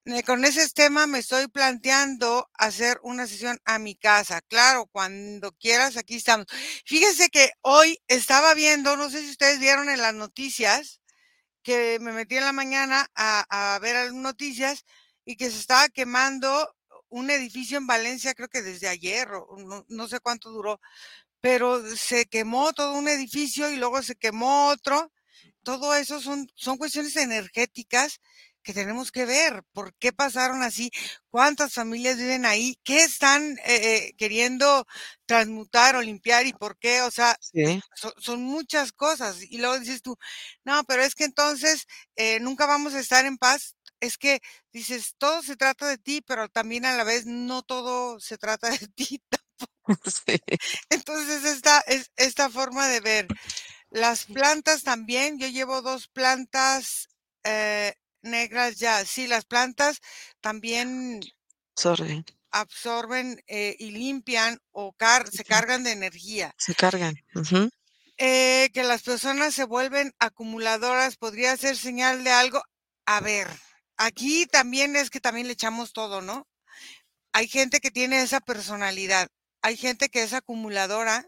Eh, 0.06 0.22
con 0.22 0.44
ese 0.44 0.66
tema 0.70 1.06
me 1.06 1.18
estoy 1.18 1.46
planteando 1.48 2.48
hacer 2.54 2.98
una 3.02 3.26
sesión 3.26 3.58
a 3.64 3.78
mi 3.78 3.96
casa. 3.96 4.40
Claro, 4.48 4.86
cuando 4.86 5.52
quieras, 5.52 5.96
aquí 5.96 6.16
estamos. 6.16 6.46
Fíjense 6.86 7.28
que 7.28 7.50
hoy 7.62 7.98
estaba 8.08 8.54
viendo, 8.54 8.96
no 8.96 9.10
sé 9.10 9.20
si 9.22 9.30
ustedes 9.30 9.60
vieron 9.60 9.90
en 9.90 10.00
las 10.00 10.14
noticias, 10.14 11.00
que 11.62 11.98
me 12.00 12.12
metí 12.12 12.36
en 12.36 12.44
la 12.44 12.52
mañana 12.52 13.08
a, 13.14 13.78
ver 13.82 13.94
las 13.96 14.14
noticias 14.14 14.84
y 15.24 15.36
que 15.36 15.50
se 15.50 15.58
estaba 15.58 15.88
quemando 15.88 16.74
un 17.10 17.30
edificio 17.30 17.78
en 17.78 17.86
Valencia, 17.86 18.34
creo 18.34 18.48
que 18.48 18.62
desde 18.62 18.88
ayer, 18.88 19.28
o 19.32 19.56
no, 19.58 19.84
no 19.88 20.08
sé 20.08 20.20
cuánto 20.20 20.50
duró, 20.50 20.80
pero 21.40 21.84
se 21.96 22.26
quemó 22.26 22.72
todo 22.72 22.94
un 22.94 23.08
edificio 23.08 23.70
y 23.70 23.76
luego 23.76 24.02
se 24.02 24.16
quemó 24.16 24.68
otro. 24.68 25.12
Todo 25.62 25.94
eso 25.94 26.20
son, 26.20 26.48
son 26.54 26.78
cuestiones 26.78 27.16
energéticas 27.16 28.20
que 28.62 28.74
tenemos 28.74 29.10
que 29.10 29.24
ver 29.24 29.62
por 29.72 29.94
qué 29.94 30.12
pasaron 30.12 30.62
así, 30.62 30.90
cuántas 31.30 31.72
familias 31.72 32.18
viven 32.18 32.44
ahí, 32.44 32.78
qué 32.84 33.02
están 33.02 33.58
eh, 33.58 33.62
eh, 33.66 34.14
queriendo 34.18 34.86
transmutar 35.26 35.96
o 35.96 36.02
limpiar 36.02 36.46
y 36.46 36.52
por 36.52 36.78
qué, 36.78 37.02
o 37.02 37.10
sea, 37.10 37.36
son, 38.18 38.42
muchas 38.42 38.92
cosas. 38.92 39.42
Y 39.42 39.58
luego 39.58 39.78
dices 39.78 40.02
tú, 40.02 40.16
no, 40.64 40.84
pero 40.84 41.02
es 41.02 41.14
que 41.14 41.24
entonces 41.24 41.86
eh, 42.16 42.38
nunca 42.40 42.66
vamos 42.66 42.94
a 42.94 43.00
estar 43.00 43.24
en 43.24 43.38
paz. 43.38 43.76
Es 44.00 44.18
que 44.18 44.40
dices, 44.72 45.14
todo 45.18 45.42
se 45.42 45.56
trata 45.56 45.86
de 45.86 45.98
ti, 45.98 46.22
pero 46.22 46.48
también 46.48 46.84
a 46.84 46.96
la 46.96 47.04
vez 47.04 47.26
no 47.26 47.62
todo 47.62 48.18
se 48.20 48.38
trata 48.38 48.70
de 48.70 48.78
ti 48.94 49.22
Entonces 50.90 51.44
esta 51.44 51.80
es 51.80 52.10
esta 52.16 52.50
forma 52.50 52.88
de 52.88 53.00
ver. 53.00 53.28
Las 53.90 54.24
plantas 54.24 54.84
también, 54.84 55.38
yo 55.38 55.48
llevo 55.48 55.82
dos 55.82 56.08
plantas 56.08 57.08
Negras 58.22 58.76
ya, 58.76 59.04
sí, 59.04 59.26
las 59.26 59.44
plantas 59.44 60.00
también 60.40 61.20
absorben 62.50 63.42
eh, 63.46 63.76
y 63.78 63.92
limpian 63.92 64.58
o 64.72 64.94
se 65.30 65.44
cargan 65.44 65.84
de 65.84 65.92
energía. 65.92 66.54
Se 66.58 66.74
cargan. 66.74 67.14
Eh, 68.18 68.68
que 68.74 68.82
las 68.82 69.02
personas 69.02 69.54
se 69.54 69.64
vuelven 69.64 70.12
acumuladoras 70.18 71.16
podría 71.16 71.56
ser 71.56 71.76
señal 71.76 72.22
de 72.24 72.30
algo. 72.30 72.62
A 73.06 73.20
ver, 73.20 73.48
aquí 74.00 74.46
también 74.46 74.96
es 74.96 75.10
que 75.10 75.20
también 75.20 75.46
le 75.46 75.52
echamos 75.52 75.92
todo, 75.92 76.22
¿no? 76.22 76.48
Hay 77.32 77.48
gente 77.48 77.80
que 77.80 77.90
tiene 77.90 78.22
esa 78.22 78.40
personalidad. 78.40 79.28
Hay 79.62 79.76
gente 79.76 80.08
que 80.08 80.22
es 80.22 80.32
acumuladora 80.32 81.26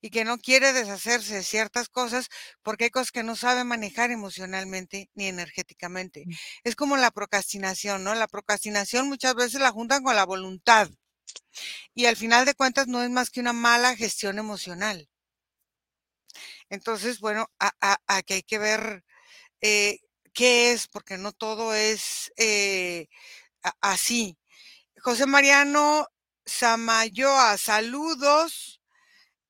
y 0.00 0.10
que 0.10 0.24
no 0.24 0.38
quiere 0.38 0.72
deshacerse 0.72 1.34
de 1.34 1.42
ciertas 1.42 1.88
cosas 1.88 2.28
porque 2.62 2.84
hay 2.84 2.90
cosas 2.90 3.10
que 3.10 3.24
no 3.24 3.36
sabe 3.36 3.64
manejar 3.64 4.10
emocionalmente 4.12 5.10
ni 5.14 5.26
energéticamente. 5.26 6.24
Mm. 6.26 6.32
Es 6.64 6.76
como 6.76 6.96
la 6.96 7.10
procrastinación, 7.10 8.04
¿no? 8.04 8.14
La 8.14 8.28
procrastinación 8.28 9.08
muchas 9.08 9.34
veces 9.34 9.60
la 9.60 9.72
juntan 9.72 10.02
con 10.04 10.14
la 10.16 10.24
voluntad 10.24 10.88
y 11.94 12.06
al 12.06 12.16
final 12.16 12.46
de 12.46 12.54
cuentas 12.54 12.86
no 12.86 13.02
es 13.02 13.10
más 13.10 13.30
que 13.30 13.40
una 13.40 13.52
mala 13.52 13.96
gestión 13.96 14.38
emocional. 14.38 15.08
Entonces, 16.70 17.20
bueno, 17.20 17.50
aquí 18.06 18.34
hay 18.34 18.42
que 18.42 18.58
ver 18.58 19.04
eh, 19.60 19.98
qué 20.38 20.70
es, 20.70 20.86
porque 20.86 21.18
no 21.18 21.32
todo 21.32 21.74
es 21.74 22.32
eh, 22.36 23.08
así. 23.80 24.38
José 25.02 25.26
Mariano 25.26 26.06
Samayoa, 26.46 27.58
saludos. 27.58 28.80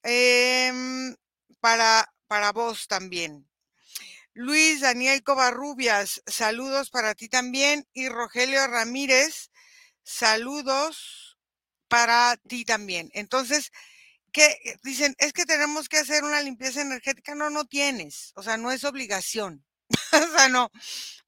Em, 0.03 1.15
para, 1.61 2.11
para 2.27 2.53
vos 2.53 2.89
también. 2.89 3.47
Luis 4.33 4.81
Daniel 4.81 5.23
Covarrubias, 5.23 6.23
saludos 6.27 6.89
para 6.91 7.15
ti 7.15 7.29
también. 7.29 7.87
Y 7.93 8.09
Rogelio 8.09 8.67
Ramírez, 8.67 9.51
saludos 10.05 11.39
para 11.89 12.39
ti 12.49 12.65
también. 12.65 13.11
Entonces, 13.13 13.73
¿qué 14.33 14.57
dicen? 14.83 15.15
Es 15.19 15.35
que 15.35 15.45
tenemos 15.45 15.89
que 15.91 15.99
hacer 15.99 16.25
una 16.25 16.41
limpieza 16.43 16.81
energética. 16.81 17.35
No, 17.35 17.51
no 17.51 17.67
tienes. 17.67 18.33
O 18.37 18.43
sea, 18.43 18.57
no 18.57 18.71
es 18.73 18.85
obligación. 18.85 19.68
o 20.13 20.37
sea, 20.37 20.49
no. 20.49 20.71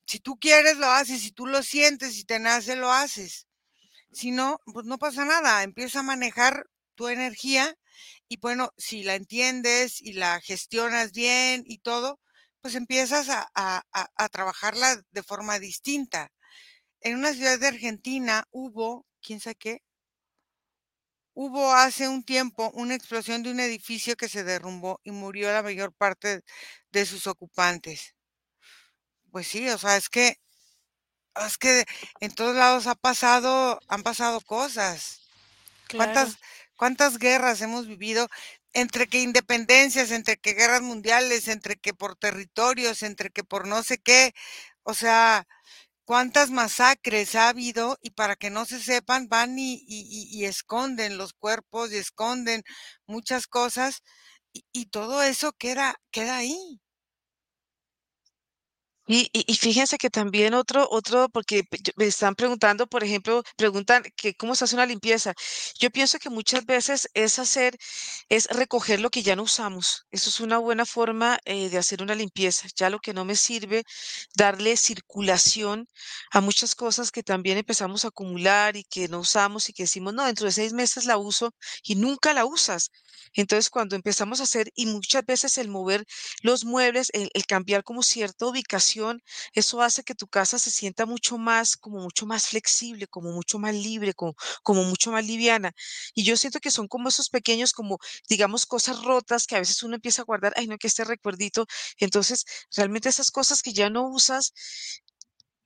Si 0.07 0.21
tú 0.21 0.39
quieres, 0.39 0.77
lo 0.79 0.87
haces. 0.91 1.23
Si 1.23 1.33
tú 1.33 1.47
lo 1.47 1.63
sientes, 1.63 2.15
si 2.15 2.25
te 2.25 2.39
nace, 2.39 2.77
lo 2.77 2.93
haces. 2.93 3.47
Si 4.13 4.33
no, 4.33 4.61
pues 4.67 4.87
no 4.87 4.99
pasa 4.99 5.25
nada. 5.25 5.63
Empieza 5.63 6.01
a 6.01 6.03
manejar 6.05 6.67
tu 6.95 7.09
energía 7.09 7.77
y 8.29 8.39
bueno, 8.39 8.73
si 8.77 9.03
la 9.03 9.17
entiendes 9.17 10.01
y 10.01 10.13
la 10.15 10.41
gestionas 10.41 11.13
bien 11.13 11.65
y 11.67 11.79
todo, 11.79 12.21
pues 12.61 12.75
empiezas 12.77 13.29
a, 13.29 13.83
trabajarla 14.33 15.03
de 15.11 15.23
forma 15.23 15.59
distinta. 15.59 16.31
En 17.01 17.17
una 17.19 17.33
ciudad 17.35 17.59
de 17.59 17.69
Argentina 17.69 18.45
hubo, 18.53 19.07
quién 19.23 19.41
sabe 19.41 19.57
qué, 19.57 19.83
hubo 21.35 21.73
hace 21.73 22.09
un 22.09 22.23
tiempo 22.25 22.71
una 22.75 22.95
explosión 22.95 23.43
de 23.43 23.51
un 23.51 23.61
edificio 23.61 24.17
que 24.17 24.29
se 24.29 24.45
derrumbó 24.45 25.01
y 25.05 25.11
murió 25.11 25.53
la 25.53 25.63
mayor 25.63 25.93
parte 25.93 26.43
de 26.93 27.07
sus 27.07 27.27
ocupantes. 27.27 28.15
Pues 29.31 29.47
sí, 29.47 29.69
o 29.69 29.79
sea, 29.79 29.97
es 29.97 30.09
que 30.09 30.37
es 31.47 31.59
que 31.59 31.85
en 32.21 32.35
todos 32.35 32.57
lados 32.57 32.87
ha 32.87 32.95
pasado, 32.95 33.81
han 33.89 34.03
pasado 34.03 34.41
cosas. 34.41 35.21
¿Cuántas, 35.95 36.39
¿Cuántas 36.77 37.19
guerras 37.19 37.61
hemos 37.63 37.87
vivido? 37.87 38.29
Entre 38.73 39.09
que 39.09 39.23
independencias, 39.23 40.11
entre 40.13 40.37
que 40.37 40.55
guerras 40.55 40.83
mundiales, 40.83 41.49
entre 41.49 41.77
que 41.77 41.95
por 41.95 42.17
territorios, 42.17 43.03
entre 43.03 43.31
que 43.31 43.45
por 43.45 43.67
no 43.67 43.83
sé 43.83 43.99
qué. 43.99 44.33
O 44.83 44.95
sea, 44.95 45.47
cuántas 46.05 46.51
masacres 46.51 47.35
ha 47.35 47.49
habido 47.49 47.99
y 48.03 48.11
para 48.11 48.37
que 48.37 48.51
no 48.51 48.65
se 48.67 48.81
sepan 48.81 49.29
van 49.29 49.57
y, 49.59 50.45
esconden 50.45 51.19
los 51.19 51.33
cuerpos 51.35 51.93
y 51.93 51.97
esconden 51.99 52.63
muchas 53.07 53.47
cosas 53.47 54.03
y, 54.53 54.65
y 54.73 54.87
todo 54.87 55.23
eso 55.23 55.53
queda, 55.53 55.97
queda 56.11 56.37
ahí. 56.39 56.81
Y, 59.13 59.29
y, 59.33 59.57
fíjense 59.57 59.99
que 59.99 60.09
también 60.09 60.55
otro, 60.55 60.87
otro, 60.89 61.29
porque 61.31 61.65
me 61.97 62.05
están 62.07 62.37
preguntando, 62.37 62.87
por 62.87 63.03
ejemplo, 63.03 63.43
preguntan 63.57 64.05
que 64.17 64.37
cómo 64.37 64.55
se 64.55 64.65
hace 64.65 64.77
una 64.77 64.87
limpieza. 64.87 65.35
Yo 65.81 65.91
pienso 65.91 66.21
que 66.21 66.31
muchas 66.31 66.65
veces 66.65 67.09
es 67.15 67.41
hacer, 67.41 67.77
es 68.29 68.47
recoger 68.47 69.01
lo 69.01 69.11
que 69.11 69.25
ya 69.25 69.35
no 69.35 69.43
usamos. 69.43 70.07
Eso 70.13 70.31
es 70.31 70.39
una 70.39 70.59
buena 70.59 70.87
forma 70.87 71.41
eh, 71.45 71.69
de 71.71 71.79
hacer 71.79 72.03
una 72.05 72.15
limpieza. 72.15 72.69
Ya 72.77 72.89
lo 72.89 73.01
que 73.01 73.13
no 73.13 73.25
me 73.25 73.35
sirve, 73.35 73.83
darle 74.37 74.77
circulación 74.77 75.89
a 76.31 76.41
muchas 76.41 76.77
cosas 76.77 77.11
que 77.11 77.25
también 77.25 77.59
empezamos 77.59 78.05
a 78.05 78.09
acumular 78.09 78.77
y 78.77 78.85
que 78.85 79.09
no 79.09 79.21
usamos 79.21 79.69
y 79.69 79.73
que 79.73 79.85
decimos, 79.85 80.15
no, 80.15 80.25
dentro 80.25 80.47
de 80.47 80.53
seis 80.53 80.73
meses 80.73 81.05
la 81.07 81.19
uso 81.19 81.53
y 81.83 81.97
nunca 81.97 82.33
la 82.33 82.45
usas. 82.45 82.91
Entonces, 83.35 83.71
cuando 83.71 83.97
empezamos 83.97 84.41
a 84.41 84.45
hacer, 84.45 84.71
y 84.75 84.87
muchas 84.87 85.25
veces 85.25 85.59
el 85.59 85.69
mover 85.69 86.05
los 86.43 86.65
muebles, 86.65 87.11
el 87.13 87.47
cambiar 87.47 87.85
como 87.85 88.03
cierta 88.03 88.47
ubicación, 88.47 89.00
eso 89.55 89.83
hace 89.83 90.03
que 90.03 90.15
tu 90.15 90.29
casa 90.29 90.59
se 90.59 90.71
sienta 90.71 91.07
mucho 91.07 91.39
más, 91.39 91.77
como 91.77 91.99
mucho 92.01 92.27
más 92.27 92.47
flexible, 92.49 93.07
como 93.09 93.33
mucho 93.33 93.59
más 93.59 93.75
libre, 93.75 94.15
como, 94.15 94.35
como 94.63 94.85
mucho 94.85 95.13
más 95.13 95.25
liviana. 95.27 95.73
Y 96.15 96.25
yo 96.25 96.37
siento 96.37 96.61
que 96.61 96.71
son 96.71 96.89
como 96.89 97.09
esos 97.09 97.29
pequeños, 97.31 97.73
como 97.73 97.99
digamos, 98.29 98.67
cosas 98.67 99.03
rotas 99.05 99.47
que 99.47 99.57
a 99.57 99.59
veces 99.61 99.83
uno 99.83 99.97
empieza 99.97 100.23
a 100.23 100.25
guardar, 100.25 100.53
ay, 100.57 100.67
no, 100.67 100.79
que 100.79 100.87
este 100.89 101.05
recuerdito. 101.05 101.67
Entonces, 101.99 102.45
realmente 102.77 103.09
esas 103.09 103.31
cosas 103.31 103.63
que 103.63 103.73
ya 103.73 103.91
no 103.91 104.09
usas, 104.09 104.53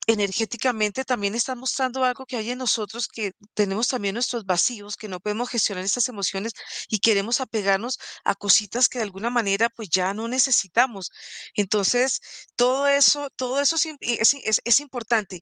energéticamente 0.06 1.04
también 1.04 1.34
está 1.34 1.54
mostrando 1.54 2.04
algo 2.04 2.26
que 2.26 2.36
hay 2.36 2.50
en 2.50 2.58
nosotros, 2.58 3.08
que 3.08 3.32
tenemos 3.54 3.88
también 3.88 4.14
nuestros 4.14 4.44
vacíos, 4.44 4.96
que 4.96 5.08
no 5.08 5.20
podemos 5.20 5.48
gestionar 5.48 5.84
estas 5.84 6.08
emociones 6.08 6.52
y 6.88 6.98
queremos 6.98 7.40
apegarnos 7.40 7.98
a 8.24 8.34
cositas 8.34 8.88
que 8.88 8.98
de 8.98 9.04
alguna 9.04 9.30
manera 9.30 9.68
pues 9.70 9.88
ya 9.90 10.12
no 10.14 10.28
necesitamos. 10.28 11.10
Entonces, 11.54 12.20
todo 12.56 12.86
eso, 12.86 13.28
todo 13.36 13.60
eso 13.60 13.76
es, 14.00 14.60
es, 14.64 14.80
importante. 14.80 15.40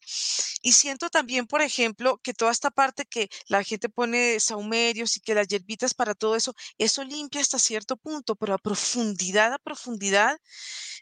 Y 0.63 0.73
siento 0.73 1.09
también, 1.11 1.47
por 1.47 1.63
ejemplo, 1.63 2.19
que 2.23 2.35
toda 2.35 2.53
esta 2.53 2.71
parte 2.71 3.05
que 3.07 3.29
la 3.49 3.65
gente 3.65 3.89
pone 3.89 4.39
saumerios 4.41 5.17
y 5.17 5.21
que 5.21 5.35
las 5.35 5.49
hierbitas 5.49 5.95
para 5.95 6.15
todo 6.15 6.37
eso, 6.37 6.55
eso 6.79 7.05
limpia 7.05 7.41
hasta 7.41 7.59
cierto 7.59 7.97
punto, 7.97 8.37
pero 8.37 8.55
a 8.55 8.59
profundidad, 8.59 9.53
a 9.55 9.59
profundidad, 9.59 10.39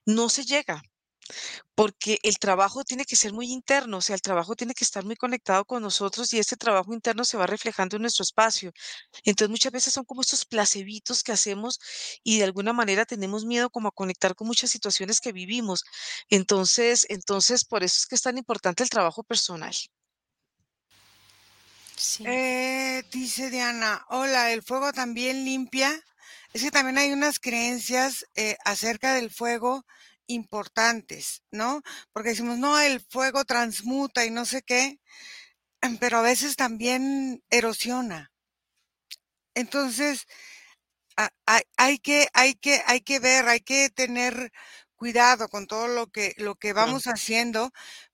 no 0.06 0.28
se 0.28 0.44
llega 0.44 0.82
porque 1.74 2.18
el 2.22 2.38
trabajo 2.38 2.84
tiene 2.84 3.04
que 3.04 3.16
ser 3.16 3.32
muy 3.32 3.50
interno, 3.52 3.98
o 3.98 4.00
sea, 4.00 4.14
el 4.14 4.22
trabajo 4.22 4.54
tiene 4.54 4.74
que 4.74 4.84
estar 4.84 5.04
muy 5.04 5.16
conectado 5.16 5.64
con 5.64 5.82
nosotros 5.82 6.32
y 6.32 6.38
ese 6.38 6.56
trabajo 6.56 6.92
interno 6.92 7.24
se 7.24 7.36
va 7.36 7.46
reflejando 7.46 7.96
en 7.96 8.02
nuestro 8.02 8.22
espacio. 8.22 8.72
Entonces, 9.24 9.50
muchas 9.50 9.72
veces 9.72 9.94
son 9.94 10.04
como 10.04 10.20
estos 10.20 10.44
placebitos 10.44 11.22
que 11.22 11.32
hacemos 11.32 11.80
y 12.22 12.38
de 12.38 12.44
alguna 12.44 12.72
manera 12.72 13.06
tenemos 13.06 13.44
miedo 13.44 13.70
como 13.70 13.88
a 13.88 13.92
conectar 13.92 14.34
con 14.34 14.46
muchas 14.46 14.70
situaciones 14.70 15.20
que 15.20 15.32
vivimos. 15.32 15.84
Entonces, 16.28 17.06
entonces 17.08 17.64
por 17.64 17.82
eso 17.82 17.96
es 17.98 18.06
que 18.06 18.14
es 18.14 18.22
tan 18.22 18.38
importante 18.38 18.82
el 18.82 18.90
trabajo 18.90 19.22
personal. 19.22 19.74
Sí. 21.96 22.24
Eh, 22.26 23.04
dice 23.12 23.50
Diana, 23.50 24.04
hola, 24.08 24.52
¿el 24.52 24.62
fuego 24.62 24.92
también 24.92 25.44
limpia? 25.44 26.02
Es 26.52 26.62
que 26.62 26.70
también 26.70 26.98
hay 26.98 27.12
unas 27.12 27.38
creencias 27.38 28.26
eh, 28.34 28.56
acerca 28.64 29.14
del 29.14 29.30
fuego 29.30 29.84
importantes, 30.32 31.42
¿no? 31.50 31.82
Porque 32.12 32.30
decimos, 32.30 32.58
no, 32.58 32.78
el 32.78 33.00
fuego 33.00 33.44
transmuta 33.44 34.24
y 34.24 34.30
no 34.30 34.44
sé 34.44 34.62
qué, 34.62 35.00
pero 36.00 36.18
a 36.18 36.22
veces 36.22 36.56
también 36.56 37.42
erosiona. 37.50 38.32
Entonces, 39.54 40.26
hay 41.76 41.98
que, 41.98 42.28
hay 42.32 42.54
que, 42.54 42.82
hay 42.86 43.00
que 43.00 43.18
ver, 43.18 43.48
hay 43.48 43.60
que 43.60 43.90
tener 43.90 44.52
cuidado 44.96 45.48
con 45.48 45.66
todo 45.66 45.88
lo 45.88 46.06
que, 46.08 46.34
lo 46.38 46.54
que 46.56 46.72
vamos 46.72 47.04
haciendo. 47.06 47.70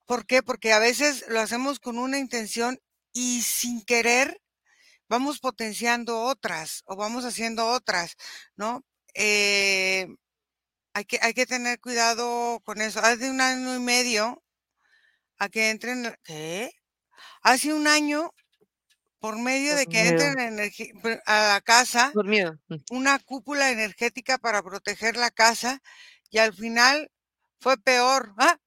¿Por 0.07 0.27
qué? 0.27 0.43
Porque 0.43 0.73
a 0.73 0.79
veces 0.79 1.25
lo 1.29 1.41
hacemos 1.41 1.81
con 1.81 1.99
una 1.99 2.19
intención 2.19 2.79
y 3.13 3.43
sin 3.43 3.85
querer 3.85 4.41
vamos 5.09 5.41
potenciando 5.41 6.23
otras 6.23 6.83
o 6.87 6.97
vamos 6.97 7.25
haciendo 7.25 7.67
otras, 7.69 8.17
¿no? 8.57 8.83
Eh, 9.15 10.09
hay 10.97 11.05
que, 11.05 11.19
hay 11.21 11.35
que 11.35 11.45
tener 11.45 11.79
cuidado 11.79 12.61
con 12.65 12.81
eso. 12.81 13.01
Hace 13.01 13.29
un 13.31 13.43
año 13.43 13.77
y 13.77 13.81
medio 13.81 14.43
a 15.39 15.49
que 15.51 15.71
entren, 15.71 16.17
¿qué? 16.25 16.71
Hace 17.43 17.75
un 17.75 17.87
año, 17.87 18.33
por 19.21 19.39
medio 19.39 19.75
Por 19.75 19.79
de 19.79 19.87
que 19.87 20.03
miedo. 20.03 20.23
entren 20.23 20.59
a 21.27 21.49
la 21.49 21.61
casa, 21.61 22.13
Por 22.13 22.27
miedo. 22.27 22.59
Mm. 22.69 22.77
una 22.91 23.19
cúpula 23.19 23.71
energética 23.71 24.39
para 24.39 24.63
proteger 24.63 25.17
la 25.17 25.31
casa 25.31 25.81
y 26.31 26.39
al 26.39 26.55
final 26.55 27.11
fue 27.61 27.77
peor, 27.79 28.35
¿ah? 28.39 28.59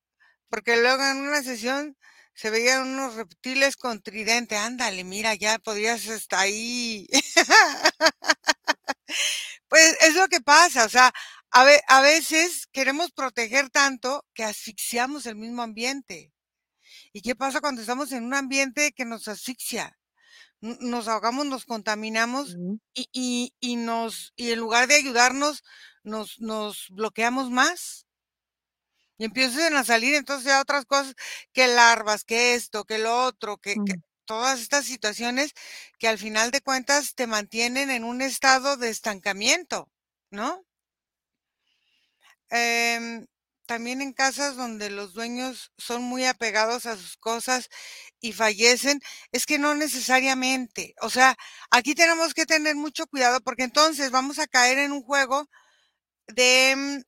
porque 0.49 0.77
luego 0.77 1.03
en 1.05 1.17
una 1.17 1.43
sesión 1.43 1.97
se 2.35 2.51
veían 2.51 2.87
unos 2.89 3.15
reptiles 3.15 3.77
con 3.77 4.01
tridente. 4.01 4.57
Ándale, 4.57 5.03
mira, 5.03 5.35
ya 5.35 5.59
podrías 5.59 6.05
estar 6.07 6.41
ahí. 6.41 7.07
Pues 9.67 9.97
es 10.01 10.15
lo 10.15 10.27
que 10.27 10.41
pasa, 10.41 10.85
o 10.85 10.89
sea, 10.89 11.11
a, 11.51 11.63
ve- 11.63 11.81
a 11.87 12.01
veces 12.01 12.67
queremos 12.71 13.11
proteger 13.11 13.69
tanto 13.69 14.25
que 14.33 14.43
asfixiamos 14.43 15.25
el 15.25 15.35
mismo 15.35 15.61
ambiente. 15.61 16.31
¿Y 17.13 17.21
qué 17.21 17.35
pasa 17.35 17.61
cuando 17.61 17.81
estamos 17.81 18.11
en 18.11 18.23
un 18.25 18.33
ambiente 18.33 18.91
que 18.93 19.05
nos 19.05 19.27
asfixia? 19.27 19.97
Nos 20.61 21.07
ahogamos, 21.07 21.45
nos 21.47 21.65
contaminamos 21.65 22.57
y, 22.93 23.09
y, 23.13 23.53
y 23.59 23.75
nos, 23.77 24.33
y 24.35 24.51
en 24.51 24.59
lugar 24.59 24.87
de 24.87 24.95
ayudarnos, 24.95 25.63
nos, 26.03 26.39
nos 26.41 26.87
bloqueamos 26.89 27.49
más. 27.51 28.05
Y 29.17 29.25
empiezan 29.25 29.75
a 29.75 29.83
salir 29.83 30.15
entonces 30.15 30.45
ya 30.45 30.61
otras 30.61 30.85
cosas, 30.85 31.13
que 31.53 31.67
larvas, 31.67 32.23
que 32.23 32.55
esto, 32.55 32.85
que 32.85 32.97
lo 32.97 33.25
otro, 33.25 33.57
que, 33.57 33.79
que 33.81 33.95
todas 34.25 34.61
estas 34.61 34.85
situaciones 34.85 35.51
que 35.99 36.07
al 36.07 36.17
final 36.17 36.51
de 36.51 36.61
cuentas 36.61 37.15
te 37.15 37.27
mantienen 37.27 37.89
en 37.89 38.03
un 38.05 38.21
estado 38.21 38.77
de 38.77 38.89
estancamiento, 38.89 39.91
¿no? 40.31 40.63
Em, 42.51 43.25
también 43.67 44.01
en 44.01 44.13
casas 44.13 44.55
donde 44.55 44.89
los 44.89 45.13
dueños 45.13 45.71
son 45.77 46.01
muy 46.03 46.25
apegados 46.25 46.85
a 46.87 46.95
sus 46.97 47.17
cosas 47.17 47.69
y 48.21 48.33
fallecen, 48.33 48.99
es 49.31 49.45
que 49.45 49.59
no 49.59 49.75
necesariamente. 49.75 50.95
O 51.01 51.09
sea, 51.11 51.37
aquí 51.71 51.93
tenemos 51.95 52.33
que 52.33 52.45
tener 52.47 52.75
mucho 52.75 53.05
cuidado 53.07 53.41
porque 53.41 53.63
entonces 53.63 54.11
vamos 54.11 54.39
a 54.39 54.47
caer 54.47 54.79
en 54.79 54.91
un 54.91 55.03
juego 55.03 55.47
de, 56.27 56.75
mm, 56.77 57.01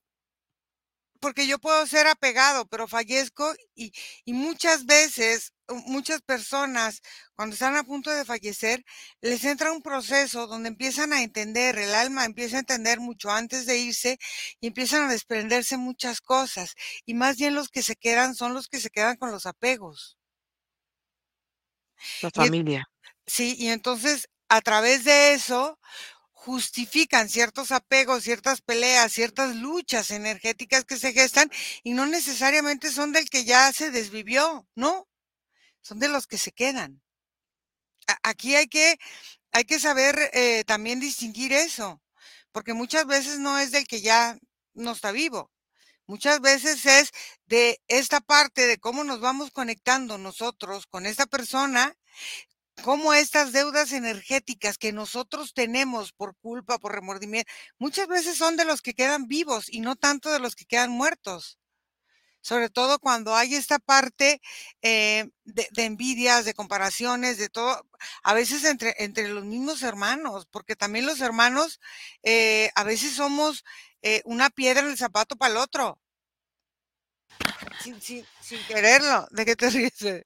porque 1.22 1.48
yo 1.48 1.60
puedo 1.60 1.86
ser 1.88 2.08
apegado, 2.08 2.66
pero 2.68 2.88
fallezco 2.88 3.54
y, 3.76 3.94
y 4.26 4.34
muchas 4.34 4.86
veces, 4.86 5.54
muchas 5.88 6.22
personas, 6.22 7.02
cuando 7.36 7.54
están 7.54 7.76
a 7.78 7.84
punto 7.84 8.12
de 8.12 8.26
fallecer, 8.26 8.84
les 9.22 9.44
entra 9.46 9.72
un 9.72 9.82
proceso 9.82 10.48
donde 10.48 10.70
empiezan 10.70 11.14
a 11.14 11.24
entender, 11.24 11.78
el 11.80 11.94
alma 11.96 12.26
empieza 12.26 12.58
a 12.58 12.60
entender 12.62 13.00
mucho 13.00 13.32
antes 13.32 13.66
de 13.66 13.78
irse 13.80 14.18
y 14.60 14.68
empiezan 14.68 15.04
a 15.04 15.12
desprenderse 15.12 15.78
muchas 15.78 16.22
cosas. 16.22 16.76
Y 17.06 17.14
más 17.14 17.38
bien 17.38 17.56
los 17.56 17.70
que 17.70 17.84
se 17.84 17.96
quedan 17.96 18.36
son 18.36 18.54
los 18.54 18.68
que 18.68 18.80
se 18.82 18.90
quedan 18.90 19.18
con 19.18 19.32
los 19.32 19.46
apegos. 19.46 20.18
La 22.22 22.32
Y, 22.34 22.50
familia. 22.50 22.86
sí, 23.28 23.56
y 23.60 23.70
entonces 23.70 24.30
a 24.50 24.62
través 24.62 25.06
de 25.06 25.34
eso 25.34 25.80
justifican 26.42 27.30
ciertos 27.30 27.72
apegos, 27.72 28.24
ciertas 28.24 28.62
peleas, 28.62 29.12
ciertas 29.12 29.56
luchas 29.56 30.10
energéticas 30.10 30.86
que 30.86 30.98
se 30.98 31.14
gestan 31.14 31.52
y 31.84 31.94
no 31.94 32.08
necesariamente 32.08 32.92
son 32.92 33.12
del 33.12 33.30
que 33.30 33.46
ya 33.46 33.72
se 33.72 33.92
desvivió, 33.92 34.68
¿no? 34.74 35.08
Son 35.84 36.00
de 36.00 36.08
los 36.08 36.26
que 36.26 36.40
se 36.40 36.52
quedan. 36.52 37.04
Aquí 38.24 38.56
hay 38.56 38.66
que, 38.68 38.98
hay 39.52 39.66
que 39.66 39.80
saber 39.80 40.32
eh, 40.34 40.64
también 40.66 41.00
distinguir 41.00 41.54
eso, 41.54 42.02
porque 42.52 42.74
muchas 42.74 43.06
veces 43.06 43.38
no 43.38 43.60
es 43.60 43.70
del 43.70 43.86
que 43.86 44.02
ya 44.02 44.40
no 44.74 44.94
está 44.94 45.12
vivo. 45.12 45.52
Muchas 46.08 46.42
veces 46.42 46.88
es 46.88 47.12
de 47.46 47.80
esta 47.88 48.20
parte 48.20 48.66
de 48.66 48.80
cómo 48.80 49.04
nos 49.04 49.20
vamos 49.22 49.52
conectando 49.52 50.18
nosotros 50.18 50.88
con 50.88 51.06
esta 51.06 51.28
persona 51.28 51.96
cómo 52.82 53.14
estas 53.14 53.52
deudas 53.52 53.92
energéticas 53.92 54.78
que 54.78 54.92
nosotros 54.92 55.54
tenemos 55.54 56.12
por 56.12 56.36
culpa, 56.38 56.80
por 56.80 56.94
remordimiento, 56.94 57.52
muchas 57.78 58.08
veces 58.08 58.38
son 58.38 58.58
de 58.58 58.66
los 58.66 58.82
que 58.82 58.94
quedan 58.94 59.28
vivos 59.28 59.66
y 59.70 59.80
no 59.82 59.96
tanto 59.96 60.32
de 60.32 60.40
los 60.40 60.56
que 60.56 60.66
quedan 60.66 60.92
muertos. 60.92 61.58
Sobre 62.44 62.70
todo 62.70 62.98
cuando 63.00 63.36
hay 63.36 63.54
esta 63.54 63.78
parte 63.78 64.42
eh, 64.82 65.30
de, 65.44 65.70
envidias, 65.78 66.44
de 66.44 66.56
comparaciones, 66.56 67.38
de 67.38 67.50
todo, 67.50 67.88
a 68.24 68.34
veces 68.34 68.64
entre, 68.64 68.96
entre 68.98 69.28
los 69.28 69.46
mismos 69.46 69.84
hermanos, 69.84 70.48
porque 70.50 70.76
también 70.76 71.06
los 71.06 71.22
hermanos 71.22 71.80
eh, 72.24 72.72
a 72.76 72.84
veces 72.84 73.14
somos 73.14 73.64
eh, 74.02 74.22
una 74.26 74.50
piedra 74.50 74.82
en 74.82 74.88
el 74.88 74.98
zapato 74.98 75.36
para 75.36 75.52
el 75.52 75.58
otro, 75.58 76.02
sin, 77.84 78.02
sin, 78.02 78.26
sin 78.42 78.64
quererlo. 78.66 79.28
¿De 79.32 79.46
qué 79.46 79.56
te 79.56 79.70
ríes? 79.70 80.24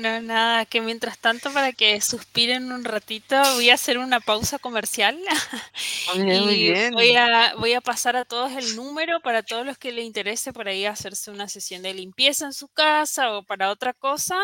No, 0.00 0.20
nada, 0.22 0.64
que 0.66 0.80
mientras 0.80 1.18
tanto, 1.18 1.52
para 1.52 1.72
que 1.72 2.00
suspiren 2.00 2.72
un 2.72 2.84
ratito, 2.84 3.36
voy 3.54 3.70
a 3.70 3.74
hacer 3.74 3.98
una 3.98 4.20
pausa 4.20 4.58
comercial 4.58 5.18
Muy 6.04 6.24
bien, 6.24 6.44
muy 6.44 6.54
y 6.54 6.62
bien. 6.62 6.92
voy 6.92 7.14
a, 7.16 7.54
voy 7.56 7.74
a 7.74 7.80
pasar 7.80 8.16
a 8.16 8.24
todos 8.24 8.52
el 8.52 8.76
número 8.76 9.20
para 9.20 9.42
todos 9.42 9.66
los 9.66 9.78
que 9.78 9.92
les 9.92 10.04
interese 10.04 10.52
por 10.52 10.68
ahí 10.68 10.86
hacerse 10.86 11.30
una 11.30 11.48
sesión 11.48 11.82
de 11.82 11.94
limpieza 11.94 12.46
en 12.46 12.52
su 12.54 12.68
casa 12.68 13.32
o 13.36 13.42
para 13.44 13.70
otra 13.70 13.92
cosa. 13.92 14.36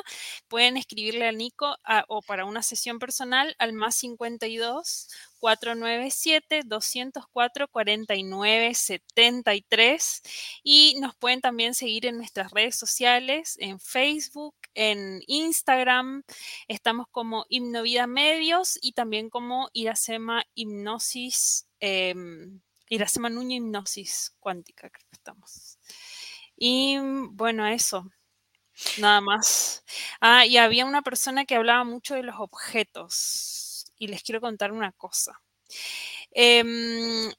Pueden 0.48 0.76
escribirle 0.76 1.26
a 1.26 1.32
Nico 1.32 1.76
a- 1.84 2.04
o 2.08 2.22
para 2.22 2.44
una 2.44 2.62
sesión 2.62 2.98
personal 2.98 3.54
al 3.58 3.72
más 3.72 3.96
52 3.96 5.08
497 5.46 6.62
204 6.64 7.68
49 7.68 8.74
73 8.74 10.22
y 10.64 10.96
nos 11.00 11.14
pueden 11.14 11.40
también 11.40 11.72
seguir 11.72 12.06
en 12.06 12.16
nuestras 12.16 12.50
redes 12.50 12.74
sociales, 12.74 13.56
en 13.60 13.78
Facebook, 13.78 14.56
en 14.74 15.20
Instagram, 15.28 16.24
estamos 16.66 17.06
como 17.12 17.46
Hipnovida 17.48 18.08
Medios 18.08 18.76
y 18.82 18.94
también 18.94 19.30
como 19.30 19.68
Iracema 19.72 20.42
Hipnosis, 20.56 21.68
eh, 21.78 22.12
Iracema 22.88 23.30
Nuño 23.30 23.56
Hipnosis 23.56 24.34
Cuántica, 24.40 24.90
creo 24.90 25.06
que 25.08 25.14
estamos. 25.16 25.78
Y 26.56 26.98
bueno, 27.30 27.68
eso, 27.68 28.10
nada 28.98 29.20
más. 29.20 29.84
Ah, 30.20 30.44
y 30.44 30.56
había 30.56 30.86
una 30.86 31.02
persona 31.02 31.44
que 31.44 31.54
hablaba 31.54 31.84
mucho 31.84 32.16
de 32.16 32.24
los 32.24 32.34
objetos 32.40 33.55
y 33.98 34.08
les 34.08 34.22
quiero 34.22 34.40
contar 34.40 34.72
una 34.72 34.92
cosa. 34.92 35.40
Em, 36.32 37.32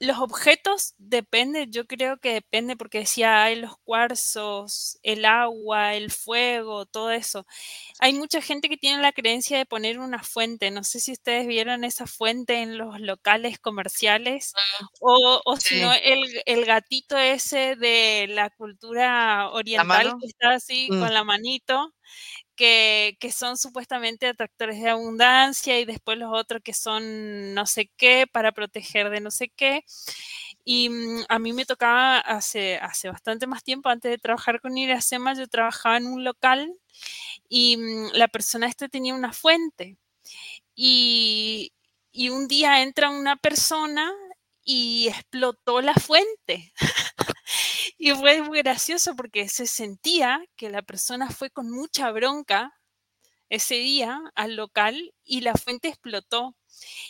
los 0.00 0.18
objetos 0.18 0.94
depende, 0.98 1.68
yo 1.70 1.86
creo 1.86 2.18
que 2.18 2.32
depende 2.34 2.76
porque 2.76 2.98
decía, 3.00 3.44
hay 3.44 3.56
los 3.56 3.76
cuarzos, 3.84 4.98
el 5.04 5.24
agua, 5.24 5.94
el 5.94 6.10
fuego, 6.10 6.86
todo 6.86 7.12
eso. 7.12 7.46
Hay 8.00 8.14
mucha 8.14 8.40
gente 8.42 8.68
que 8.68 8.76
tiene 8.78 9.02
la 9.02 9.12
creencia 9.12 9.58
de 9.58 9.66
poner 9.66 9.98
una 10.00 10.22
fuente. 10.24 10.70
No 10.72 10.84
sé 10.84 11.00
si 11.00 11.12
ustedes 11.12 11.46
vieron 11.48 11.84
esa 11.84 12.06
fuente 12.06 12.62
en 12.62 12.78
los 12.78 13.00
locales 13.00 13.58
comerciales 13.60 14.56
o, 15.00 15.42
o 15.44 15.56
si 15.58 15.76
no, 15.76 15.92
el, 15.94 16.42
el 16.46 16.64
gatito 16.66 17.18
ese 17.18 17.76
de 17.76 18.26
la 18.30 18.50
cultura 18.50 19.50
oriental 19.52 20.14
que 20.20 20.26
está 20.28 20.52
así 20.54 20.92
Mm. 20.92 21.00
con 21.00 21.14
la 21.14 21.24
manito 21.24 21.94
que, 22.56 23.16
son 23.32 23.56
supuestamente 23.56 24.26
atractores 24.26 24.80
de 24.80 24.90
abundancia 24.90 25.78
y 25.80 25.84
después 25.84 26.18
los 26.18 26.30
otros 26.32 26.62
que 26.62 26.74
son 26.74 27.54
no 27.54 27.66
sé 27.66 27.90
qué 27.96 28.26
para 28.30 28.52
proteger 28.52 29.10
de 29.10 29.20
no 29.20 29.30
sé 29.30 29.48
qué. 29.48 29.84
Y 30.64 30.88
mm, 30.88 31.24
a 31.28 31.38
mí 31.38 31.52
me 31.52 31.66
tocaba 31.66 32.18
hace, 32.18 32.76
hace 32.76 33.08
bastante 33.08 33.46
más 33.46 33.64
tiempo, 33.64 33.88
antes 33.88 34.10
de 34.10 34.18
trabajar 34.18 34.60
con 34.60 34.78
Iracema, 34.78 35.34
yo 35.34 35.48
trabajaba 35.48 35.96
en 35.96 36.06
un 36.06 36.24
local 36.24 36.72
y 37.48 37.76
mm, 37.76 38.10
la 38.14 38.28
persona 38.28 38.66
esta 38.68 38.88
tenía 38.88 39.14
una 39.14 39.32
fuente. 39.32 39.96
Y, 40.74 41.72
y 42.12 42.30
un 42.30 42.48
día 42.48 42.82
entra 42.82 43.10
una 43.10 43.36
persona 43.36 44.12
y 44.64 45.08
explotó 45.08 45.80
la 45.80 45.94
fuente. 45.94 46.72
y 48.04 48.10
fue 48.14 48.42
muy 48.42 48.58
gracioso 48.62 49.14
porque 49.14 49.48
se 49.48 49.64
sentía 49.64 50.44
que 50.56 50.70
la 50.70 50.82
persona 50.82 51.30
fue 51.30 51.50
con 51.50 51.70
mucha 51.70 52.10
bronca 52.10 52.72
ese 53.48 53.76
día 53.76 54.20
al 54.34 54.56
local 54.56 55.14
y 55.22 55.42
la 55.42 55.54
fuente 55.54 55.86
explotó. 55.86 56.56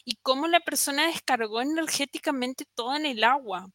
Y 0.05 0.16
cómo 0.16 0.49
la 0.49 0.61
persona 0.61 1.07
descargó 1.07 1.62
energéticamente 1.62 2.66
todo 2.74 2.95
en 2.95 3.07
el 3.07 3.24
agua. 3.24 3.70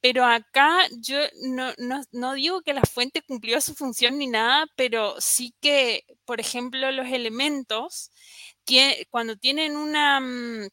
Pero 0.00 0.24
acá 0.24 0.86
yo 1.00 1.18
no, 1.42 1.72
no, 2.12 2.34
digo 2.34 2.62
que 2.62 2.74
la 2.74 2.82
fuente 2.82 3.22
cumplió 3.22 3.60
su 3.60 3.74
función 3.74 4.16
ni 4.16 4.28
nada, 4.28 4.66
pero 4.76 5.20
sí 5.20 5.52
que, 5.60 6.04
por 6.24 6.38
ejemplo, 6.38 6.92
los 6.92 7.08
elementos, 7.08 8.12
cuando 9.10 9.36
tienen 9.36 9.76
una, 9.76 10.20
mm, 10.20 10.68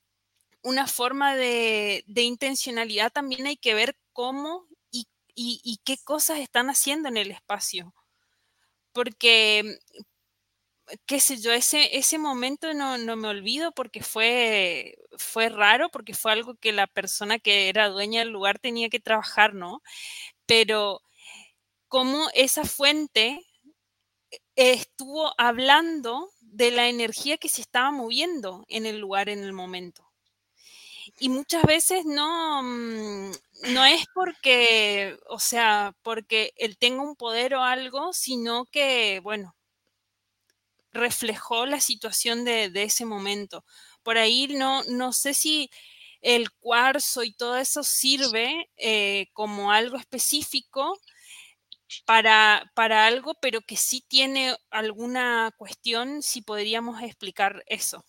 una 0.64 0.88
forma 0.88 1.36
de, 1.36 2.04
intencionalidad, 2.16 3.12
también 3.12 3.48
hay 3.48 3.58
que 3.58 3.74
ver 3.74 3.98
cómo 4.14 4.68
y, 5.36 5.80
qué 5.86 5.98
cosas 6.04 6.40
están 6.40 6.70
haciendo 6.70 7.10
en 7.10 7.18
el 7.18 7.32
espacio. 7.32 7.94
Porque, 8.94 9.78
qué 11.06 11.20
sé 11.20 11.38
yo, 11.38 11.52
ese, 11.52 11.98
ese 11.98 12.18
momento 12.18 12.74
no, 12.74 12.98
no, 12.98 13.16
me 13.16 13.28
olvido 13.30 13.72
porque 13.74 14.04
fue, 14.04 14.98
fue 15.18 15.50
raro, 15.50 15.90
porque 15.90 16.14
fue 16.14 16.32
algo 16.34 16.56
que 16.56 16.72
la 16.72 16.88
persona 16.88 17.40
que 17.40 17.70
era 17.70 17.90
dueña 17.90 18.20
del 18.20 18.30
lugar 18.30 18.60
tenía 18.60 18.90
que 18.90 19.00
trabajar, 19.00 19.54
¿no? 19.54 19.82
Pero 20.46 21.02
cómo 21.88 22.30
esa 22.34 22.66
fuente 22.66 23.40
estuvo 24.56 25.34
hablando 25.38 26.30
de 26.42 26.72
la 26.72 26.88
energía 26.90 27.38
que 27.38 27.50
se 27.50 27.62
estaba 27.62 27.92
moviendo 27.92 28.66
en 28.68 28.86
el 28.86 29.00
lugar 29.00 29.30
en 29.30 29.44
el 29.44 29.54
momento. 29.54 30.12
Y 31.20 31.30
muchas 31.30 31.64
veces 31.64 32.06
no, 32.06 32.62
mm, 32.64 33.32
no 33.72 33.86
es 33.86 34.06
porque, 34.14 35.18
o 35.30 35.40
sea, 35.40 35.96
porque 36.04 36.54
él 36.58 36.78
tenga 36.78 37.04
un 37.04 37.16
poder 37.16 37.56
o 37.56 37.64
algo, 37.64 38.14
sino 38.14 38.66
que, 38.66 39.20
bueno, 39.22 39.56
reflejó 40.92 41.66
la 41.66 41.80
situación 41.80 42.46
de, 42.46 42.72
ese 42.76 43.06
momento. 43.06 43.66
Por 44.04 44.18
ahí 44.18 44.48
no, 44.48 44.84
no 44.86 45.14
sé 45.14 45.34
si 45.34 45.70
el 46.22 46.52
cuarzo 46.52 47.24
y 47.24 47.34
todo 47.34 47.58
eso 47.58 47.84
sirve 47.84 48.70
eh, 48.78 49.28
como 49.34 49.72
algo 49.72 49.98
específico 49.98 51.00
para, 52.06 52.72
para 52.76 53.08
algo, 53.08 53.34
pero 53.42 53.62
que 53.62 53.78
sí 53.78 54.04
tiene 54.08 54.56
alguna 54.72 55.52
cuestión, 55.58 56.22
si 56.22 56.42
podríamos 56.42 57.02
explicar 57.02 57.64
eso, 57.68 58.06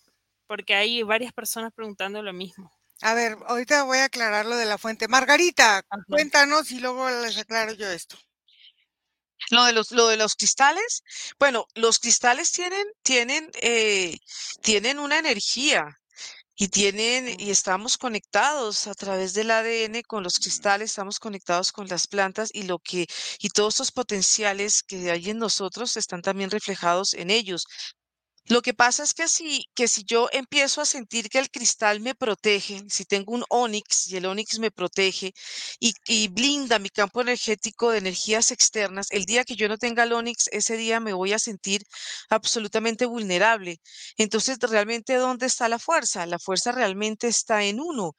porque 0.47 0.75
hay 0.75 1.03
varias 1.03 1.33
personas 1.33 1.73
preguntando 1.73 2.21
lo 2.21 2.33
mismo. 2.33 2.71
A 3.01 3.13
ver, 3.13 3.37
ahorita 3.47 3.83
voy 3.83 3.99
a 3.99 4.05
aclarar 4.05 4.45
lo 4.45 4.55
de 4.55 4.65
la 4.65 4.77
fuente. 4.77 5.07
Margarita, 5.07 5.83
cuéntanos 6.07 6.71
y 6.71 6.79
luego 6.79 7.09
les 7.09 7.37
aclaro 7.37 7.73
yo 7.73 7.89
esto. 7.89 8.17
Lo 9.51 9.65
de 9.65 9.73
los, 9.73 9.91
lo 9.91 10.07
de 10.07 10.17
los 10.17 10.35
cristales, 10.35 11.03
bueno, 11.37 11.67
los 11.75 11.99
cristales 11.99 12.51
tienen, 12.51 12.85
tienen, 13.03 13.51
eh, 13.61 14.17
tienen 14.61 14.97
una 14.97 15.19
energía 15.19 15.85
y 16.55 16.69
tienen, 16.69 17.39
y 17.39 17.51
estamos 17.51 17.97
conectados 17.97 18.87
a 18.87 18.93
través 18.95 19.33
del 19.33 19.51
ADN 19.51 20.03
con 20.03 20.23
los 20.23 20.39
cristales, 20.39 20.91
estamos 20.91 21.19
conectados 21.19 21.71
con 21.71 21.87
las 21.87 22.07
plantas 22.07 22.49
y 22.53 22.63
lo 22.63 22.79
que, 22.79 23.07
y 23.39 23.49
todos 23.49 23.75
esos 23.75 23.91
potenciales 23.91 24.81
que 24.81 25.11
hay 25.11 25.29
en 25.29 25.37
nosotros 25.37 25.97
están 25.97 26.21
también 26.21 26.49
reflejados 26.49 27.13
en 27.13 27.29
ellos. 27.29 27.67
Lo 28.47 28.61
que 28.61 28.75
pasa 28.75 29.01
es 29.01 29.15
que 29.15 29.27
si, 29.27 29.65
que 29.73 29.87
si 29.87 30.03
yo 30.03 30.29
empiezo 30.31 30.79
a 30.79 30.85
sentir 30.85 31.29
que 31.29 31.39
el 31.39 31.49
cristal 31.49 31.99
me 31.99 32.13
protege, 32.13 32.83
si 32.89 33.03
tengo 33.03 33.33
un 33.33 33.43
onix 33.49 34.07
y 34.07 34.17
el 34.17 34.25
onix 34.27 34.59
me 34.59 34.69
protege 34.69 35.33
y, 35.79 35.93
y, 36.05 36.27
blinda 36.27 36.77
mi 36.77 36.89
campo 36.89 37.21
energético 37.21 37.89
de 37.89 37.97
energías 37.97 38.51
externas, 38.51 39.07
el 39.09 39.25
día 39.25 39.45
que 39.45 39.55
yo 39.55 39.67
no 39.67 39.79
tenga 39.79 40.03
el 40.03 40.13
onix, 40.13 40.47
ese 40.51 40.77
día 40.77 40.99
me 40.99 41.13
voy 41.13 41.33
a 41.33 41.39
sentir 41.39 41.85
absolutamente 42.29 43.07
vulnerable. 43.07 43.81
Entonces, 44.15 44.59
¿realmente 44.59 45.15
dónde 45.15 45.47
está 45.47 45.67
la 45.67 45.79
fuerza? 45.79 46.27
La 46.27 46.37
fuerza 46.37 46.71
realmente 46.71 47.27
está 47.27 47.63
en 47.63 47.79
uno 47.79 48.15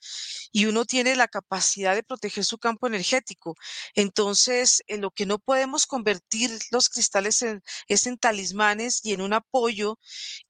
y 0.51 0.67
uno 0.67 0.85
tiene 0.85 1.15
la 1.15 1.29
capacidad 1.29 1.95
de 1.95 2.03
proteger 2.03 2.45
su 2.45 2.59
campo 2.59 2.89
energético. 2.89 3.55
Entonces, 3.95 4.83
en 4.89 5.03
lo 5.03 5.11
que 5.13 5.27
no 5.27 5.39
podemos 5.39 5.87
convertir 5.87 6.51
los 6.73 6.89
cristales 6.89 7.43
en, 7.43 7.63
es 7.89 8.07
en 8.09 8.19
talismanes 8.19 9.01
y 9.05 9.13
en 9.13 9.21
un 9.21 9.33
apoyo 9.33 9.99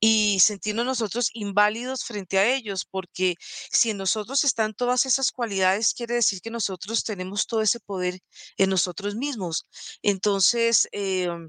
y 0.01 0.39
sentirnos 0.41 0.85
nosotros 0.87 1.31
inválidos 1.35 2.05
frente 2.05 2.39
a 2.39 2.55
ellos, 2.55 2.85
porque 2.91 3.37
si 3.71 3.91
en 3.91 3.99
nosotros 3.99 4.45
están 4.45 4.75
todas 4.75 5.07
esas 5.07 5.33
cualidades, 5.33 5.95
quiere 5.95 6.15
decir 6.15 6.41
que 6.41 6.51
nosotros 6.51 7.05
tenemos 7.05 7.47
todo 7.47 7.63
ese 7.63 7.81
poder 7.81 8.21
en 8.57 8.71
nosotros 8.71 9.15
mismos. 9.17 9.65
Entonces, 10.03 10.89
em, 10.93 11.49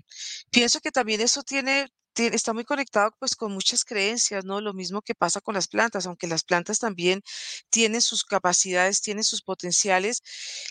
pienso 0.52 0.80
que 0.82 0.92
también 0.92 1.22
eso 1.22 1.44
tiene 1.44 1.88
está 2.20 2.54
muy 2.54 2.66
conectado 2.66 3.12
pues 3.20 3.36
con 3.36 3.52
muchas 3.52 3.86
creencias, 3.86 4.46
¿no? 4.46 4.62
Lo 4.62 4.74
mismo 4.74 5.02
que 5.02 5.16
pasa 5.16 5.42
con 5.42 5.54
las 5.56 5.68
plantas, 5.68 6.06
aunque 6.08 6.28
las 6.28 6.44
plantas 6.44 6.80
también 6.80 7.22
tienen 7.70 8.02
sus 8.02 8.24
capacidades, 8.26 9.02
tienen 9.02 9.24
sus 9.24 9.42
potenciales, 9.42 10.22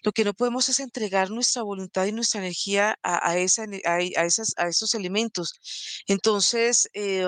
lo 0.03 0.12
que 0.12 0.24
no 0.24 0.34
podemos 0.34 0.68
es 0.68 0.80
entregar 0.80 1.30
nuestra 1.30 1.62
voluntad 1.62 2.07
y 2.07 2.12
nuestra 2.12 2.40
energía 2.40 2.99
a, 3.03 3.36
esa, 3.38 3.64
a, 3.84 4.01
esas, 4.01 4.55
a 4.57 4.68
esos 4.68 4.94
elementos. 4.94 5.55
Entonces, 6.07 6.88
eh, 6.94 7.24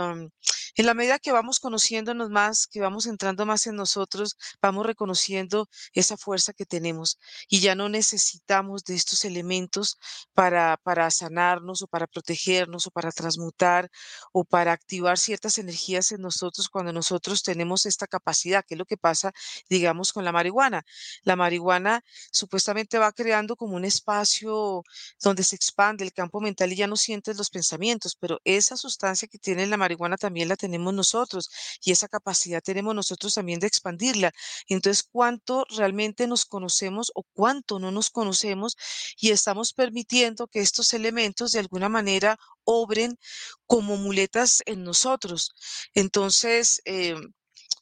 en 0.79 0.87
la 0.87 0.95
medida 0.95 1.19
que 1.19 1.33
vamos 1.33 1.59
conociéndonos 1.59 2.31
más, 2.31 2.69
que 2.69 2.81
vamos 2.81 3.07
entrando 3.07 3.45
más 3.45 3.67
en 3.67 3.75
nosotros, 3.75 4.37
vamos 4.63 4.87
reconociendo 4.87 5.69
esa 5.93 6.17
fuerza 6.17 6.53
que 6.53 6.67
tenemos 6.67 7.19
y 7.49 7.59
ya 7.59 7.75
no 7.75 7.89
necesitamos 7.89 8.85
de 8.85 8.95
estos 8.95 9.25
elementos 9.25 9.99
para, 10.35 10.77
para 10.77 11.11
sanarnos 11.11 11.83
o 11.83 11.89
para 11.89 12.07
protegernos 12.07 12.87
o 12.87 12.93
para 12.93 13.11
transmutar 13.11 13.91
o 14.33 14.45
para 14.45 14.71
activar 14.71 15.19
ciertas 15.19 15.59
energías 15.59 16.13
en 16.13 16.21
nosotros 16.21 16.69
cuando 16.69 16.93
nosotros 16.93 17.43
tenemos 17.43 17.85
esta 17.85 18.07
capacidad, 18.07 18.65
que 18.65 18.75
es 18.75 18.79
lo 18.79 18.87
que 18.87 18.97
pasa, 18.97 19.33
digamos, 19.69 20.13
con 20.13 20.25
la 20.25 20.31
marihuana. 20.31 20.85
La 21.25 21.35
marihuana 21.35 22.05
supuestamente 22.31 22.99
va 22.99 23.11
creando 23.11 23.57
como 23.57 23.75
un 23.75 23.85
espacio 23.85 24.85
donde 25.21 25.43
se 25.43 25.57
expande 25.57 26.05
el 26.05 26.13
campo 26.13 26.41
mental 26.41 26.73
y 26.73 26.77
ya 26.77 26.87
no 26.87 26.97
sientes 26.97 27.37
los 27.37 27.51
pensamientos, 27.51 28.15
pero 28.15 28.39
esa 28.45 28.77
sustancia 28.77 29.27
que 29.27 29.39
tiene 29.39 29.67
la 29.67 29.77
marihuana 29.77 30.17
también 30.17 30.49
la 30.49 30.55
tenemos 30.55 30.68
nosotros 30.69 31.49
y 31.83 31.93
esa 31.93 32.09
capacidad 32.09 32.63
tenemos 32.63 32.95
nosotros 32.95 33.35
también 33.35 33.61
de 33.61 33.67
expandirla. 33.67 34.33
Entonces, 34.69 35.03
¿cuánto 35.11 35.65
realmente 35.77 36.27
nos 36.27 36.45
conocemos 36.45 37.11
o 37.15 37.25
cuánto 37.33 37.79
no 37.79 37.91
nos 37.91 38.11
conocemos 38.11 38.77
y 39.19 39.31
estamos 39.31 39.73
permitiendo 39.73 40.47
que 40.49 40.61
estos 40.61 40.93
elementos 40.93 41.53
de 41.53 41.61
alguna 41.61 41.89
manera 41.89 42.39
obren 42.65 43.19
como 43.67 43.97
muletas 43.97 44.63
en 44.67 44.85
nosotros. 44.85 45.53
Entonces, 45.95 46.83
eh, 46.85 47.17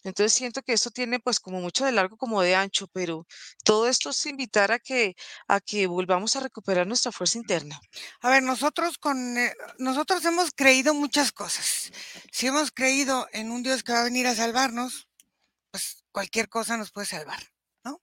entonces 0.07 0.33
siento 0.33 0.63
que 0.63 0.73
esto 0.73 0.91
tiene 0.91 1.19
pues 1.19 1.41
como 1.41 1.61
mucho 1.61 1.85
de 1.85 1.93
largo 1.93 2.17
como 2.17 2.41
de 2.41 2.55
ancho, 2.55 2.87
pero 2.93 3.27
todo 3.65 3.89
esto 3.89 4.11
es 4.11 4.27
invitar 4.27 4.71
a 4.71 4.79
que, 4.79 5.17
a 5.49 5.61
que 5.61 5.89
volvamos 5.89 6.37
a 6.37 6.41
recuperar 6.41 6.87
nuestra 6.87 7.11
fuerza 7.11 7.39
interna. 7.39 7.81
A 8.21 8.31
ver, 8.31 8.43
nosotros 8.43 8.99
con 8.99 9.37
eh, 9.37 9.53
nosotros 9.79 10.25
hemos 10.25 10.51
creído 10.55 10.95
muchas 10.95 11.33
cosas. 11.33 11.91
Si 12.31 12.47
hemos 12.47 12.71
creído 12.71 13.27
en 13.33 13.51
un 13.51 13.63
Dios 13.65 13.83
que 13.83 13.93
va 13.93 14.03
a 14.03 14.05
venir 14.05 14.27
a 14.29 14.37
salvarnos, 14.37 15.09
pues 15.73 16.05
cualquier 16.13 16.49
cosa 16.49 16.77
nos 16.77 16.93
puede 16.93 17.07
salvar, 17.09 17.43
¿no? 17.85 18.01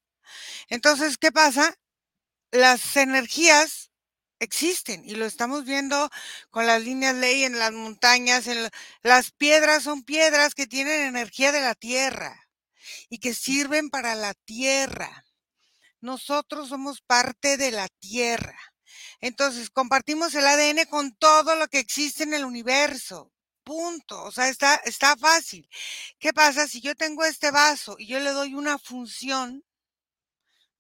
Entonces, 0.68 1.18
¿qué 1.18 1.32
pasa? 1.32 1.74
Las 2.52 2.98
energías 2.98 3.93
existen 4.44 5.04
y 5.06 5.16
lo 5.16 5.26
estamos 5.26 5.66
viendo 5.66 6.10
con 6.52 6.68
las 6.68 6.82
líneas 6.82 7.16
ley 7.16 7.44
en 7.44 7.60
las 7.60 7.72
montañas, 7.72 8.48
en 8.48 8.70
las 9.02 9.32
piedras 9.32 9.84
son 9.84 10.04
piedras 10.04 10.54
que 10.56 10.68
tienen 10.68 11.02
energía 11.02 11.52
de 11.52 11.62
la 11.62 11.76
tierra 11.76 12.48
y 13.10 13.20
que 13.20 13.34
sirven 13.34 13.90
para 13.90 14.16
la 14.16 14.34
tierra. 14.34 15.26
Nosotros 16.02 16.70
somos 16.70 17.02
parte 17.02 17.58
de 17.58 17.72
la 17.72 17.88
tierra. 18.00 18.58
Entonces, 19.22 19.70
compartimos 19.70 20.36
el 20.36 20.46
ADN 20.46 20.86
con 20.90 21.16
todo 21.16 21.56
lo 21.56 21.68
que 21.70 21.80
existe 21.80 22.24
en 22.24 22.34
el 22.34 22.44
universo. 22.44 23.32
Punto. 23.64 24.22
O 24.24 24.32
sea, 24.32 24.50
está, 24.50 24.76
está 24.84 25.16
fácil. 25.16 25.70
¿Qué 26.20 26.34
pasa 26.34 26.68
si 26.68 26.82
yo 26.82 26.96
tengo 26.96 27.24
este 27.24 27.52
vaso 27.52 27.96
y 27.98 28.08
yo 28.08 28.20
le 28.20 28.32
doy 28.32 28.54
una 28.54 28.78
función? 28.78 29.64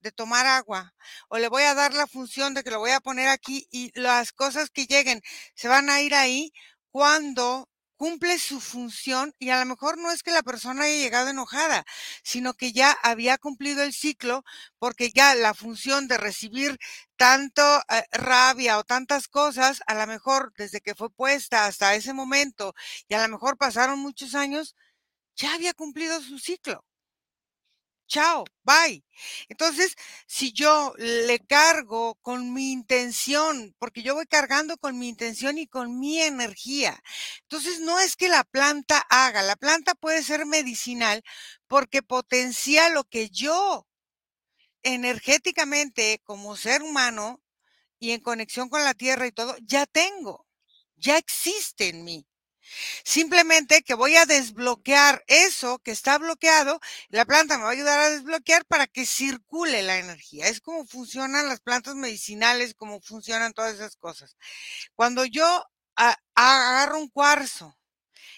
De 0.03 0.11
tomar 0.11 0.45
agua 0.45 0.93
o 1.29 1.37
le 1.39 1.47
voy 1.47 1.63
a 1.63 1.73
dar 1.73 1.93
la 1.93 2.07
función 2.07 2.53
de 2.53 2.63
que 2.63 2.71
lo 2.71 2.79
voy 2.79 2.91
a 2.91 2.99
poner 2.99 3.29
aquí 3.29 3.67
y 3.71 3.91
las 3.99 4.31
cosas 4.33 4.69
que 4.69 4.85
lleguen 4.85 5.21
se 5.55 5.67
van 5.67 5.89
a 5.89 6.01
ir 6.01 6.13
ahí 6.13 6.51
cuando 6.91 7.69
cumple 7.95 8.37
su 8.39 8.59
función 8.59 9.33
y 9.39 9.49
a 9.49 9.59
lo 9.59 9.65
mejor 9.65 9.97
no 9.97 10.11
es 10.11 10.23
que 10.23 10.31
la 10.31 10.43
persona 10.43 10.83
haya 10.83 10.97
llegado 10.97 11.29
enojada, 11.29 11.85
sino 12.23 12.53
que 12.53 12.73
ya 12.73 12.91
había 13.03 13.37
cumplido 13.37 13.81
el 13.83 13.93
ciclo 13.93 14.43
porque 14.77 15.09
ya 15.11 15.35
la 15.35 15.53
función 15.53 16.07
de 16.07 16.17
recibir 16.17 16.77
tanto 17.15 17.61
eh, 17.89 18.03
rabia 18.11 18.77
o 18.77 18.83
tantas 18.83 19.27
cosas, 19.29 19.81
a 19.87 19.95
lo 19.95 20.05
mejor 20.07 20.51
desde 20.57 20.81
que 20.81 20.95
fue 20.95 21.09
puesta 21.11 21.65
hasta 21.65 21.95
ese 21.95 22.13
momento 22.13 22.73
y 23.07 23.13
a 23.13 23.21
lo 23.25 23.29
mejor 23.29 23.57
pasaron 23.57 23.99
muchos 23.99 24.35
años, 24.35 24.75
ya 25.35 25.53
había 25.53 25.73
cumplido 25.73 26.21
su 26.21 26.39
ciclo 26.39 26.83
chao, 28.13 28.45
bye. 28.63 29.03
Entonces, 29.49 29.95
si 30.27 30.53
yo 30.53 30.93
le 30.97 31.39
cargo 31.39 32.15
con 32.21 32.53
mi 32.53 32.71
intención, 32.71 33.75
porque 33.79 34.03
yo 34.03 34.13
voy 34.15 34.27
cargando 34.27 34.77
con 34.77 34.99
mi 34.99 35.09
intención 35.09 35.57
y 35.57 35.65
con 35.67 35.99
mi 35.99 36.19
energía, 36.21 37.01
entonces 37.41 37.79
no 37.79 37.99
es 37.99 38.15
que 38.15 38.27
la 38.29 38.43
planta 38.43 38.99
haga, 39.09 39.41
la 39.41 39.55
planta 39.55 39.95
puede 39.95 40.21
ser 40.23 40.45
medicinal 40.45 41.23
porque 41.67 42.03
potencia 42.03 42.89
lo 42.89 43.03
que 43.05 43.29
yo 43.29 43.87
energéticamente 44.83 46.21
como 46.23 46.55
ser 46.57 46.83
humano 46.83 47.41
y 47.99 48.11
en 48.11 48.21
conexión 48.21 48.69
con 48.69 48.83
la 48.83 48.93
tierra 48.95 49.27
y 49.27 49.31
todo, 49.31 49.55
ya 49.63 49.85
tengo, 49.87 50.47
ya 50.97 51.17
existe 51.17 51.89
en 51.89 52.03
mí. 52.05 52.27
Simplemente 53.03 53.81
que 53.83 53.93
voy 53.93 54.15
a 54.15 54.25
desbloquear 54.25 55.23
eso 55.27 55.79
que 55.79 55.91
está 55.91 56.17
bloqueado, 56.17 56.79
la 57.09 57.25
planta 57.25 57.57
me 57.57 57.63
va 57.63 57.69
a 57.69 57.73
ayudar 57.73 57.99
a 57.99 58.09
desbloquear 58.09 58.65
para 58.65 58.87
que 58.87 59.05
circule 59.05 59.83
la 59.83 59.97
energía. 59.97 60.47
Es 60.47 60.61
como 60.61 60.85
funcionan 60.85 61.47
las 61.47 61.61
plantas 61.61 61.95
medicinales, 61.95 62.75
como 62.75 63.01
funcionan 63.01 63.53
todas 63.53 63.75
esas 63.75 63.95
cosas. 63.97 64.37
Cuando 64.95 65.25
yo 65.25 65.65
agarro 66.35 66.99
un 66.99 67.09
cuarzo, 67.09 67.77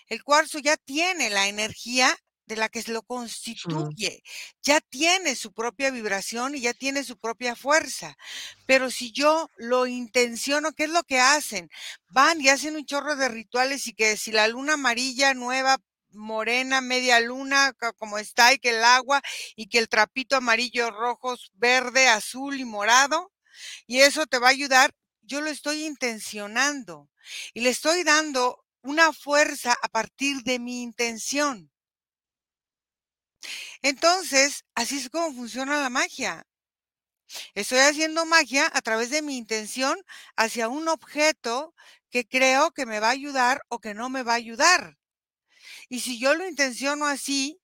el 0.07 0.23
cuarzo 0.23 0.59
ya 0.59 0.77
tiene 0.77 1.29
la 1.29 1.47
energía 1.47 2.15
de 2.45 2.55
la 2.55 2.69
que 2.69 2.83
lo 2.87 3.01
constituye, 3.03 4.23
ya 4.61 4.81
tiene 4.81 5.35
su 5.35 5.53
propia 5.53 5.91
vibración 5.91 6.55
y 6.55 6.61
ya 6.61 6.73
tiene 6.73 7.03
su 7.03 7.17
propia 7.17 7.55
fuerza. 7.55 8.17
Pero 8.65 8.91
si 8.91 9.11
yo 9.11 9.49
lo 9.57 9.87
intenciono, 9.87 10.73
¿qué 10.73 10.85
es 10.85 10.89
lo 10.91 11.03
que 11.03 11.19
hacen? 11.19 11.69
Van 12.09 12.39
y 12.41 12.49
hacen 12.49 12.75
un 12.75 12.85
chorro 12.85 13.15
de 13.15 13.29
rituales 13.29 13.87
y 13.87 13.93
que 13.93 14.17
si 14.17 14.31
la 14.31 14.47
luna 14.47 14.73
amarilla 14.73 15.33
nueva 15.33 15.77
morena, 16.11 16.81
media 16.81 17.19
luna, 17.19 17.73
como 17.97 18.17
está, 18.17 18.53
y 18.53 18.59
que 18.59 18.69
el 18.69 18.83
agua, 18.83 19.21
y 19.55 19.67
que 19.67 19.79
el 19.79 19.89
trapito 19.89 20.35
amarillo, 20.37 20.91
rojo, 20.91 21.35
verde, 21.53 22.07
azul 22.07 22.59
y 22.59 22.65
morado, 22.65 23.31
y 23.87 23.99
eso 24.01 24.25
te 24.25 24.39
va 24.39 24.47
a 24.47 24.51
ayudar, 24.51 24.91
yo 25.21 25.41
lo 25.41 25.49
estoy 25.49 25.85
intencionando 25.85 27.09
y 27.53 27.61
le 27.61 27.69
estoy 27.69 28.03
dando 28.03 28.63
una 28.81 29.13
fuerza 29.13 29.75
a 29.81 29.87
partir 29.87 30.43
de 30.43 30.59
mi 30.59 30.83
intención. 30.83 31.71
Entonces, 33.81 34.65
así 34.75 34.97
es 34.97 35.09
como 35.09 35.33
funciona 35.33 35.81
la 35.81 35.89
magia. 35.89 36.45
Estoy 37.55 37.79
haciendo 37.79 38.25
magia 38.25 38.69
a 38.73 38.81
través 38.81 39.09
de 39.09 39.21
mi 39.21 39.37
intención 39.37 39.97
hacia 40.35 40.69
un 40.69 40.87
objeto 40.87 41.73
que 42.09 42.25
creo 42.27 42.71
que 42.71 42.85
me 42.85 42.99
va 42.99 43.07
a 43.07 43.11
ayudar 43.11 43.61
o 43.69 43.79
que 43.79 43.93
no 43.93 44.09
me 44.09 44.23
va 44.23 44.33
a 44.33 44.35
ayudar. 44.35 44.97
Y 45.89 46.01
si 46.01 46.19
yo 46.19 46.35
lo 46.35 46.47
intenciono 46.47 47.07
así, 47.07 47.59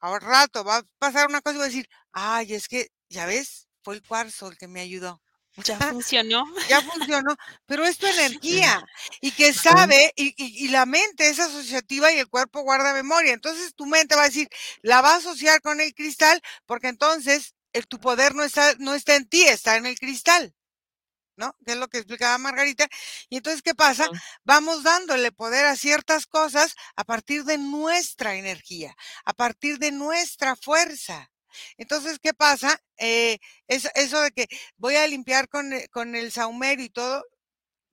al 0.00 0.20
rato 0.20 0.64
va 0.64 0.78
a 0.78 0.82
pasar 0.98 1.28
una 1.28 1.40
cosa 1.40 1.54
y 1.54 1.58
voy 1.58 1.64
a 1.64 1.68
decir, 1.68 1.88
ay, 2.12 2.54
es 2.54 2.68
que, 2.68 2.88
ya 3.08 3.26
ves, 3.26 3.68
fue 3.82 3.94
el 3.96 4.02
cuarzo 4.02 4.48
el 4.48 4.58
que 4.58 4.68
me 4.68 4.80
ayudó. 4.80 5.22
Ya 5.64 5.78
funcionó. 5.78 6.44
ya 6.68 6.80
funcionó, 6.82 7.36
pero 7.66 7.84
es 7.84 7.98
tu 7.98 8.06
energía 8.06 8.84
y 9.20 9.32
que 9.32 9.52
sabe 9.52 10.12
y, 10.16 10.68
la 10.68 10.86
mente 10.86 11.28
es 11.28 11.38
asociativa 11.38 12.12
y 12.12 12.18
el 12.18 12.28
cuerpo 12.28 12.62
guarda 12.62 12.94
memoria. 12.94 13.32
Entonces 13.32 13.74
tu 13.74 13.86
mente 13.86 14.14
va 14.14 14.22
a 14.22 14.28
decir, 14.28 14.48
la 14.82 15.00
va 15.00 15.14
a 15.14 15.16
asociar 15.16 15.60
con 15.60 15.80
el 15.80 15.94
cristal 15.94 16.40
porque 16.66 16.88
entonces 16.88 17.54
el, 17.72 17.86
tu 17.86 17.98
poder 17.98 18.34
no 18.34 18.44
está, 18.44 18.74
no 18.78 18.94
está 18.94 19.16
en 19.16 19.28
ti, 19.28 19.42
está 19.42 19.76
en 19.76 19.86
el 19.86 19.98
cristal. 19.98 20.54
¿no? 21.36 21.56
Que 21.64 21.72
es 21.72 21.78
lo 21.78 21.88
que 21.88 21.98
explicaba 21.98 22.36
Margarita. 22.36 22.88
Y 23.30 23.36
entonces, 23.36 23.62
¿qué 23.62 23.74
pasa? 23.74 24.08
Vamos 24.42 24.82
dándole 24.82 25.30
poder 25.30 25.66
a 25.66 25.76
ciertas 25.76 26.26
cosas 26.26 26.74
a 26.96 27.04
partir 27.04 27.44
de 27.44 27.58
nuestra 27.58 28.34
energía, 28.34 28.96
a 29.24 29.32
partir 29.32 29.78
de 29.78 29.92
nuestra 29.92 30.56
fuerza. 30.56 31.30
Entonces, 31.76 32.18
¿qué 32.22 32.34
pasa? 32.34 32.80
Eh, 32.98 33.38
eso 33.68 34.20
de 34.22 34.30
que 34.32 34.48
voy 34.76 34.96
a 34.96 35.06
limpiar 35.06 35.48
con, 35.48 35.72
eh, 35.72 35.88
con 35.90 36.14
el 36.16 36.32
saumerio 36.32 36.84
y 36.84 36.90
todo, 36.90 37.24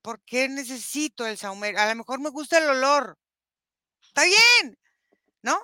¿por 0.02 0.22
qué 0.26 0.50
necesito 0.50 1.26
el 1.28 1.38
saumerio? 1.38 1.80
A 1.82 1.88
lo 1.90 1.96
mejor 1.96 2.20
me 2.22 2.30
gusta 2.30 2.58
el 2.60 2.70
olor. 2.70 3.18
Está 4.04 4.24
bien, 4.26 4.78
¿no? 5.44 5.60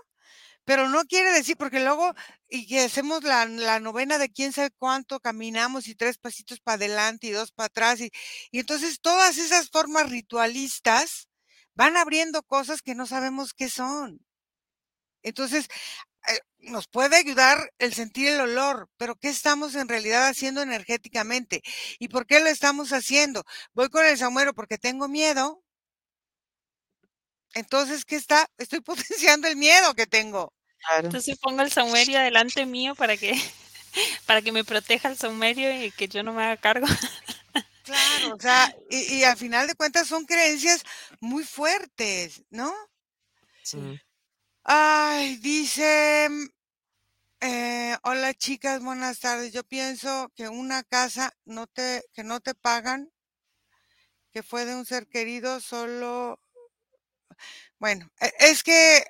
Pero 0.66 0.90
no 0.90 1.04
quiere 1.06 1.32
decir, 1.32 1.58
porque 1.58 1.80
luego, 1.80 2.14
y 2.50 2.68
que 2.68 2.82
hacemos 2.82 3.24
la, 3.24 3.46
novena 3.80 4.18
de 4.18 4.30
quién 4.32 4.54
sabe 4.54 4.72
cuánto, 4.78 5.20
caminamos 5.20 5.88
y 5.88 5.96
tres 5.96 6.18
pasitos 6.18 6.60
para 6.62 6.76
adelante 6.76 7.28
y 7.28 7.32
dos 7.32 7.52
para 7.52 7.68
atrás, 7.68 8.02
y, 8.02 8.12
y 8.52 8.60
entonces 8.60 9.00
todas 9.02 9.38
esas 9.38 9.70
formas 9.70 10.10
ritualistas 10.10 11.28
van 11.76 11.98
abriendo 11.98 12.44
cosas 12.44 12.82
que 12.82 12.96
no 12.96 13.08
sabemos 13.08 13.54
qué 13.54 13.70
son. 13.70 14.20
Entonces, 15.24 15.68
nos 16.60 16.88
puede 16.88 17.18
ayudar 17.18 17.72
el 17.80 17.94
sentir 17.94 18.30
el 18.30 18.42
olor, 18.42 18.90
pero 18.98 19.16
¿qué 19.16 19.30
estamos 19.30 19.76
en 19.76 19.88
realidad 19.88 20.28
haciendo 20.28 20.62
energéticamente? 20.62 21.62
¿Y 22.00 22.08
por 22.10 22.26
qué 22.28 22.40
lo 22.40 22.48
estamos 22.48 22.94
haciendo? 22.94 23.44
Voy 23.74 23.90
con 23.90 24.06
el 24.06 24.18
samuero 24.18 24.54
porque 24.54 24.78
tengo 24.78 25.08
miedo. 25.08 25.64
Entonces, 27.54 28.06
¿qué 28.06 28.16
está? 28.16 28.48
Estoy 28.58 28.82
potenciando 28.82 29.48
el 29.48 29.56
miedo 29.56 29.94
que 29.96 30.08
tengo. 30.08 30.54
Entonces 30.98 31.38
pongo 31.40 31.62
el 31.62 31.72
saumerio 31.72 32.20
delante 32.20 32.66
mío 32.66 32.96
para 32.96 33.16
que, 33.18 33.34
para 34.26 34.42
que 34.42 34.52
me 34.52 34.64
proteja 34.64 35.10
el 35.10 35.18
saumerio 35.18 35.84
y 35.84 35.92
que 35.92 36.08
yo 36.08 36.24
no 36.24 36.34
me 36.34 36.44
haga 36.44 36.58
cargo. 36.58 36.88
Claro, 37.84 38.36
o 38.36 38.40
sea, 38.40 38.74
y, 38.90 39.16
y 39.18 39.24
al 39.24 39.38
final 39.38 39.68
de 39.68 39.76
cuentas 39.76 40.08
son 40.08 40.26
creencias 40.26 40.84
muy 41.20 41.44
fuertes, 41.44 42.44
¿no? 42.50 42.74
Sí. 43.64 44.00
Ay, 44.66 45.38
dice, 45.38 46.28
eh, 47.42 47.98
hola 48.04 48.34
chicas, 48.34 48.82
buenas 48.82 49.20
tardes. 49.20 49.52
Yo 49.54 49.64
pienso 49.64 50.32
que 50.36 50.48
una 50.50 50.84
casa 50.84 51.34
no 51.46 51.68
te, 51.68 52.04
que 52.14 52.24
no 52.24 52.40
te 52.40 52.56
pagan, 52.56 53.12
que 54.34 54.44
fue 54.44 54.66
de 54.66 54.76
un 54.76 54.86
ser 54.86 55.08
querido, 55.08 55.62
solo, 55.62 56.38
bueno, 57.80 58.10
e, 58.20 58.32
es 58.40 58.64
que, 58.64 59.04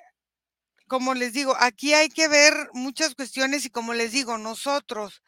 como 0.88 1.14
les 1.14 1.32
digo, 1.32 1.54
aquí 1.58 1.94
hay 1.94 2.08
que 2.10 2.28
ver 2.28 2.54
muchas 2.74 3.14
cuestiones 3.14 3.64
y 3.66 3.70
como 3.70 3.94
les 3.94 4.12
digo, 4.12 4.38
nosotros, 4.38 5.22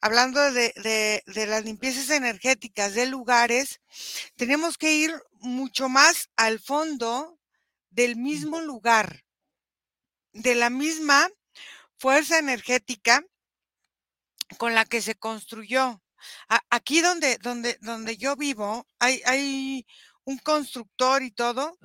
hablando 0.00 0.40
de, 0.52 0.74
de, 0.82 1.22
de 1.26 1.46
las 1.46 1.64
limpiezas 1.64 2.10
energéticas 2.10 2.94
de 2.94 3.06
lugares, 3.06 3.80
tenemos 4.36 4.78
que 4.78 4.94
ir 4.94 5.14
mucho 5.40 5.88
más 5.88 6.30
al 6.36 6.60
fondo 6.60 7.38
del 7.90 8.16
mismo 8.16 8.60
lugar 8.60 9.21
de 10.32 10.54
la 10.54 10.70
misma 10.70 11.28
fuerza 11.98 12.38
energética 12.38 13.24
con 14.58 14.74
la 14.74 14.84
que 14.84 15.00
se 15.00 15.14
construyó. 15.14 16.02
aquí 16.70 17.00
donde, 17.00 17.38
donde, 17.38 17.78
donde 17.80 18.16
yo 18.16 18.36
vivo, 18.36 18.86
hay, 18.98 19.22
hay 19.24 19.86
un 20.24 20.38
constructor 20.38 21.22
y 21.22 21.30
todo, 21.30 21.76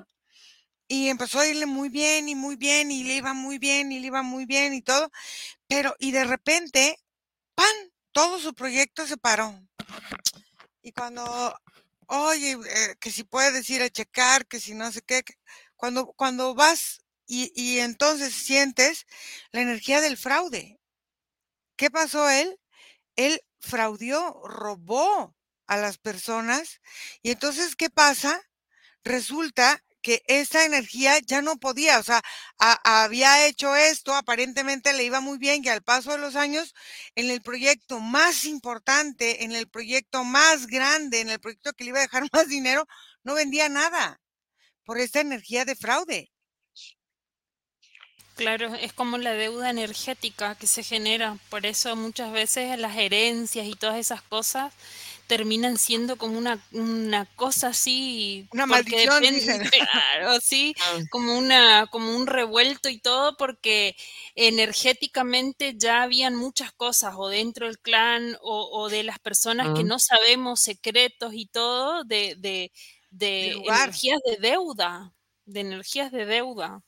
y 0.87 1.09
empezó 1.09 1.39
a 1.39 1.47
irle 1.47 1.65
muy 1.65 1.89
bien 1.89 2.29
y 2.29 2.35
muy 2.35 2.55
bien, 2.55 2.91
y 2.91 3.03
le 3.03 3.15
iba 3.15 3.33
muy 3.33 3.57
bien 3.57 3.91
y 3.91 3.99
le 3.99 4.07
iba 4.07 4.21
muy 4.21 4.45
bien 4.45 4.73
y 4.73 4.81
todo, 4.81 5.11
pero 5.67 5.95
y 5.99 6.11
de 6.11 6.23
repente, 6.23 6.97
¡pan! 7.55 7.65
Todo 8.11 8.39
su 8.39 8.53
proyecto 8.53 9.05
se 9.05 9.17
paró. 9.17 9.61
Y 10.81 10.91
cuando, 10.91 11.55
oye, 12.07 12.53
eh, 12.53 12.95
que 12.99 13.11
si 13.11 13.23
puedes 13.23 13.69
ir 13.69 13.83
a 13.83 13.89
checar, 13.89 14.47
que 14.47 14.59
si 14.59 14.73
no 14.73 14.91
sé 14.91 15.01
qué, 15.01 15.23
cuando, 15.75 16.07
cuando 16.13 16.55
vas 16.55 16.99
y, 17.27 17.79
entonces 17.79 18.33
sientes 18.33 19.05
la 19.51 19.61
energía 19.61 20.01
del 20.01 20.17
fraude. 20.17 20.79
¿Qué 21.75 21.91
pasó 21.91 22.29
él? 22.29 22.59
Él 23.15 23.41
fraudió, 23.59 24.41
robó 24.45 25.35
a 25.67 25.77
las 25.77 25.97
personas. 25.97 26.81
Y 27.21 27.31
entonces, 27.31 27.75
¿qué 27.75 27.89
pasa? 27.89 28.41
Resulta 29.03 29.83
que 30.01 30.23
esa 30.27 30.63
energía 30.63 31.19
ya 31.19 31.41
no 31.41 31.57
podía, 31.57 31.99
o 31.99 32.03
sea, 32.03 32.21
había 32.57 33.45
hecho 33.45 33.75
esto, 33.75 34.15
aparentemente 34.15 34.93
le 34.93 35.03
iba 35.03 35.19
muy 35.19 35.37
bien 35.37 35.63
y 35.63 35.67
al 35.69 35.83
paso 35.83 36.11
de 36.11 36.17
los 36.17 36.35
años, 36.37 36.73
en 37.15 37.29
el 37.29 37.41
proyecto 37.41 37.99
más 37.99 38.45
importante, 38.45 39.43
en 39.43 39.51
el 39.51 39.67
proyecto 39.67 40.23
más 40.23 40.67
grande, 40.67 41.19
en 41.19 41.29
el 41.29 41.39
proyecto 41.39 41.73
que 41.73 41.83
le 41.83 41.89
iba 41.89 41.99
a 41.99 42.03
dejar 42.03 42.23
más 42.31 42.47
dinero, 42.47 42.87
no 43.23 43.33
vendía 43.35 43.67
nada 43.69 44.21
por 44.85 44.99
esta 44.99 45.19
energía 45.19 45.65
de 45.65 45.75
fraude. 45.75 46.31
Claro, 48.37 48.73
es 48.75 48.93
como 48.93 49.17
la 49.17 49.33
deuda 49.33 49.69
energética 49.69 50.55
que 50.55 50.67
se 50.67 50.83
genera. 50.83 51.37
Por 51.49 51.65
eso 51.65 51.95
muchas 51.95 52.31
veces 52.31 52.77
las 52.79 52.95
herencias 52.97 53.65
y 53.67 53.73
todas 53.75 53.97
esas 53.97 54.21
cosas 54.21 54.73
terminan 55.27 55.77
siendo 55.77 56.15
como 56.17 56.37
una, 56.37 56.57
una 56.71 57.25
cosa 57.35 57.67
así. 57.69 58.47
Una 58.53 58.65
maldición, 58.65 59.21
depende- 59.23 59.39
dicen. 59.39 59.61
claro, 59.91 60.39
sí, 60.41 60.73
Ah, 60.81 60.99
como 61.11 61.37
una, 61.37 61.87
como 61.87 62.15
un 62.15 62.27
revuelto 62.27 62.87
y 62.89 62.99
todo, 62.99 63.35
porque 63.37 63.95
energéticamente 64.35 65.73
ya 65.77 66.03
habían 66.03 66.35
muchas 66.35 66.71
cosas, 66.73 67.15
o 67.17 67.27
dentro 67.29 67.65
del 67.67 67.79
clan, 67.79 68.37
o, 68.41 68.69
o 68.71 68.89
de 68.89 69.03
las 69.03 69.19
personas 69.19 69.67
que 69.75 69.81
Ah. 69.81 69.83
no 69.83 69.99
sabemos, 69.99 70.61
secretos 70.61 71.33
y 71.33 71.45
todo, 71.47 72.03
de, 72.05 72.35
de, 72.37 72.71
de 73.09 73.51
lugar. 73.55 73.83
energías 73.89 74.19
de 74.25 74.37
deuda, 74.37 75.13
de 75.45 75.59
energías 75.61 76.11
de 76.11 76.25
deuda. 76.25 76.81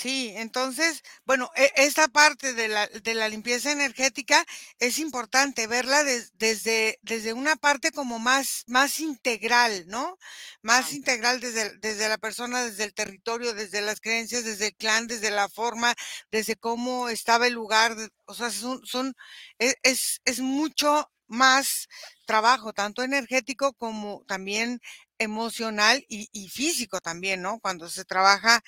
Sí, 0.00 0.32
entonces, 0.36 1.02
bueno, 1.24 1.50
e- 1.56 1.72
esta 1.76 2.06
parte 2.08 2.52
de 2.54 2.68
la, 2.68 2.86
de 2.86 3.14
la 3.14 3.28
limpieza 3.28 3.72
energética 3.72 4.44
es 4.78 4.98
importante 5.00 5.66
verla 5.66 6.04
des- 6.04 6.30
desde, 6.38 6.98
desde 7.02 7.32
una 7.32 7.56
parte 7.56 7.90
como 7.90 8.18
más, 8.20 8.62
más 8.68 9.00
integral, 9.00 9.86
¿no? 9.88 10.16
Más 10.62 10.92
Ah. 10.92 10.94
integral 10.94 11.40
desde, 11.40 11.76
desde 11.78 12.08
la 12.08 12.18
persona, 12.18 12.62
desde 12.64 12.84
el 12.84 12.94
territorio, 12.94 13.54
desde 13.54 13.80
las 13.80 14.00
creencias, 14.00 14.44
desde 14.44 14.66
el 14.68 14.76
clan, 14.76 15.08
desde 15.08 15.30
la 15.32 15.48
forma, 15.48 15.94
desde 16.30 16.54
cómo 16.56 17.08
estaba 17.08 17.48
el 17.48 17.54
lugar, 17.54 17.96
o 18.26 18.34
sea, 18.34 18.50
son, 18.52 18.80
son, 18.86 19.14
e- 19.58 19.74
es, 19.82 20.20
es 20.24 20.38
mucho 20.40 21.10
más 21.28 21.88
trabajo, 22.26 22.72
tanto 22.72 23.02
energético 23.02 23.72
como 23.74 24.24
también 24.26 24.80
emocional 25.18 26.04
y, 26.08 26.48
físico 26.48 27.00
también, 27.00 27.42
¿no? 27.42 27.60
Cuando 27.60 27.88
se 27.88 28.04
trabaja 28.04 28.62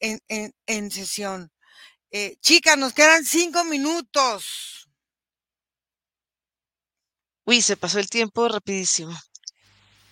en, 0.00 0.20
en, 0.28 0.52
en 0.66 0.90
sesión. 0.90 1.50
Eh, 2.10 2.36
chicas, 2.40 2.78
nos 2.78 2.92
quedan 2.92 3.24
cinco 3.24 3.64
minutos. 3.64 4.88
Uy, 7.44 7.60
se 7.60 7.76
pasó 7.76 7.98
el 7.98 8.08
tiempo 8.08 8.48
rapidísimo. 8.48 9.12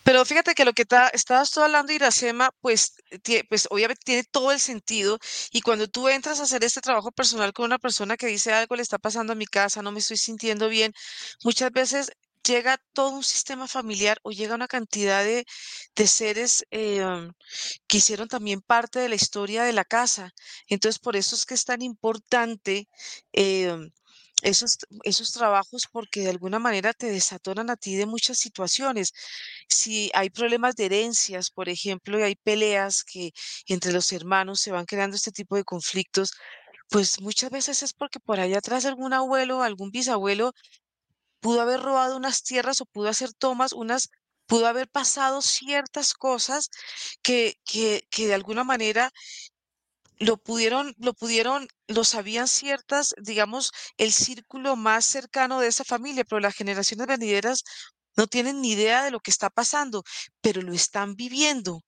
Pero 0.04 0.24
fíjate 0.24 0.54
que 0.54 0.64
lo 0.64 0.72
que 0.72 0.84
ta- 0.84 1.08
estabas 1.08 1.50
tú 1.50 1.60
hablando, 1.60 1.92
Iracema, 1.92 2.50
pues, 2.60 2.94
tie- 3.22 3.46
pues 3.48 3.66
obviamente 3.70 4.02
tiene 4.04 4.24
todo 4.24 4.52
el 4.52 4.60
sentido. 4.60 5.18
Y 5.52 5.60
cuando 5.62 5.88
tú 5.88 6.08
entras 6.08 6.40
a 6.40 6.44
hacer 6.44 6.64
este 6.64 6.80
trabajo 6.80 7.12
personal 7.12 7.52
con 7.52 7.66
una 7.66 7.78
persona 7.78 8.16
que 8.16 8.26
dice 8.26 8.52
algo 8.52 8.76
le 8.76 8.82
está 8.82 8.98
pasando 8.98 9.32
a 9.32 9.36
mi 9.36 9.46
casa, 9.46 9.82
no 9.82 9.92
me 9.92 10.00
estoy 10.00 10.16
sintiendo 10.16 10.68
bien, 10.68 10.92
muchas 11.44 11.70
veces 11.72 12.10
llega 12.44 12.78
todo 12.92 13.10
un 13.10 13.22
sistema 13.24 13.68
familiar 13.68 14.18
o 14.24 14.32
llega 14.32 14.54
una 14.56 14.66
cantidad 14.68 15.22
de, 15.24 15.46
seres 16.06 16.64
eh, 16.70 17.04
que 17.86 17.98
hicieron 17.98 18.28
también 18.28 18.60
parte 18.60 18.98
de 18.98 19.08
la 19.08 19.14
historia 19.14 19.62
de 19.64 19.72
la 19.72 19.84
casa. 19.84 20.32
Entonces, 20.68 20.98
por 20.98 21.16
eso 21.16 21.34
es 21.36 21.46
que 21.46 21.54
es 21.54 21.64
tan 21.64 21.82
importante 21.82 22.88
eh, 23.32 23.70
um, 23.72 23.90
esos, 24.42 24.78
esos 25.04 25.32
trabajos 25.32 25.88
porque 25.90 26.20
de 26.22 26.30
alguna 26.30 26.58
manera 26.58 26.92
te 26.92 27.06
desatoran 27.06 27.70
a 27.70 27.76
ti 27.76 27.96
de 27.96 28.06
muchas 28.06 28.38
situaciones. 28.38 29.12
Si 29.68 30.10
hay 30.14 30.30
problemas 30.30 30.76
de 30.76 30.86
herencias, 30.86 31.50
por 31.50 31.68
ejemplo, 31.68 32.18
y 32.18 32.22
hay 32.22 32.34
peleas 32.36 33.04
que 33.04 33.32
entre 33.66 33.92
los 33.92 34.12
hermanos 34.12 34.60
se 34.60 34.72
van 34.72 34.86
creando 34.86 35.16
este 35.16 35.32
tipo 35.32 35.56
de 35.56 35.64
conflictos, 35.64 36.32
pues 36.90 37.20
muchas 37.20 37.50
veces 37.50 37.82
es 37.82 37.92
porque 37.94 38.20
por 38.20 38.40
allá 38.40 38.58
atrás 38.58 38.84
algún 38.84 39.14
abuelo, 39.14 39.62
algún 39.62 39.90
bisabuelo 39.90 40.52
pudo 41.40 41.60
haber 41.60 41.80
robado 41.80 42.16
unas 42.16 42.42
tierras 42.42 42.80
o 42.80 42.86
pudo 42.86 43.08
hacer 43.08 43.32
tomas, 43.34 43.72
unas, 43.72 44.10
pudo 44.46 44.66
haber 44.66 44.88
pasado 44.88 45.42
ciertas 45.42 46.14
cosas 46.14 46.70
que, 47.22 47.56
que, 47.64 48.06
que 48.10 48.26
de 48.28 48.34
alguna 48.34 48.64
manera 48.64 49.12
lo 50.18 50.36
pudieron, 50.36 50.94
lo 50.98 51.14
pudieron, 51.14 51.68
lo 51.88 52.04
sabían 52.04 52.48
ciertas, 52.48 53.14
digamos, 53.20 53.72
el 53.96 54.12
círculo 54.12 54.76
más 54.76 55.04
cercano 55.04 55.60
de 55.60 55.68
esa 55.68 55.84
familia, 55.84 56.24
pero 56.24 56.40
las 56.40 56.54
generaciones 56.54 57.06
venideras 57.06 57.64
no 58.16 58.26
tienen 58.26 58.60
ni 58.60 58.72
idea 58.72 59.04
de 59.04 59.10
lo 59.10 59.20
que 59.20 59.30
está 59.30 59.50
pasando, 59.50 60.04
pero 60.40 60.62
lo 60.62 60.72
están 60.72 61.14
viviendo 61.16 61.82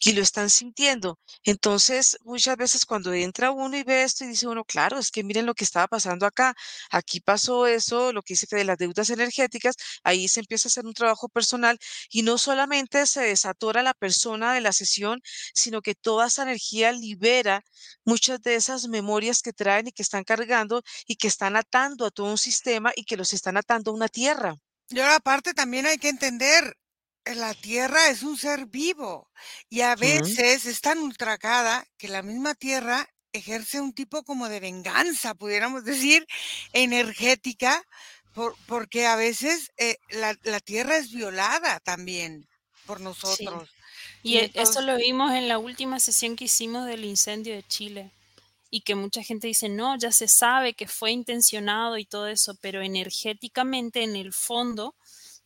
y 0.00 0.12
lo 0.12 0.22
están 0.22 0.50
sintiendo. 0.50 1.18
Entonces, 1.44 2.16
muchas 2.24 2.56
veces 2.56 2.86
cuando 2.86 3.12
entra 3.12 3.50
uno 3.52 3.76
y 3.76 3.82
ve 3.82 4.02
esto 4.02 4.24
y 4.24 4.28
dice 4.28 4.46
uno, 4.48 4.64
claro, 4.64 4.98
es 4.98 5.10
que 5.10 5.24
miren 5.24 5.46
lo 5.46 5.54
que 5.54 5.64
estaba 5.64 5.86
pasando 5.88 6.26
acá, 6.26 6.54
aquí 6.90 7.20
pasó 7.20 7.66
eso, 7.66 8.12
lo 8.12 8.22
que 8.22 8.34
dice 8.34 8.46
de 8.50 8.64
las 8.64 8.78
deudas 8.78 9.10
energéticas, 9.10 9.76
ahí 10.04 10.28
se 10.28 10.40
empieza 10.40 10.68
a 10.68 10.70
hacer 10.70 10.86
un 10.86 10.94
trabajo 10.94 11.28
personal 11.28 11.78
y 12.10 12.22
no 12.22 12.38
solamente 12.38 13.06
se 13.06 13.22
desatora 13.22 13.82
la 13.82 13.94
persona 13.94 14.54
de 14.54 14.60
la 14.60 14.72
sesión, 14.72 15.20
sino 15.54 15.82
que 15.82 15.94
toda 15.94 16.26
esa 16.28 16.42
energía 16.42 16.92
libera 16.92 17.62
muchas 18.04 18.40
de 18.42 18.54
esas 18.56 18.88
memorias 18.88 19.42
que 19.42 19.52
traen 19.52 19.88
y 19.88 19.92
que 19.92 20.02
están 20.02 20.24
cargando 20.24 20.82
y 21.06 21.16
que 21.16 21.28
están 21.28 21.56
atando 21.56 22.06
a 22.06 22.10
todo 22.10 22.26
un 22.30 22.38
sistema 22.38 22.92
y 22.96 23.04
que 23.04 23.16
los 23.16 23.32
están 23.32 23.56
atando 23.56 23.90
a 23.90 23.94
una 23.94 24.08
tierra. 24.08 24.56
Y 24.90 24.98
ahora 25.00 25.16
aparte 25.16 25.54
también 25.54 25.86
hay 25.86 25.98
que 25.98 26.08
entender, 26.08 26.76
eh, 27.24 27.34
la 27.34 27.54
Tierra 27.54 28.08
es 28.08 28.22
un 28.22 28.36
ser 28.36 28.66
vivo 28.66 29.30
y 29.68 29.82
a 29.82 29.94
veces 29.96 30.66
es 30.66 30.80
tan 30.80 30.98
ultracada 30.98 31.84
que 31.96 32.08
la 32.08 32.22
misma 32.22 32.54
Tierra 32.54 33.08
ejerce 33.32 33.80
un 33.80 33.92
tipo 33.92 34.24
como 34.24 34.48
de 34.48 34.60
venganza, 34.60 35.34
pudiéramos 35.34 35.84
decir, 36.16 36.26
energética, 36.72 37.82
por- 38.32 38.56
porque 38.66 39.06
a 39.06 39.16
veces 39.16 39.70
eh, 39.76 39.96
la, 40.10 40.36
la 40.42 40.60
Tierra 40.60 40.96
es 40.96 41.10
violada 41.12 41.80
también 41.80 42.48
por 42.86 43.00
nosotros. 43.00 43.70
Y 44.22 44.38
e- 44.38 44.50
eso 44.54 44.80
lo 44.82 44.96
vimos 44.96 45.32
en 45.34 45.48
la 45.48 45.58
última 45.58 46.00
sesión 46.00 46.36
que 46.36 46.44
hicimos 46.44 46.86
del 46.86 47.04
incendio 47.04 47.54
de 47.54 47.62
Chile. 47.62 48.10
Y 48.70 48.82
que 48.82 48.94
mucha 48.94 49.22
gente 49.22 49.48
dice, 49.48 49.68
no, 49.68 49.98
ya 49.98 50.12
se 50.12 50.28
sabe 50.28 50.74
que 50.74 50.86
fue 50.88 51.10
intencionado 51.12 51.98
y 51.98 52.06
todo 52.06 52.28
eso, 52.28 52.54
pero 52.60 52.82
energéticamente 52.82 54.02
en 54.04 54.16
el 54.16 54.32
fondo 54.32 54.94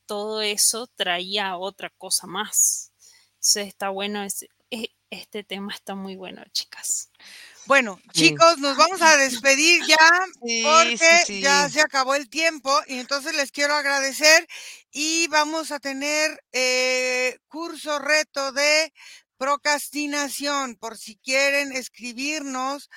todo 0.07 0.43
eso 0.43 0.87
traía 0.97 1.57
otra 1.57 1.91
cosa 1.91 2.27
más. 2.27 2.93
Entonces 3.37 3.69
está 3.69 3.89
bueno, 3.91 4.23
es- 4.25 4.47
e- 4.71 4.91
este 5.11 5.45
tema 5.45 5.75
está 5.75 5.95
muy 5.95 6.17
bueno, 6.17 6.43
chicas. 6.53 7.11
Bueno, 7.67 8.01
Sí. 8.13 8.35
chicos, 8.35 8.59
nos 8.59 8.77
vamos 8.77 9.01
a 9.03 9.17
despedir 9.17 9.85
ya 9.87 9.97
Sí, 10.43 10.97
porque 10.99 11.27
sí, 11.27 11.41
ya 11.41 11.69
se 11.71 11.81
acabó 11.83 12.15
el 12.15 12.29
tiempo 12.31 12.71
y 12.87 12.99
entonces 12.99 13.35
les 13.35 13.53
quiero 13.53 13.75
agradecer 13.75 14.47
y 14.91 15.27
vamos 15.29 15.71
a 15.73 15.79
tener 15.81 16.43
eh, 16.53 17.39
curso 17.49 17.99
reto 17.99 18.53
de 18.53 18.93
procrastinación 19.45 20.75
por 20.77 20.97
si 20.97 21.17
quieren 21.17 21.73
escribirnos 21.73 22.89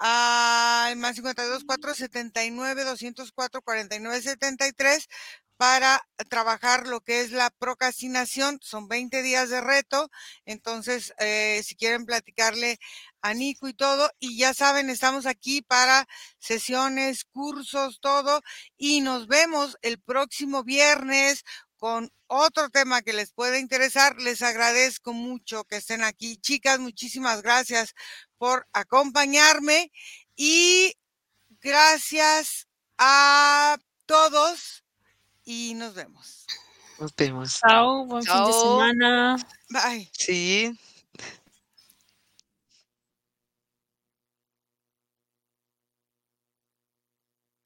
al 0.00 0.96
más 0.96 1.14
52 1.14 1.62
479 1.62 2.82
204 2.82 3.62
49 3.62 4.20
73 4.20 5.08
para 5.56 6.04
trabajar 6.28 6.88
lo 6.88 7.02
que 7.02 7.20
es 7.20 7.30
la 7.30 7.50
procrastinación. 7.50 8.58
Son 8.62 8.88
20 8.88 9.22
días 9.22 9.48
de 9.48 9.60
reto. 9.60 10.10
Entonces, 10.44 11.14
eh, 11.20 11.62
si 11.64 11.76
quieren 11.76 12.04
platicarle 12.04 12.80
a 13.20 13.32
Nico 13.32 13.68
y 13.68 13.72
todo, 13.72 14.10
y 14.18 14.36
ya 14.36 14.54
saben, 14.54 14.90
estamos 14.90 15.24
aquí 15.26 15.62
para 15.62 16.08
sesiones, 16.40 17.24
cursos, 17.26 18.00
todo, 18.00 18.42
y 18.76 19.02
nos 19.02 19.28
vemos 19.28 19.78
el 19.82 20.00
próximo 20.00 20.64
viernes 20.64 21.44
con 21.82 22.12
otro 22.28 22.70
tema 22.70 23.02
que 23.02 23.12
les 23.12 23.32
pueda 23.32 23.58
interesar. 23.58 24.14
Les 24.20 24.40
agradezco 24.42 25.12
mucho 25.12 25.64
que 25.64 25.78
estén 25.78 26.04
aquí. 26.04 26.36
Chicas, 26.36 26.78
muchísimas 26.78 27.42
gracias 27.42 27.96
por 28.38 28.68
acompañarme 28.72 29.90
y 30.36 30.94
gracias 31.60 32.68
a 32.98 33.76
todos 34.06 34.84
y 35.42 35.74
nos 35.74 35.94
vemos. 35.94 36.46
Nos 37.00 37.16
vemos. 37.16 37.58
Chao, 37.58 38.06
buen 38.06 38.22
fin 38.22 38.44
de 38.44 38.52
semana. 38.52 39.36
Bye. 39.68 40.08
Sí. 40.12 40.78